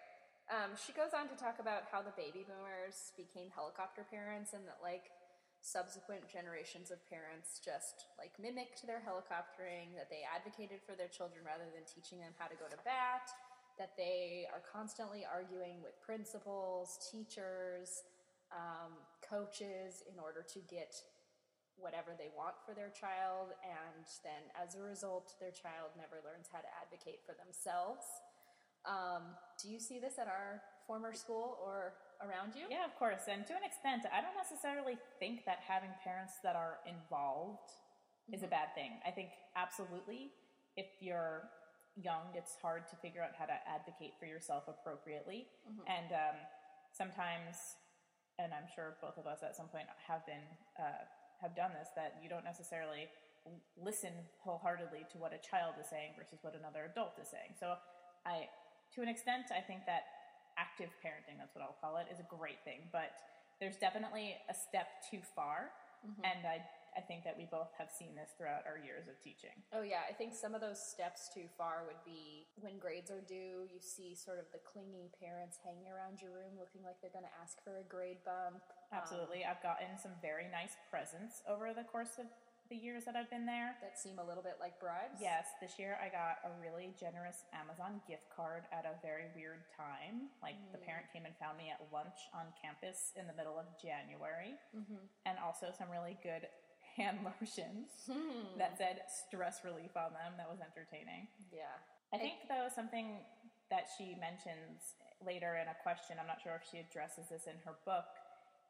Um, 0.47 0.77
she 0.79 0.93
goes 0.93 1.11
on 1.17 1.27
to 1.33 1.37
talk 1.37 1.59
about 1.59 1.91
how 1.91 2.05
the 2.05 2.15
baby 2.15 2.47
boomers 2.47 3.11
became 3.17 3.51
helicopter 3.51 4.07
parents 4.07 4.53
and 4.55 4.63
that, 4.69 4.79
like, 4.79 5.11
subsequent 5.65 6.29
generations 6.29 6.93
of 6.93 7.01
parents 7.09 7.59
just, 7.65 8.13
like, 8.21 8.37
mimicked 8.37 8.85
their 8.85 9.01
helicoptering, 9.01 9.97
that 9.97 10.13
they 10.13 10.21
advocated 10.29 10.85
for 10.85 10.93
their 10.93 11.09
children 11.09 11.41
rather 11.43 11.65
than 11.73 11.89
teaching 11.89 12.21
them 12.21 12.37
how 12.37 12.45
to 12.45 12.55
go 12.61 12.69
to 12.69 12.77
bat, 12.85 13.33
that 13.81 13.97
they 13.97 14.45
are 14.53 14.61
constantly 14.61 15.25
arguing 15.25 15.81
with 15.81 15.97
principals, 16.05 17.01
teachers, 17.11 18.05
um, 18.53 18.93
coaches 19.25 20.05
in 20.07 20.21
order 20.21 20.45
to 20.45 20.61
get 20.69 20.95
whatever 21.79 22.15
they 22.17 22.31
want 22.35 22.55
for 22.67 22.75
their 22.75 22.91
child, 22.91 23.53
and 23.63 24.07
then 24.23 24.43
as 24.55 24.75
a 24.75 24.83
result, 24.83 25.35
their 25.39 25.53
child 25.53 25.95
never 25.97 26.23
learns 26.23 26.49
how 26.53 26.61
to 26.61 26.71
advocate 26.81 27.21
for 27.27 27.35
themselves. 27.35 28.07
Um, 28.85 29.37
do 29.61 29.73
you 29.73 29.81
see 29.81 29.99
this 29.99 30.19
at 30.19 30.29
our 30.29 30.61
former 30.87 31.15
school 31.15 31.57
or 31.65 31.97
around 32.21 32.53
you? 32.55 32.69
Yeah, 32.69 32.85
of 32.85 32.95
course. 32.97 33.25
And 33.29 33.47
to 33.49 33.55
an 33.57 33.65
extent, 33.65 34.05
I 34.13 34.21
don't 34.21 34.37
necessarily 34.37 34.97
think 35.19 35.45
that 35.49 35.65
having 35.65 35.91
parents 36.05 36.37
that 36.45 36.57
are 36.57 36.79
involved 36.85 37.73
is 38.33 38.43
a 38.43 38.49
bad 38.49 38.75
thing. 38.75 39.01
I 39.07 39.11
think 39.11 39.33
absolutely, 39.57 40.33
if 40.77 40.87
you're 41.01 41.49
young, 41.97 42.33
it's 42.35 42.57
hard 42.61 42.89
to 42.89 42.97
figure 42.97 43.23
out 43.23 43.33
how 43.39 43.47
to 43.47 43.57
advocate 43.69 44.15
for 44.19 44.27
yourself 44.27 44.65
appropriately. 44.69 45.47
And 45.89 46.13
um, 46.13 46.37
sometimes, 46.93 47.81
and 48.39 48.53
I'm 48.53 48.69
sure 48.75 48.97
both 49.01 49.17
of 49.17 49.27
us 49.27 49.41
at 49.43 49.57
some 49.57 49.69
point 49.69 49.87
have 50.09 50.27
been 50.27 50.45
uh, 50.77 51.05
have 51.45 51.53
done 51.53 51.77
this, 51.77 51.93
that 51.95 52.17
you 52.25 52.33
don't 52.33 52.49
necessarily 52.49 53.13
listen 53.77 54.17
wholeheartedly 54.41 55.05
to 55.13 55.21
what 55.21 55.37
a 55.37 55.41
child 55.45 55.77
is 55.77 55.85
saying 55.93 56.17
versus 56.17 56.41
what 56.41 56.57
another 56.57 56.89
adult 56.89 57.21
is 57.21 57.29
saying. 57.29 57.53
So, 57.61 57.77
I, 58.25 58.49
to 58.97 59.05
an 59.05 59.13
extent, 59.13 59.53
I 59.53 59.61
think 59.61 59.85
that 59.85 60.09
active 60.57 60.89
parenting, 61.05 61.37
that's 61.37 61.53
what 61.53 61.61
I'll 61.61 61.77
call 61.77 62.01
it, 62.01 62.09
is 62.09 62.25
a 62.25 62.29
great 62.33 62.65
thing. 62.65 62.89
But 62.89 63.13
there's 63.61 63.77
definitely 63.77 64.41
a 64.49 64.57
step 64.57 64.89
too 65.13 65.21
far, 65.37 65.77
mm-hmm. 66.01 66.25
and 66.25 66.41
I, 66.49 66.65
I 66.97 67.03
think 67.03 67.25
that 67.25 67.35
we 67.37 67.47
both 67.51 67.75
have 67.79 67.91
seen 67.91 68.15
this 68.15 68.31
throughout 68.39 68.65
our 68.71 68.79
years 68.79 69.11
of 69.11 69.19
teaching. 69.23 69.55
Oh, 69.75 69.83
yeah. 69.83 70.07
I 70.09 70.15
think 70.15 70.35
some 70.35 70.55
of 70.55 70.61
those 70.63 70.79
steps 70.79 71.29
too 71.35 71.51
far 71.59 71.83
would 71.87 72.01
be 72.07 72.47
when 72.63 72.79
grades 72.79 73.11
are 73.11 73.23
due, 73.27 73.67
you 73.67 73.83
see 73.83 74.15
sort 74.15 74.39
of 74.39 74.47
the 74.55 74.63
clingy 74.63 75.11
parents 75.19 75.59
hanging 75.63 75.91
around 75.91 76.23
your 76.23 76.31
room 76.31 76.55
looking 76.59 76.87
like 76.87 77.03
they're 77.03 77.15
going 77.15 77.27
to 77.27 77.37
ask 77.43 77.59
for 77.67 77.83
a 77.83 77.87
grade 77.87 78.23
bump. 78.25 78.63
Um, 78.95 79.03
Absolutely, 79.03 79.43
I've 79.43 79.63
gotten 79.63 79.99
some 79.99 80.15
very 80.23 80.47
nice 80.51 80.79
presents 80.91 81.43
over 81.51 81.75
the 81.75 81.83
course 81.85 82.17
of 82.23 82.27
the 82.73 82.77
years 82.81 83.05
that 83.05 83.13
I've 83.13 83.29
been 83.29 83.45
there. 83.45 83.77
that 83.85 84.01
seem 84.01 84.17
a 84.17 84.25
little 84.25 84.43
bit 84.43 84.57
like 84.57 84.81
bribes. 84.81 85.21
Yes, 85.21 85.53
this 85.61 85.77
year 85.77 86.01
I 86.01 86.09
got 86.09 86.41
a 86.49 86.51
really 86.57 86.97
generous 86.97 87.45
Amazon 87.53 88.01
gift 88.09 88.25
card 88.33 88.65
at 88.73 88.89
a 88.89 88.97
very 89.05 89.29
weird 89.37 89.69
time. 89.77 90.33
Like 90.41 90.57
the 90.73 90.81
parent 90.81 91.13
came 91.13 91.29
and 91.29 91.37
found 91.37 91.61
me 91.61 91.69
at 91.69 91.85
lunch 91.93 92.17
on 92.33 92.49
campus 92.57 93.13
in 93.21 93.29
the 93.29 93.37
middle 93.37 93.61
of 93.61 93.69
January, 93.77 94.57
and 95.29 95.37
also 95.45 95.77
some 95.77 95.93
really 95.93 96.17
good 96.25 96.49
hand 96.97 97.19
lotions 97.29 97.91
that 98.59 98.79
said 98.79 99.03
stress 99.11 99.61
relief 99.65 99.95
on 99.97 100.13
them. 100.15 100.35
That 100.39 100.49
was 100.51 100.59
entertaining. 100.63 101.29
Yeah. 101.53 101.75
I 102.13 102.19
think 102.19 102.47
though 102.49 102.69
something 102.75 103.19
that 103.71 103.87
she 103.99 104.15
mentions 104.21 104.95
later 105.25 105.59
in 105.59 105.67
a 105.67 105.77
question, 105.83 106.17
I'm 106.21 106.27
not 106.31 106.39
sure 106.43 106.55
if 106.55 106.63
she 106.71 106.79
addresses 106.79 107.27
this 107.31 107.47
in 107.51 107.59
her 107.67 107.75
book, 107.85 108.07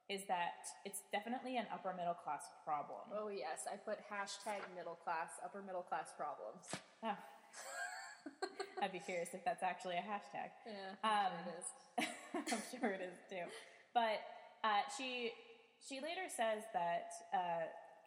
is 0.09 0.25
that 0.29 0.61
it's 0.85 1.01
definitely 1.12 1.57
an 1.57 1.66
upper 1.72 1.93
middle 1.97 2.14
class 2.16 2.45
problem. 2.64 3.05
Oh, 3.12 3.29
yes. 3.29 3.64
I 3.68 3.77
put 3.77 4.01
hashtag 4.09 4.61
middle 4.77 4.97
class, 5.05 5.37
upper 5.45 5.61
middle 5.61 5.83
class 5.85 6.12
problems. 6.16 6.64
Ah. 7.03 7.16
I'd 8.83 8.93
be 8.93 9.01
curious 9.01 9.31
if 9.33 9.45
that's 9.45 9.62
actually 9.62 9.97
a 9.97 10.05
hashtag. 10.05 10.49
Yeah, 10.66 10.97
Um, 11.05 11.33
I'm 11.33 11.45
sure 11.45 11.53
it 11.53 11.61
is. 11.61 12.53
I'm 12.53 12.62
sure 12.81 12.91
it 12.91 13.01
is 13.01 13.16
too. 13.29 13.45
But 13.93 14.20
uh, 14.64 14.81
she 14.97 15.33
she 15.87 16.01
later 16.01 16.25
says 16.29 16.64
that 16.72 17.09
uh, 17.33 17.64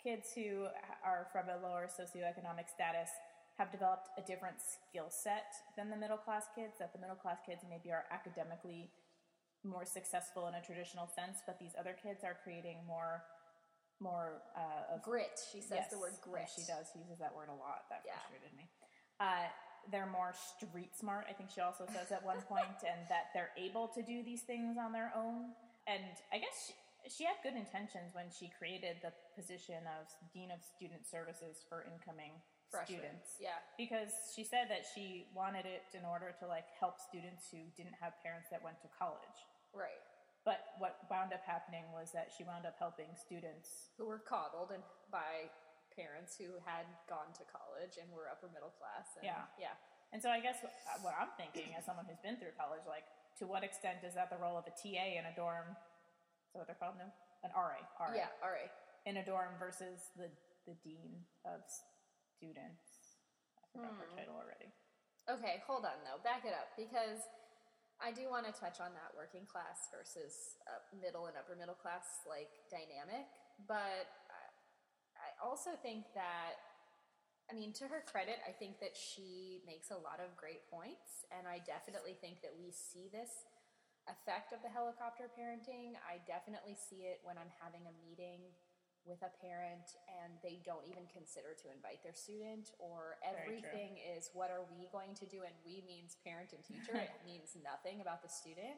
kids 0.07 0.31
who 0.31 0.71
are 1.03 1.27
from 1.35 1.51
a 1.51 1.59
lower 1.59 1.87
socioeconomic 1.91 2.71
status 2.71 3.11
have 3.59 3.71
developed 3.71 4.07
a 4.15 4.23
different 4.23 4.55
skill 4.63 5.09
set 5.11 5.51
than 5.75 5.89
the 5.89 5.97
middle 5.99 6.15
class 6.17 6.45
kids. 6.55 6.79
That 6.79 6.93
the 6.95 6.99
middle 7.03 7.19
class 7.19 7.43
kids 7.43 7.67
maybe 7.67 7.91
are 7.91 8.05
academically 8.07 8.87
more 9.67 9.83
successful 9.83 10.47
in 10.47 10.53
a 10.55 10.63
traditional 10.63 11.09
sense, 11.11 11.43
but 11.45 11.59
these 11.59 11.75
other 11.75 11.91
kids 11.91 12.23
are 12.23 12.37
creating 12.43 12.77
more 12.87 13.23
more 13.99 14.45
uh, 14.55 14.93
of 14.95 15.01
Grit. 15.01 15.33
She 15.51 15.59
says 15.59 15.89
the 15.89 15.97
word 15.97 16.13
grit. 16.21 16.45
She 16.53 16.61
does. 16.69 16.85
She 16.93 16.99
uses 17.01 17.17
that 17.17 17.33
word 17.35 17.49
a 17.49 17.57
lot. 17.57 17.89
That 17.89 18.05
Yeah. 18.05 18.13
frustrated 18.21 18.53
me. 18.55 18.69
Uh, 19.19 19.49
they're 19.89 20.05
more 20.05 20.33
street 20.37 20.93
smart. 20.95 21.25
I 21.27 21.33
think 21.33 21.49
she 21.49 21.61
also 21.61 21.89
says 21.89 22.11
at 22.13 22.21
one 22.23 22.37
point, 22.53 22.77
and 22.85 23.09
that 23.09 23.33
they're 23.33 23.49
able 23.57 23.89
to 23.97 24.03
do 24.05 24.21
these 24.21 24.43
things 24.45 24.77
on 24.77 24.93
their 24.93 25.09
own. 25.17 25.57
And 25.89 26.03
I 26.31 26.37
guess 26.37 26.53
she, 26.69 26.73
she 27.09 27.23
had 27.23 27.39
good 27.43 27.55
intentions 27.55 28.11
when 28.13 28.27
she 28.31 28.51
created 28.57 28.99
the 29.03 29.11
position 29.35 29.83
of 29.99 30.07
dean 30.33 30.51
of 30.51 30.59
student 30.63 31.07
services 31.07 31.63
for 31.67 31.87
incoming 31.87 32.37
Freshmen. 32.69 32.99
students. 32.99 33.39
Yeah. 33.39 33.59
Because 33.79 34.11
she 34.35 34.43
said 34.43 34.67
that 34.67 34.83
she 34.83 35.27
wanted 35.31 35.65
it 35.65 35.87
in 35.95 36.03
order 36.03 36.35
to 36.39 36.45
like 36.47 36.67
help 36.79 36.99
students 36.99 37.47
who 37.47 37.63
didn't 37.79 37.95
have 37.99 38.19
parents 38.23 38.51
that 38.51 38.59
went 38.63 38.79
to 38.83 38.89
college. 38.91 39.39
Right. 39.71 39.99
But 40.43 40.79
what 40.79 41.03
wound 41.11 41.35
up 41.35 41.43
happening 41.43 41.83
was 41.91 42.15
that 42.15 42.31
she 42.31 42.47
wound 42.47 42.63
up 42.63 42.79
helping 42.79 43.11
students 43.19 43.91
Who 43.99 44.07
were 44.07 44.19
coddled 44.23 44.71
and 44.71 44.83
by 45.11 45.51
parents 45.91 46.37
who 46.39 46.55
had 46.63 46.87
gone 47.09 47.33
to 47.35 47.43
college 47.51 47.99
and 47.99 48.07
were 48.13 48.29
upper 48.31 48.47
middle 48.53 48.71
class. 48.79 49.15
And, 49.19 49.27
Yeah. 49.27 49.43
Yeah. 49.59 49.75
And 50.15 50.23
so 50.23 50.31
I 50.31 50.39
guess 50.39 50.63
what 50.63 50.71
what 51.03 51.15
I'm 51.19 51.35
thinking, 51.35 51.75
as 51.75 51.83
someone 51.83 52.07
who's 52.07 52.21
been 52.23 52.39
through 52.39 52.55
college, 52.55 52.83
like 52.87 53.03
to 53.39 53.47
what 53.47 53.63
extent 53.63 54.07
is 54.07 54.15
that 54.15 54.31
the 54.31 54.39
role 54.39 54.55
of 54.55 54.63
a 54.67 54.71
TA 54.71 55.19
in 55.19 55.27
a 55.27 55.35
dorm? 55.35 55.75
That 56.57 56.65
what 56.65 56.73
they're 56.73 56.81
called 56.81 56.97
now? 56.97 57.13
An 57.45 57.53
RA, 57.53 57.77
RA 58.01 58.17
Yeah. 58.17 58.33
Right. 58.41 58.73
in 59.05 59.17
a 59.21 59.23
dorm 59.25 59.53
versus 59.61 60.09
the 60.17 60.33
the 60.65 60.73
dean 60.83 61.23
of 61.45 61.61
students. 62.35 63.15
I 63.55 63.67
forgot 63.71 63.93
her 64.01 64.07
Hmm. 64.09 64.17
title 64.17 64.35
already. 64.35 64.73
Okay, 65.29 65.63
hold 65.69 65.85
on 65.85 66.03
though. 66.03 66.17
Back 66.25 66.43
it 66.45 66.51
up 66.53 66.75
because 66.75 67.21
I 68.01 68.11
do 68.11 68.27
want 68.29 68.47
to 68.47 68.51
touch 68.51 68.81
on 68.81 68.93
that 68.95 69.13
working 69.15 69.45
class 69.45 69.87
versus 69.93 70.57
uh, 70.67 70.79
middle 70.99 71.27
and 71.27 71.37
upper 71.37 71.55
middle 71.55 71.75
class 71.77 72.25
like 72.27 72.49
dynamic, 72.69 73.27
but 73.67 74.07
I, 74.33 74.43
I 75.15 75.45
also 75.45 75.71
think 75.77 76.11
that 76.15 76.57
I 77.49 77.53
mean 77.53 77.71
to 77.73 77.87
her 77.87 78.01
credit, 78.01 78.39
I 78.47 78.51
think 78.51 78.79
that 78.81 78.97
she 78.97 79.61
makes 79.65 79.89
a 79.91 79.95
lot 79.97 80.19
of 80.19 80.35
great 80.35 80.67
points 80.69 81.23
and 81.31 81.47
I 81.47 81.59
definitely 81.59 82.13
think 82.19 82.41
that 82.41 82.51
we 82.57 82.71
see 82.71 83.07
this 83.09 83.45
effect 84.07 84.55
of 84.55 84.63
the 84.63 84.71
helicopter 84.71 85.27
parenting. 85.31 85.99
I 86.03 86.23
definitely 86.23 86.75
see 86.75 87.07
it 87.07 87.19
when 87.23 87.35
I'm 87.35 87.51
having 87.59 87.83
a 87.87 87.93
meeting 88.03 88.51
with 89.07 89.23
a 89.23 89.31
parent 89.39 89.95
and 90.19 90.35
they 90.43 90.59
don't 90.67 90.83
even 90.83 91.07
consider 91.07 91.55
to 91.55 91.71
invite 91.71 92.03
their 92.03 92.15
student 92.15 92.75
or 92.75 93.15
everything 93.23 93.95
is 94.03 94.27
what 94.35 94.51
are 94.51 94.67
we 94.67 94.91
going 94.91 95.15
to 95.15 95.23
do? 95.23 95.47
And 95.47 95.55
we 95.63 95.79
means 95.87 96.19
parent 96.27 96.51
and 96.51 96.59
teacher 96.59 96.91
it 96.99 97.15
means 97.23 97.55
nothing 97.63 98.03
about 98.03 98.19
the 98.19 98.27
student. 98.27 98.75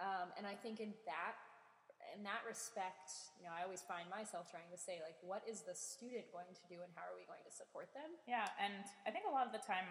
Um, 0.00 0.32
and 0.40 0.48
i 0.48 0.56
think 0.56 0.80
in 0.80 0.96
that 1.04 1.36
in 2.16 2.24
that 2.24 2.42
respect 2.48 3.12
you 3.36 3.44
know 3.44 3.52
i 3.52 3.62
always 3.62 3.84
find 3.84 4.08
myself 4.08 4.48
trying 4.50 4.66
to 4.72 4.80
say 4.80 4.98
like 5.04 5.14
what 5.20 5.44
is 5.44 5.62
the 5.62 5.76
student 5.76 6.26
going 6.32 6.48
to 6.50 6.64
do 6.66 6.80
and 6.80 6.90
how 6.96 7.04
are 7.06 7.14
we 7.14 7.28
going 7.28 7.44
to 7.44 7.52
support 7.52 7.92
them? 7.92 8.16
Yeah, 8.24 8.48
and 8.56 8.84
I 9.04 9.12
think 9.12 9.28
a 9.28 9.32
lot 9.32 9.46
of 9.46 9.52
the 9.52 9.62
time, 9.62 9.84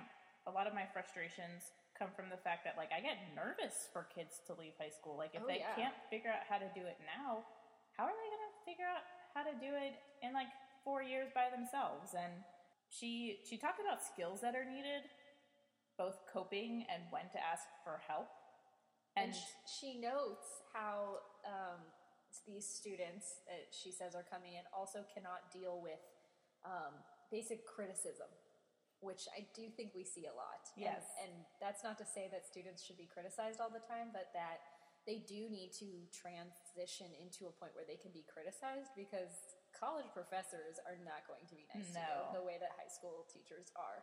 a 0.50 0.52
lot 0.52 0.66
of 0.66 0.74
my 0.74 0.90
frustrations 0.90 1.74
come 2.02 2.10
from 2.18 2.34
the 2.34 2.42
fact 2.42 2.66
that 2.66 2.74
like 2.82 2.90
I 2.90 2.98
get 3.06 3.22
nervous 3.38 3.86
for 3.94 4.10
kids 4.10 4.42
to 4.50 4.58
leave 4.58 4.74
high 4.82 4.90
school. 4.90 5.14
Like 5.22 5.38
if 5.38 5.46
Oh, 5.46 5.48
they 5.48 5.62
yeah. 5.62 5.78
can't 5.78 5.98
figure 6.10 6.34
out 6.34 6.42
how 6.50 6.58
to 6.58 6.66
do 6.74 6.82
it 6.82 6.98
now, 7.06 7.46
how 7.94 8.10
are 8.10 8.16
they 8.18 8.30
going 8.34 8.48
to 8.50 8.56
figure 8.66 8.90
out 8.90 9.06
how 9.38 9.46
to 9.46 9.54
do 9.62 9.70
it 9.78 10.02
in 10.26 10.34
like 10.34 10.50
four 10.82 11.06
years 11.06 11.30
by 11.38 11.54
themselves? 11.54 12.18
And 12.18 12.34
she 12.90 13.46
she 13.46 13.62
talked 13.62 13.78
about 13.78 14.02
skills 14.02 14.42
that 14.42 14.58
are 14.58 14.66
needed, 14.66 15.06
both 16.02 16.26
coping 16.26 16.90
and 16.90 17.06
when 17.14 17.30
to 17.38 17.40
ask 17.40 17.70
for 17.86 18.02
help. 18.10 18.28
and 19.16 19.30
And 19.30 19.38
she 19.70 20.02
notes 20.02 20.66
how 20.74 21.22
um, 21.46 21.86
these 22.50 22.66
students 22.66 23.46
that 23.46 23.70
she 23.70 23.92
says 23.94 24.16
are 24.18 24.26
coming 24.26 24.58
in 24.58 24.66
also 24.74 25.06
cannot 25.14 25.54
deal 25.54 25.78
with 25.78 26.02
um, 26.66 26.98
basic 27.30 27.66
criticism 27.70 28.28
which 29.02 29.28
i 29.38 29.46
do 29.54 29.68
think 29.76 29.92
we 29.94 30.06
see 30.06 30.26
a 30.30 30.34
lot 30.34 30.70
And- 30.78 30.86
Yes. 30.86 31.04
and, 31.22 31.34
that's 31.60 31.84
not 31.86 31.98
to 32.02 32.06
say 32.06 32.26
that 32.34 32.46
students 32.48 32.82
should 32.86 32.98
be 32.98 33.06
criticized 33.06 33.62
all 33.62 33.70
the 33.70 33.84
time 33.86 34.10
but 34.14 34.34
that 34.34 34.62
they 35.06 35.22
do 35.26 35.50
need 35.50 35.74
to 35.82 35.90
transition 36.14 37.10
into 37.22 37.46
a 37.50 37.54
point 37.54 37.74
where 37.78 37.86
they 37.86 37.98
can 37.98 38.10
be 38.14 38.26
criticized 38.26 38.94
because 38.98 39.58
college 39.78 40.10
professors 40.14 40.78
are 40.90 40.98
not 41.06 41.26
going 41.30 41.46
to 41.50 41.56
be 41.58 41.66
nice 41.74 41.90
to 41.94 42.02
you 42.02 42.18
the 42.38 42.46
way 42.46 42.58
that 42.62 42.74
high 42.78 42.90
school 42.90 43.26
teachers 43.30 43.70
are 43.76 44.02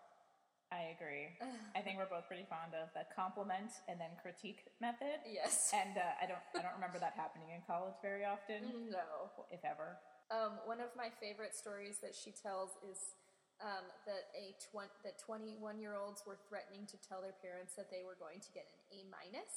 I 0.71 0.93
agree. 0.93 1.33
I 1.79 1.81
think 1.81 1.97
we're 1.97 2.13
both 2.13 2.29
pretty 2.29 2.45
fond 2.45 2.77
of 2.77 2.93
the 2.93 3.09
compliment 3.17 3.73
and 3.89 3.97
then 3.97 4.13
critique 4.21 4.69
method. 4.85 5.25
yes 5.25 5.73
And 5.81 5.97
uh, 5.97 6.21
I 6.21 6.29
don't 6.29 6.45
I 6.53 6.61
don't 6.61 6.77
remember 6.77 6.99
that 7.01 7.17
happening 7.17 7.49
in 7.57 7.65
college 7.65 7.97
very 8.05 8.25
often, 8.29 8.93
no 8.93 9.33
if 9.51 9.65
ever. 9.65 9.97
Um, 10.29 10.61
one 10.69 10.81
of 10.85 10.93
my 10.93 11.09
favorite 11.09 11.57
stories 11.57 12.05
that 12.05 12.13
she 12.13 12.33
tells 12.37 12.77
is 12.85 13.17
um, 13.59 13.85
that 14.07 14.31
a 14.39 14.55
twen- 14.71 14.93
that 15.03 15.19
21 15.19 15.83
year 15.83 15.99
olds 15.99 16.23
were 16.23 16.39
threatening 16.47 16.87
to 16.87 16.97
tell 17.03 17.19
their 17.19 17.35
parents 17.43 17.75
that 17.75 17.91
they 17.91 18.07
were 18.07 18.15
going 18.19 18.39
to 18.39 18.51
get 18.55 18.71
an 18.71 18.79
A 18.95 18.99
minus. 19.11 19.55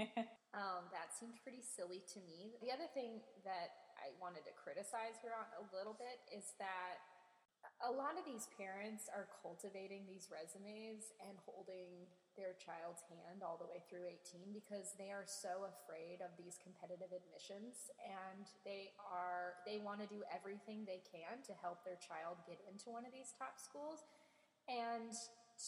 um, 0.56 0.88
that 0.88 1.12
seemed 1.12 1.36
pretty 1.44 1.60
silly 1.60 2.00
to 2.16 2.18
me. 2.24 2.56
The 2.64 2.72
other 2.72 2.88
thing 2.96 3.20
that 3.44 3.92
I 4.00 4.10
wanted 4.18 4.48
to 4.48 4.52
criticize 4.56 5.20
her 5.22 5.36
on 5.36 5.46
a 5.60 5.64
little 5.76 5.94
bit 5.94 6.18
is 6.32 6.56
that 6.56 7.04
a 7.82 7.90
lot 7.90 8.14
of 8.14 8.22
these 8.22 8.46
parents 8.54 9.10
are 9.10 9.26
cultivating 9.42 10.06
these 10.06 10.30
resumes 10.30 11.10
and 11.18 11.34
holding 11.42 12.06
their 12.38 12.54
child's 12.54 13.02
hand 13.10 13.42
all 13.42 13.58
the 13.58 13.66
way 13.66 13.82
through 13.90 14.06
18 14.06 14.54
because 14.54 14.94
they 14.96 15.10
are 15.10 15.26
so 15.26 15.66
afraid 15.66 16.22
of 16.22 16.30
these 16.38 16.62
competitive 16.62 17.10
admissions 17.10 17.90
and 18.00 18.46
they 18.62 18.94
are 19.02 19.58
they 19.66 19.82
want 19.82 19.98
to 19.98 20.08
do 20.08 20.22
everything 20.30 20.86
they 20.86 21.02
can 21.02 21.42
to 21.42 21.52
help 21.58 21.82
their 21.82 21.98
child 21.98 22.38
get 22.46 22.62
into 22.70 22.88
one 22.88 23.02
of 23.02 23.12
these 23.12 23.34
top 23.34 23.58
schools. 23.58 24.06
And 24.70 25.12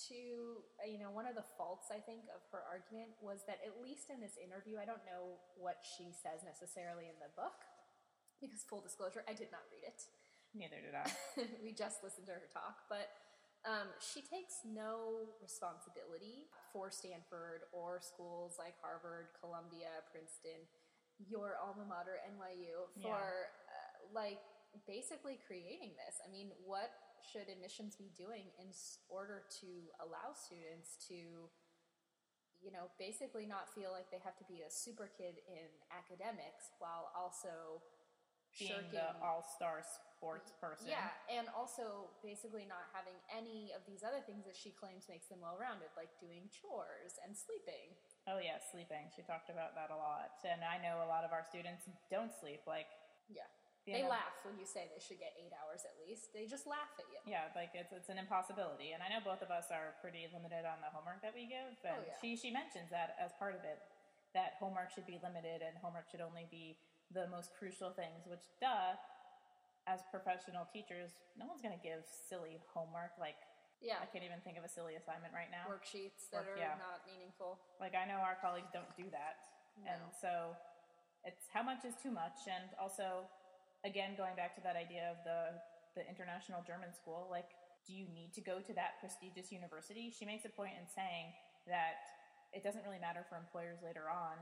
to 0.09 0.65
you 0.83 0.99
know 0.99 1.13
one 1.13 1.29
of 1.29 1.37
the 1.37 1.45
faults 1.55 1.93
i 1.93 2.01
think 2.01 2.25
of 2.33 2.41
her 2.51 2.65
argument 2.67 3.13
was 3.21 3.45
that 3.47 3.61
at 3.63 3.79
least 3.85 4.09
in 4.09 4.19
this 4.19 4.35
interview 4.41 4.81
i 4.81 4.83
don't 4.83 5.05
know 5.07 5.39
what 5.55 5.85
she 5.85 6.11
says 6.11 6.43
necessarily 6.43 7.07
in 7.07 7.15
the 7.21 7.31
book 7.37 7.63
because 8.41 8.65
full 8.65 8.81
disclosure 8.81 9.23
i 9.29 9.37
did 9.37 9.53
not 9.53 9.63
read 9.71 9.85
it 9.87 10.09
Neither 10.55 10.79
did 10.79 10.95
I. 10.95 11.07
we 11.65 11.75
just 11.75 12.07
listened 12.07 12.27
to 12.31 12.35
her 12.39 12.47
talk, 12.55 12.87
but 12.87 13.11
um, 13.67 13.91
she 13.99 14.23
takes 14.23 14.63
no 14.63 15.27
responsibility 15.43 16.47
for 16.71 16.95
Stanford 16.95 17.67
or 17.75 17.99
schools 17.99 18.55
like 18.61 18.79
Harvard, 18.79 19.35
Columbia, 19.41 20.05
Princeton, 20.15 20.63
your 21.19 21.59
alma 21.59 21.83
mater, 21.89 22.23
NYU, 22.23 22.87
for 23.03 23.51
uh, 23.67 23.99
like 24.15 24.39
basically 24.87 25.41
creating 25.43 25.97
this. 25.99 26.23
I 26.23 26.31
mean, 26.31 26.55
what 26.63 26.93
should 27.25 27.49
admissions 27.49 27.97
be 27.97 28.13
doing 28.15 28.53
in 28.61 28.69
order 29.09 29.43
to 29.65 29.71
allow 29.99 30.37
students 30.37 31.01
to 31.09 31.49
you 32.65 32.73
know, 32.73 32.89
basically 32.97 33.45
not 33.45 33.69
feel 33.77 33.93
like 33.93 34.09
they 34.09 34.25
have 34.25 34.41
to 34.41 34.47
be 34.49 34.65
a 34.65 34.71
super 34.73 35.13
kid 35.13 35.37
in 35.45 35.69
academics 35.93 36.73
while 36.81 37.13
also 37.13 37.85
Being 38.57 38.73
shirking 38.73 38.97
the 38.97 39.21
all-star 39.21 39.85
sports 40.25 40.57
person. 40.57 40.89
yeah, 40.89 41.13
and 41.29 41.53
also 41.53 42.09
basically 42.25 42.65
not 42.65 42.89
having 42.97 43.13
any 43.29 43.77
of 43.77 43.85
these 43.85 44.01
other 44.01 44.25
things 44.25 44.49
that 44.49 44.57
she 44.57 44.73
claims 44.73 45.05
makes 45.05 45.29
them 45.29 45.45
well 45.45 45.61
rounded, 45.61 45.93
like 46.01 46.09
doing 46.17 46.49
chores 46.49 47.21
and 47.21 47.37
sleeping. 47.37 47.93
Oh 48.25 48.41
yeah, 48.41 48.57
sleeping. 48.73 49.13
She 49.13 49.21
talked 49.21 49.53
about 49.53 49.77
that 49.77 49.93
a 49.93 49.99
lot, 50.01 50.41
and 50.49 50.65
I 50.65 50.81
know 50.81 51.05
a 51.05 51.09
lot 51.13 51.29
of 51.29 51.37
our 51.37 51.45
students 51.45 51.85
don't 52.09 52.33
sleep. 52.33 52.65
Like, 52.65 52.89
Yeah. 53.29 53.45
They 53.85 54.01
know, 54.01 54.17
laugh 54.17 54.41
when 54.49 54.57
you 54.57 54.65
say 54.65 54.89
they 54.89 54.97
should 54.97 55.21
get 55.21 55.37
eight 55.37 55.53
hours 55.61 55.85
at 55.85 55.93
least. 56.01 56.33
They 56.33 56.49
just 56.49 56.65
laugh 56.65 56.89
at 56.97 57.05
you. 57.13 57.21
Yeah, 57.29 57.53
like 57.53 57.77
it's 57.77 57.93
it's 57.93 58.09
an 58.09 58.17
impossibility, 58.17 58.97
and 58.97 59.05
I 59.05 59.13
know 59.13 59.21
both 59.21 59.45
of 59.45 59.53
us 59.53 59.69
are 59.69 59.93
pretty 60.01 60.25
limited 60.33 60.65
on 60.65 60.81
the 60.81 60.89
homework 60.89 61.21
that 61.21 61.37
we 61.37 61.45
give. 61.45 61.77
Oh, 61.85 61.93
and 61.93 62.01
Oh, 62.01 62.09
yeah. 62.09 62.17
she 62.17 62.33
she 62.33 62.49
mentions 62.49 62.89
that 62.89 63.13
as 63.21 63.37
part 63.37 63.53
of 63.53 63.61
it, 63.69 63.85
that 64.33 64.57
homework 64.57 64.89
should 64.89 65.05
be 65.05 65.21
limited 65.21 65.61
and 65.61 65.77
homework 65.85 66.09
should 66.09 66.25
only 66.25 66.49
be 66.49 66.81
the 67.13 67.29
most 67.29 67.53
crucial 67.61 67.93
things. 67.93 68.25
Which, 68.25 68.49
duh, 68.57 68.97
as 69.87 70.01
professional 70.11 70.65
teachers, 70.73 71.13
no 71.37 71.45
one's 71.45 71.61
going 71.61 71.77
to 71.77 71.83
give 71.85 72.05
silly 72.09 72.57
homework. 72.73 73.13
Like, 73.21 73.37
Yeah. 73.85 74.01
I 74.01 74.07
can't 74.09 74.25
even 74.25 74.41
think 74.41 74.57
of 74.57 74.65
a 74.65 74.71
silly 74.73 74.97
assignment 74.97 75.37
right 75.37 75.53
now. 75.53 75.69
Worksheets 75.69 76.33
that 76.33 76.49
Work, 76.49 76.57
are 76.57 76.61
yeah. 76.61 76.81
not 76.81 77.05
meaningful. 77.05 77.61
Like 77.77 77.93
I 77.93 78.09
know 78.09 78.25
our 78.25 78.37
colleagues 78.41 78.73
don't 78.73 78.89
do 78.97 79.05
that, 79.13 79.37
and 79.85 80.01
so 80.17 80.57
it's 81.29 81.45
how 81.53 81.61
much 81.63 81.85
is 81.85 81.93
too 82.01 82.13
much, 82.13 82.49
and 82.49 82.73
also, 82.81 83.29
again, 83.85 84.17
going 84.17 84.37
back 84.37 84.57
to 84.57 84.63
that 84.65 84.77
idea 84.77 85.13
of 85.13 85.21
the 85.29 85.61
the 85.95 86.03
international 86.09 86.59
German 86.67 86.91
school, 86.97 87.29
like, 87.31 87.53
do 87.87 87.93
you 87.95 88.09
need 88.11 88.33
to 88.35 88.41
go 88.43 88.59
to 88.59 88.73
that 88.75 88.99
prestigious 88.99 89.53
university? 89.53 90.11
She 90.11 90.25
makes 90.27 90.45
a 90.45 90.51
point 90.51 90.75
in 90.75 90.89
saying 90.91 91.31
that 91.71 92.03
it 92.57 92.65
doesn't 92.67 92.83
really 92.83 92.99
matter 92.99 93.23
for 93.29 93.37
employers 93.39 93.79
later 93.85 94.11
on 94.11 94.35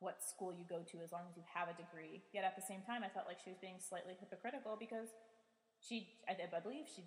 what 0.00 0.22
school 0.22 0.54
you 0.54 0.62
go 0.68 0.86
to 0.86 1.02
as 1.02 1.10
long 1.10 1.26
as 1.26 1.34
you 1.34 1.42
have 1.50 1.66
a 1.66 1.74
degree. 1.74 2.22
Yet 2.30 2.46
at 2.46 2.54
the 2.54 2.62
same 2.62 2.86
time, 2.86 3.02
I 3.02 3.10
felt 3.10 3.26
like 3.26 3.42
she 3.42 3.50
was 3.50 3.58
being 3.58 3.82
slightly 3.82 4.14
hypocritical 4.14 4.78
because 4.78 5.10
she, 5.82 6.14
I, 6.30 6.38
I 6.38 6.60
believe 6.62 6.86
she, 6.86 7.02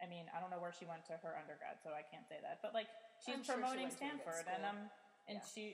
I 0.00 0.06
mean, 0.06 0.28
I 0.32 0.40
don't 0.40 0.52
know 0.52 0.60
where 0.60 0.72
she 0.72 0.84
went 0.84 1.08
to 1.08 1.16
her 1.16 1.32
undergrad, 1.36 1.80
so 1.80 1.96
I 1.96 2.04
can't 2.04 2.28
say 2.28 2.36
that. 2.44 2.60
But 2.60 2.76
like, 2.76 2.88
she's 3.24 3.36
I'm 3.36 3.44
sure 3.44 3.56
she 3.56 3.64
promoting 3.64 3.88
a 3.88 3.92
good 3.92 4.00
Stanford, 4.00 4.44
and 4.46 4.62
um, 4.64 4.78
and 5.26 5.40
Yeah. 5.40 5.48
she, 5.48 5.64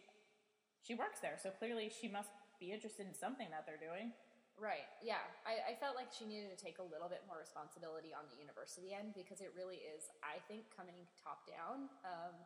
she 0.83 0.95
works 0.95 1.19
there, 1.19 1.37
so 1.39 1.51
clearly 1.51 1.91
she 1.91 2.07
must 2.07 2.31
be 2.63 2.71
interested 2.71 3.07
in 3.07 3.15
something 3.15 3.51
that 3.51 3.67
they're 3.67 3.83
doing. 3.83 4.15
Right. 4.55 4.87
Yeah. 5.03 5.23
I, 5.43 5.75
I 5.75 5.81
felt 5.83 5.99
like 5.99 6.15
she 6.15 6.23
needed 6.23 6.55
to 6.55 6.59
take 6.59 6.79
a 6.79 6.87
little 6.87 7.11
bit 7.11 7.27
more 7.27 7.43
responsibility 7.43 8.15
on 8.15 8.31
the 8.31 8.39
university 8.39 8.95
end 8.95 9.11
because 9.19 9.43
it 9.43 9.51
really 9.59 9.83
is, 9.83 10.07
I 10.23 10.39
think, 10.47 10.71
coming 10.71 10.95
top 11.19 11.43
down. 11.51 11.91
Um, 12.07 12.39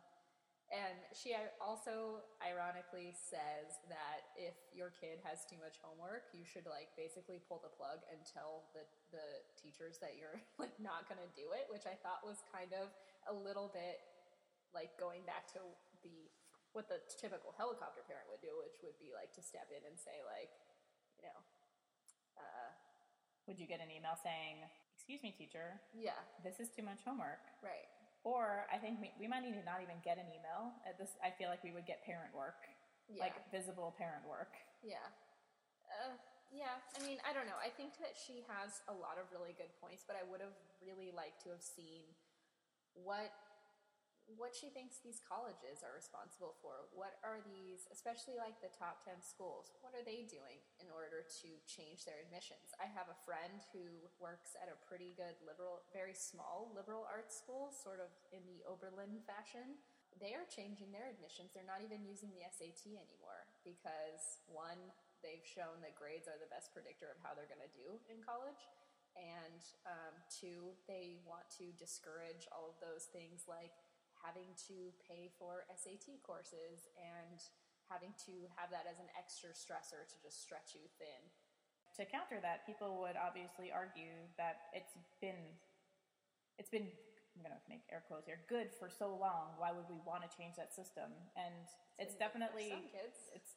and 0.69 1.01
she 1.17 1.33
also 1.57 2.21
ironically 2.45 3.09
says 3.17 3.81
that 3.89 4.29
if 4.37 4.53
your 4.69 4.93
kid 4.93 5.17
has 5.25 5.41
too 5.49 5.57
much 5.57 5.81
homework, 5.81 6.29
you 6.29 6.45
should 6.45 6.69
like 6.69 6.93
basically 6.93 7.41
pull 7.41 7.57
the 7.57 7.73
plug 7.73 8.05
and 8.13 8.21
tell 8.21 8.69
the, 8.77 8.85
the 9.09 9.25
teachers 9.57 9.97
that 9.97 10.13
you're 10.13 10.37
like 10.61 10.77
not 10.77 11.09
going 11.09 11.17
to 11.17 11.31
do 11.33 11.49
it, 11.57 11.65
which 11.73 11.89
I 11.89 11.97
thought 12.05 12.21
was 12.21 12.45
kind 12.53 12.69
of 12.77 12.93
a 13.25 13.33
little 13.33 13.73
bit 13.73 13.97
like 14.69 14.93
going 15.01 15.25
back 15.25 15.49
to 15.57 15.61
the 16.05 16.29
what 16.77 16.85
the 16.85 17.01
typical 17.17 17.49
helicopter 17.57 18.05
parent 18.05 18.29
would 18.29 18.45
do, 18.45 18.53
which 18.61 18.77
would 18.85 18.93
be 19.01 19.09
like 19.09 19.33
to 19.33 19.41
step 19.41 19.73
in 19.73 19.81
and 19.89 19.97
say 19.97 20.21
like, 20.29 20.53
you 21.17 21.25
know, 21.25 21.39
uh, 22.37 22.69
Would 23.49 23.57
you 23.57 23.65
get 23.65 23.81
an 23.81 23.89
email 23.89 24.13
saying, 24.21 24.61
"Excuse 24.93 25.25
me, 25.25 25.33
teacher, 25.33 25.81
yeah, 25.97 26.21
this 26.45 26.61
is 26.61 26.69
too 26.69 26.85
much 26.85 27.01
homework"? 27.01 27.41
right. 27.65 27.89
Or 28.29 28.69
I 28.69 28.77
think 28.77 29.01
we, 29.01 29.09
we 29.17 29.25
might 29.25 29.41
need 29.41 29.57
to 29.57 29.65
not 29.65 29.81
even 29.81 29.97
get 30.05 30.21
an 30.21 30.29
email. 30.29 30.69
At 30.85 31.01
this, 31.01 31.17
I 31.25 31.33
feel 31.33 31.49
like 31.49 31.65
we 31.65 31.73
would 31.73 31.89
get 31.89 32.05
parent 32.05 32.29
work, 32.37 32.61
Yeah. 33.09 33.25
like 33.25 33.33
visible 33.49 33.89
parent 33.97 34.21
work. 34.29 34.53
Yeah. 34.85 35.01
Uh, 35.89 36.13
yeah. 36.53 36.77
I 36.93 37.01
mean, 37.01 37.17
I 37.25 37.33
don't 37.33 37.49
know. 37.49 37.57
I 37.57 37.73
think 37.73 37.97
that 37.97 38.13
she 38.13 38.45
has 38.45 38.85
a 38.85 38.93
lot 38.93 39.17
of 39.17 39.25
really 39.33 39.57
good 39.57 39.73
points, 39.81 40.05
but 40.05 40.13
I 40.13 40.21
would 40.29 40.45
have 40.45 40.53
really 40.77 41.09
liked 41.09 41.41
to 41.45 41.49
have 41.49 41.65
seen 41.65 42.05
what 42.93 43.33
what 44.37 44.53
she 44.53 44.69
thinks 44.69 45.01
these 45.01 45.23
colleges 45.23 45.81
are 45.81 45.95
responsible 45.95 46.53
for. 46.61 46.91
What 46.93 47.17
are 47.25 47.41
these, 47.41 47.89
especially 47.89 48.37
like 48.37 48.59
the 48.61 48.73
top 48.75 49.01
10 49.07 49.23
schools, 49.25 49.73
what 49.81 49.95
are 49.97 50.05
they 50.05 50.27
doing 50.29 50.61
in 50.77 50.91
order 50.93 51.25
to 51.25 51.49
change 51.65 52.05
their 52.05 52.21
admissions? 52.21 52.75
I 52.77 52.85
have 52.91 53.09
a 53.09 53.21
friend 53.25 53.63
who 53.73 54.05
works 54.21 54.53
at 54.59 54.69
a 54.69 54.77
pretty 54.85 55.17
good 55.17 55.39
liberal, 55.41 55.81
very 55.95 56.13
small 56.13 56.69
liberal 56.75 57.07
arts 57.09 57.37
school, 57.39 57.73
sort 57.73 58.03
of 58.03 58.11
in 58.29 58.43
the 58.45 58.61
Oberlin 58.69 59.23
fashion. 59.25 59.79
They 60.19 60.35
are 60.35 60.45
changing 60.45 60.91
their 60.91 61.07
admissions. 61.07 61.55
They're 61.55 61.67
not 61.67 61.81
even 61.81 62.03
using 62.03 62.29
the 62.35 62.43
SAT 62.51 62.91
anymore 62.91 63.47
because 63.63 64.43
one, 64.51 64.79
they've 65.23 65.45
shown 65.45 65.79
that 65.81 65.95
grades 65.95 66.27
are 66.27 66.37
the 66.37 66.51
best 66.51 66.75
predictor 66.75 67.07
of 67.07 67.17
how 67.23 67.33
they're 67.33 67.49
going 67.49 67.63
to 67.63 67.75
do 67.77 67.97
in 68.11 68.19
college. 68.19 68.59
And 69.17 69.61
um, 69.89 70.15
two, 70.31 70.75
they 70.87 71.19
want 71.25 71.47
to 71.59 71.75
discourage 71.75 72.47
all 72.53 72.71
of 72.71 72.77
those 72.79 73.09
things 73.09 73.49
like 73.49 73.73
having 74.23 74.51
to 74.67 74.91
pay 75.03 75.31
for 75.39 75.63
SAT 75.71 76.19
courses 76.23 76.91
and 76.99 77.39
having 77.87 78.13
to 78.29 78.45
have 78.53 78.69
that 78.69 78.85
as 78.85 79.01
an 79.01 79.09
extra 79.17 79.49
stressor 79.55 80.05
to 80.05 80.15
just 80.21 80.43
stretch 80.43 80.77
you 80.77 80.85
thin. 81.01 81.21
To 81.97 82.05
counter 82.05 82.37
that, 82.39 82.63
people 82.69 83.01
would 83.03 83.17
obviously 83.17 83.73
argue 83.73 84.29
that 84.37 84.71
it's 84.71 84.93
been 85.19 85.57
it's 86.61 86.69
been 86.69 86.87
I'm 87.35 87.41
gonna 87.41 87.63
make 87.71 87.87
air 87.87 88.03
quotes 88.05 88.27
here 88.27 88.43
good 88.51 88.69
for 88.75 88.91
so 88.91 89.15
long. 89.15 89.55
Why 89.57 89.71
would 89.71 89.87
we 89.87 89.99
want 90.03 90.27
to 90.27 90.29
change 90.31 90.59
that 90.59 90.75
system? 90.75 91.07
And 91.39 91.67
it's, 91.95 92.15
for 92.15 92.19
definitely 92.19 92.69
some 92.75 92.91
kids. 92.91 93.17
it's 93.31 93.55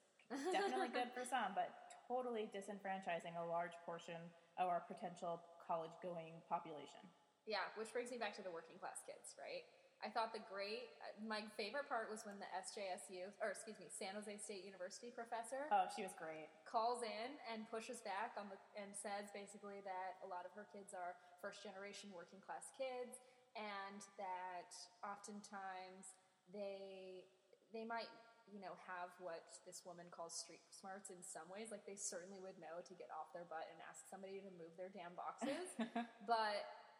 definitely 0.54 0.88
good 0.94 1.10
for 1.12 1.26
some, 1.26 1.52
but 1.58 1.74
totally 2.06 2.48
disenfranchising 2.54 3.34
a 3.36 3.44
large 3.44 3.74
portion 3.84 4.18
of 4.56 4.70
our 4.70 4.86
potential 4.86 5.42
college 5.66 5.92
going 6.00 6.38
population. 6.46 7.04
Yeah, 7.42 7.66
which 7.74 7.90
brings 7.90 8.14
me 8.14 8.22
back 8.22 8.38
to 8.38 8.44
the 8.44 8.54
working 8.54 8.78
class 8.78 9.02
kids, 9.02 9.34
right? 9.34 9.66
I 10.02 10.10
thought 10.10 10.34
the 10.34 10.42
great, 10.50 10.90
uh, 10.98 11.14
my 11.22 11.46
favorite 11.54 11.86
part 11.86 12.10
was 12.10 12.26
when 12.26 12.34
the 12.42 12.50
SJSU, 12.58 13.30
or 13.38 13.54
excuse 13.54 13.78
me, 13.78 13.86
San 13.86 14.18
Jose 14.18 14.34
State 14.42 14.66
University 14.66 15.14
professor 15.14 15.70
Oh, 15.70 15.86
she 15.94 16.02
was 16.02 16.10
great. 16.18 16.50
calls 16.66 17.06
in 17.06 17.30
and 17.54 17.70
pushes 17.70 18.02
back 18.02 18.34
on 18.34 18.50
the 18.50 18.58
and 18.74 18.90
says 18.98 19.30
basically 19.30 19.78
that 19.86 20.18
a 20.26 20.28
lot 20.28 20.42
of 20.42 20.50
her 20.58 20.66
kids 20.74 20.90
are 20.90 21.14
first 21.38 21.62
generation 21.62 22.10
working 22.10 22.42
class 22.42 22.74
kids 22.74 23.22
and 23.54 24.02
that 24.18 24.70
oftentimes 25.06 26.18
they 26.50 27.22
they 27.70 27.84
might 27.86 28.10
you 28.50 28.58
know 28.58 28.74
have 28.84 29.14
what 29.22 29.44
this 29.64 29.86
woman 29.86 30.10
calls 30.10 30.34
street 30.34 30.60
smarts 30.68 31.08
in 31.14 31.22
some 31.22 31.46
ways 31.46 31.70
like 31.70 31.86
they 31.86 31.96
certainly 31.96 32.42
would 32.42 32.58
know 32.58 32.82
to 32.82 32.92
get 32.98 33.06
off 33.14 33.30
their 33.30 33.46
butt 33.46 33.64
and 33.70 33.78
ask 33.86 34.02
somebody 34.10 34.42
to 34.42 34.50
move 34.58 34.74
their 34.74 34.90
damn 34.90 35.14
boxes 35.14 35.70
but 36.26 36.58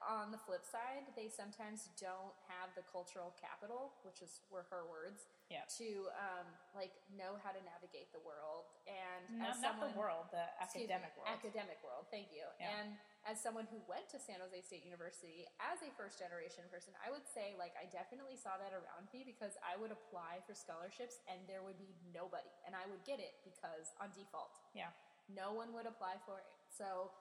on 0.08 0.30
the 0.34 0.40
flip 0.42 0.66
side 0.66 1.06
they 1.14 1.28
sometimes 1.30 1.88
don't 2.00 2.34
have 2.50 2.70
the 2.74 2.82
cultural 2.90 3.30
capital 3.38 3.94
which 4.02 4.18
is 4.22 4.42
were 4.50 4.66
her 4.68 4.82
words 4.90 5.26
Yeah. 5.52 5.62
to 5.78 6.08
um, 6.16 6.48
like 6.74 6.92
know 7.14 7.36
how 7.44 7.52
to 7.54 7.60
navigate 7.62 8.08
the 8.10 8.22
world 8.24 8.66
and 8.88 9.38
Not, 9.38 9.54
as 9.54 9.60
not 9.62 9.78
the 9.78 9.90
someone- 9.92 9.98
world, 9.98 10.24
the 10.32 10.46
academic 10.58 11.12
me, 11.14 11.18
world. 11.22 11.28
Academic 11.36 11.78
world, 11.84 12.04
thank 12.10 12.32
you. 12.32 12.42
Yeah. 12.58 12.72
And 12.82 12.88
as 13.28 13.38
someone 13.38 13.68
who 13.70 13.78
went 13.86 14.08
to 14.10 14.18
San 14.18 14.40
Jose 14.42 14.58
State 14.66 14.82
University 14.82 15.46
as 15.62 15.78
a 15.86 15.90
first 15.94 16.18
generation 16.18 16.66
person, 16.72 16.90
I 17.04 17.12
would 17.14 17.22
say 17.28 17.54
like 17.60 17.76
I 17.78 17.86
definitely 17.92 18.34
saw 18.40 18.56
that 18.58 18.72
around 18.74 19.06
me 19.14 19.22
because 19.28 19.54
I 19.62 19.76
would 19.78 19.92
apply 19.94 20.40
for 20.48 20.56
scholarships 20.58 21.20
and 21.30 21.38
there 21.46 21.62
would 21.62 21.78
be 21.78 21.92
nobody 22.10 22.50
and 22.66 22.74
I 22.74 22.88
would 22.90 23.04
get 23.06 23.20
it 23.22 23.38
because 23.46 23.92
on 24.02 24.10
default. 24.16 24.56
yeah. 24.74 24.90
No 25.30 25.54
one 25.54 25.70
would 25.72 25.86
apply 25.86 26.18
for 26.26 26.42
it. 26.42 26.48
So, 26.66 27.14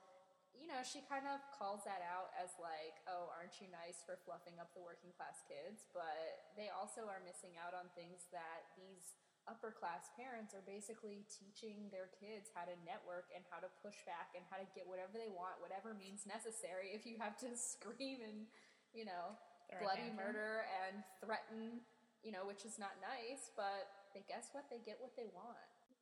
you 0.56 0.68
know, 0.68 0.82
she 0.84 1.04
kind 1.08 1.28
of 1.28 1.40
calls 1.56 1.84
that 1.88 2.04
out 2.04 2.32
as 2.38 2.54
like, 2.60 3.00
oh, 3.08 3.32
aren't 3.32 3.58
you 3.60 3.68
nice 3.72 4.04
for 4.04 4.20
fluffing 4.24 4.60
up 4.60 4.72
the 4.76 4.84
working 4.84 5.12
class 5.16 5.42
kids? 5.48 5.88
But 5.96 6.54
they 6.60 6.72
also 6.72 7.08
are 7.08 7.24
missing 7.24 7.56
out 7.60 7.76
on 7.76 7.92
things 7.96 8.28
that 8.36 8.72
these 8.76 9.16
upper 9.50 9.74
class 9.74 10.12
parents 10.14 10.54
are 10.54 10.62
basically 10.70 11.26
teaching 11.26 11.90
their 11.90 12.14
kids 12.14 12.54
how 12.54 12.62
to 12.68 12.76
network 12.86 13.34
and 13.34 13.42
how 13.50 13.58
to 13.58 13.68
push 13.82 13.98
back 14.06 14.38
and 14.38 14.46
how 14.54 14.62
to 14.62 14.68
get 14.78 14.86
whatever 14.86 15.18
they 15.18 15.32
want, 15.32 15.58
whatever 15.64 15.98
means 15.98 16.30
necessary. 16.30 16.94
If 16.94 17.10
you 17.10 17.18
have 17.18 17.36
to 17.42 17.50
scream 17.58 18.22
and, 18.22 18.46
you 18.94 19.08
know, 19.08 19.34
a 19.72 19.80
bloody 19.82 20.12
murder 20.14 20.68
and 20.84 21.02
threaten, 21.24 21.82
you 22.22 22.30
know, 22.30 22.46
which 22.46 22.68
is 22.68 22.78
not 22.78 23.00
nice, 23.02 23.50
but 23.56 23.90
they 24.14 24.22
guess 24.28 24.52
what? 24.52 24.68
They 24.70 24.84
get 24.84 25.00
what 25.00 25.16
they 25.16 25.32
want. 25.32 25.58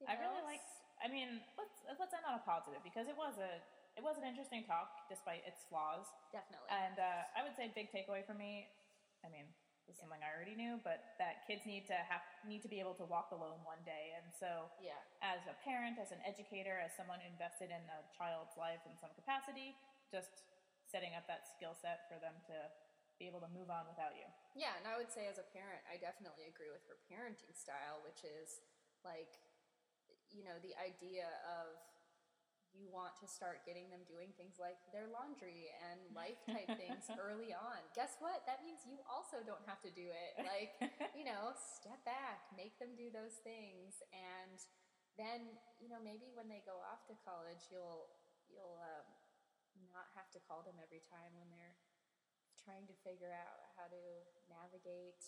I 0.08 0.16
really 0.16 0.44
like. 0.48 0.64
I 1.04 1.08
mean, 1.12 1.44
let's 1.60 1.80
let's 2.00 2.12
end 2.16 2.24
on 2.28 2.40
a 2.40 2.44
positive 2.44 2.80
because 2.84 3.08
it 3.12 3.16
was 3.16 3.36
a 3.40 3.60
it 4.00 4.04
was 4.08 4.16
an 4.16 4.24
interesting 4.24 4.64
talk 4.64 5.12
despite 5.12 5.44
its 5.44 5.68
flaws. 5.68 6.08
Definitely. 6.32 6.72
And 6.72 6.96
uh, 6.96 7.36
I 7.36 7.44
would 7.44 7.52
say 7.60 7.68
a 7.68 7.74
big 7.76 7.92
takeaway 7.92 8.24
for 8.24 8.32
me. 8.32 8.72
I 9.20 9.28
mean, 9.28 9.44
this 9.84 10.00
is 10.00 10.00
something 10.00 10.24
I 10.24 10.32
already 10.32 10.56
knew, 10.56 10.80
but 10.88 11.20
that 11.20 11.44
kids 11.44 11.68
need 11.68 11.84
to 11.92 11.98
have 12.08 12.24
need 12.48 12.64
to 12.64 12.72
be 12.72 12.80
able 12.80 12.96
to 12.96 13.04
walk 13.04 13.36
alone 13.36 13.60
one 13.68 13.84
day. 13.84 14.16
And 14.16 14.32
so, 14.32 14.72
yeah. 14.80 14.96
as 15.20 15.44
a 15.52 15.56
parent, 15.68 16.00
as 16.00 16.16
an 16.16 16.24
educator, 16.24 16.80
as 16.80 16.96
someone 16.96 17.20
invested 17.28 17.76
in 17.76 17.84
a 17.92 18.00
child's 18.16 18.56
life 18.56 18.80
in 18.88 18.96
some 19.04 19.12
capacity, 19.20 19.76
just 20.08 20.48
setting 20.88 21.12
up 21.20 21.28
that 21.28 21.44
skill 21.52 21.76
set 21.76 22.08
for 22.08 22.16
them 22.24 22.40
to 22.48 22.56
be 23.20 23.28
able 23.28 23.44
to 23.44 23.52
move 23.52 23.68
on 23.68 23.84
without 23.92 24.16
you. 24.16 24.24
Yeah, 24.56 24.80
and 24.80 24.88
I 24.88 24.96
would 24.96 25.12
say 25.12 25.28
as 25.28 25.36
a 25.36 25.48
parent, 25.52 25.84
I 25.92 26.00
definitely 26.00 26.48
agree 26.48 26.72
with 26.72 26.88
her 26.88 26.96
parenting 27.12 27.52
style, 27.52 28.00
which 28.08 28.24
is 28.24 28.64
like, 29.04 29.36
you 30.32 30.48
know, 30.48 30.56
the 30.64 30.72
idea 30.80 31.28
of 31.44 31.76
you 32.78 32.88
want 32.90 33.18
to 33.20 33.28
start 33.28 33.66
getting 33.66 33.90
them 33.90 34.06
doing 34.06 34.32
things 34.38 34.62
like 34.62 34.78
their 34.94 35.10
laundry 35.10 35.70
and 35.90 36.00
life 36.14 36.40
type 36.46 36.70
things 36.78 37.10
early 37.18 37.52
on. 37.52 37.82
Guess 37.98 38.22
what? 38.22 38.46
That 38.46 38.62
means 38.62 38.86
you 38.86 39.02
also 39.10 39.42
don't 39.42 39.64
have 39.66 39.82
to 39.84 39.92
do 39.92 40.08
it. 40.10 40.32
Like, 40.46 40.78
you 41.18 41.26
know, 41.26 41.54
step 41.58 42.00
back, 42.06 42.50
make 42.54 42.78
them 42.78 42.94
do 42.94 43.10
those 43.10 43.42
things, 43.42 44.00
and 44.14 44.58
then, 45.18 45.60
you 45.82 45.90
know, 45.92 46.00
maybe 46.00 46.32
when 46.32 46.48
they 46.48 46.64
go 46.64 46.80
off 46.86 47.04
to 47.12 47.16
college, 47.26 47.68
you'll 47.74 48.08
you'll 48.48 48.80
um, 48.82 49.06
not 49.94 50.10
have 50.16 50.30
to 50.34 50.40
call 50.48 50.64
them 50.66 50.78
every 50.82 51.04
time 51.10 51.34
when 51.38 51.50
they're 51.52 51.78
trying 52.64 52.86
to 52.88 52.96
figure 53.04 53.32
out 53.34 53.72
how 53.76 53.88
to 53.90 54.04
navigate, 54.50 55.22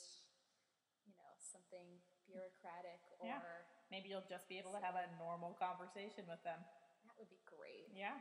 you 1.05 1.13
know, 1.15 1.31
something 1.39 2.01
bureaucratic 2.27 3.01
or 3.19 3.27
Yeah. 3.27 3.41
Maybe 3.89 4.07
you'll 4.07 4.23
just 4.23 4.47
be 4.47 4.55
able 4.55 4.71
to 4.71 4.79
have 4.79 4.95
a 4.95 5.03
normal 5.19 5.51
conversation 5.59 6.23
with 6.23 6.39
them. 6.47 6.63
Would 7.21 7.29
be 7.29 7.37
great. 7.45 7.85
Yeah. 7.93 8.17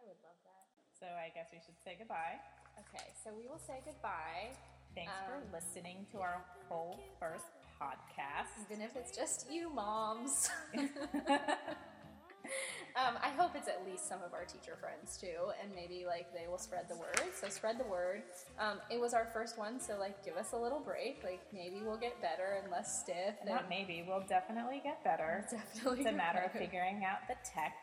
I 0.00 0.02
would 0.08 0.16
love 0.24 0.40
that. 0.48 0.64
So 0.96 1.04
I 1.04 1.28
guess 1.36 1.52
we 1.52 1.60
should 1.60 1.76
say 1.84 2.00
goodbye. 2.00 2.40
Okay, 2.88 3.12
so 3.22 3.28
we 3.36 3.44
will 3.46 3.60
say 3.60 3.84
goodbye, 3.84 4.56
Thanks 4.94 5.12
for 5.28 5.36
Um, 5.36 5.42
listening 5.52 6.06
to 6.12 6.18
our 6.24 6.40
whole 6.68 6.98
first 7.20 7.44
podcast. 7.80 8.56
even 8.64 8.80
if 8.82 8.96
it's 8.96 9.14
just 9.14 9.50
you 9.52 9.68
moms. 9.68 10.48
Um, 12.96 13.14
I 13.22 13.28
hope 13.28 13.52
it's 13.54 13.68
at 13.68 13.84
least 13.86 14.08
some 14.08 14.22
of 14.26 14.32
our 14.32 14.44
teacher 14.44 14.74
friends 14.80 15.16
too, 15.20 15.52
and 15.62 15.70
maybe 15.74 16.04
like 16.06 16.32
they 16.32 16.48
will 16.48 16.58
spread 16.58 16.88
the 16.88 16.96
word. 16.96 17.20
So 17.40 17.48
spread 17.48 17.78
the 17.78 17.84
word. 17.84 18.22
Um, 18.58 18.80
it 18.90 18.98
was 19.00 19.14
our 19.14 19.26
first 19.32 19.56
one, 19.58 19.78
so 19.78 19.96
like 20.00 20.24
give 20.24 20.36
us 20.36 20.52
a 20.52 20.56
little 20.56 20.80
break. 20.80 21.20
Like 21.22 21.40
maybe 21.52 21.80
we'll 21.84 21.98
get 21.98 22.20
better 22.20 22.58
and 22.60 22.72
less 22.72 23.00
stiff. 23.02 23.36
And 23.40 23.50
Not 23.50 23.68
maybe, 23.68 24.02
we'll 24.08 24.24
definitely 24.26 24.80
get 24.82 25.04
better. 25.04 25.44
Definitely. 25.50 26.00
It's 26.00 26.08
a 26.08 26.12
matter 26.12 26.40
of 26.44 26.52
figuring 26.52 27.04
out 27.04 27.18
the 27.28 27.36
tech. 27.48 27.76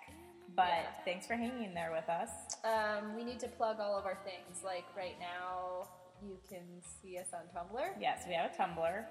But 0.56 0.68
Yeah. 0.68 0.92
thanks 1.04 1.28
for 1.28 1.36
hanging 1.36 1.64
in 1.64 1.74
there 1.74 1.92
with 1.92 2.08
us. 2.10 2.30
Um, 2.64 3.16
we 3.16 3.24
need 3.24 3.40
to 3.42 3.48
plug 3.48 3.80
all 3.80 3.98
of 3.98 4.06
our 4.06 4.16
things. 4.24 4.64
Like 4.64 4.86
right 4.96 5.20
now, 5.20 5.88
you 6.22 6.40
can 6.48 6.82
see 6.82 7.18
us 7.18 7.34
on 7.34 7.42
Tumblr, 7.54 7.96
Yes, 8.00 8.24
we 8.28 8.34
have 8.34 8.52
a 8.52 8.56
Tumblr, 8.56 9.06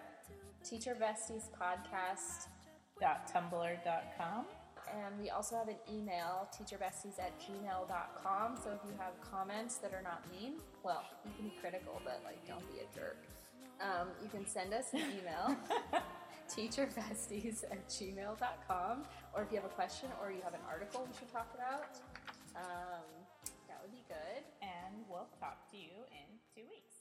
Teacher 0.65 0.95
Besties 0.95 1.51
Podcast, 1.61 2.49
tumblr.com. 3.01 4.47
and 4.93 5.19
we 5.21 5.31
also 5.31 5.57
have 5.57 5.69
an 5.69 5.77
email, 5.93 6.49
teacherbesties 6.55 7.19
at 7.19 7.33
gmail.com. 7.41 8.57
So 8.63 8.71
if 8.71 8.81
you 8.87 8.95
have 8.99 9.13
comments 9.21 9.77
that 9.79 9.93
are 9.93 10.03
not 10.03 10.23
mean, 10.31 10.55
well, 10.83 11.03
you 11.25 11.31
can 11.37 11.45
be 11.49 11.57
critical, 11.61 12.01
but 12.05 12.21
like 12.25 12.47
don't 12.47 12.65
be 12.73 12.81
a 12.81 12.87
jerk. 12.99 13.17
Um, 13.81 14.09
you 14.23 14.29
can 14.29 14.47
send 14.47 14.73
us 14.73 14.93
an 14.95 15.01
email, 15.19 15.57
teacherbesties 16.55 17.65
at 17.65 17.89
gmail.com, 17.89 19.03
or 19.35 19.43
if 19.43 19.51
you 19.51 19.57
have 19.57 19.65
a 19.67 19.75
question 19.75 20.09
or 20.23 20.31
you 20.31 20.41
have 20.43 20.55
an 20.55 20.63
article 20.69 21.07
we 21.11 21.19
should 21.19 21.33
talk 21.33 21.51
about, 21.55 21.99
um, 22.55 23.03
that 23.67 23.83
would 23.83 23.91
be 23.91 24.05
good. 24.07 24.45
And 24.63 25.05
we'll 25.09 25.29
talk 25.41 25.69
to 25.73 25.77
you 25.77 26.07
in 26.13 26.39
two 26.55 26.63
weeks. 26.71 26.94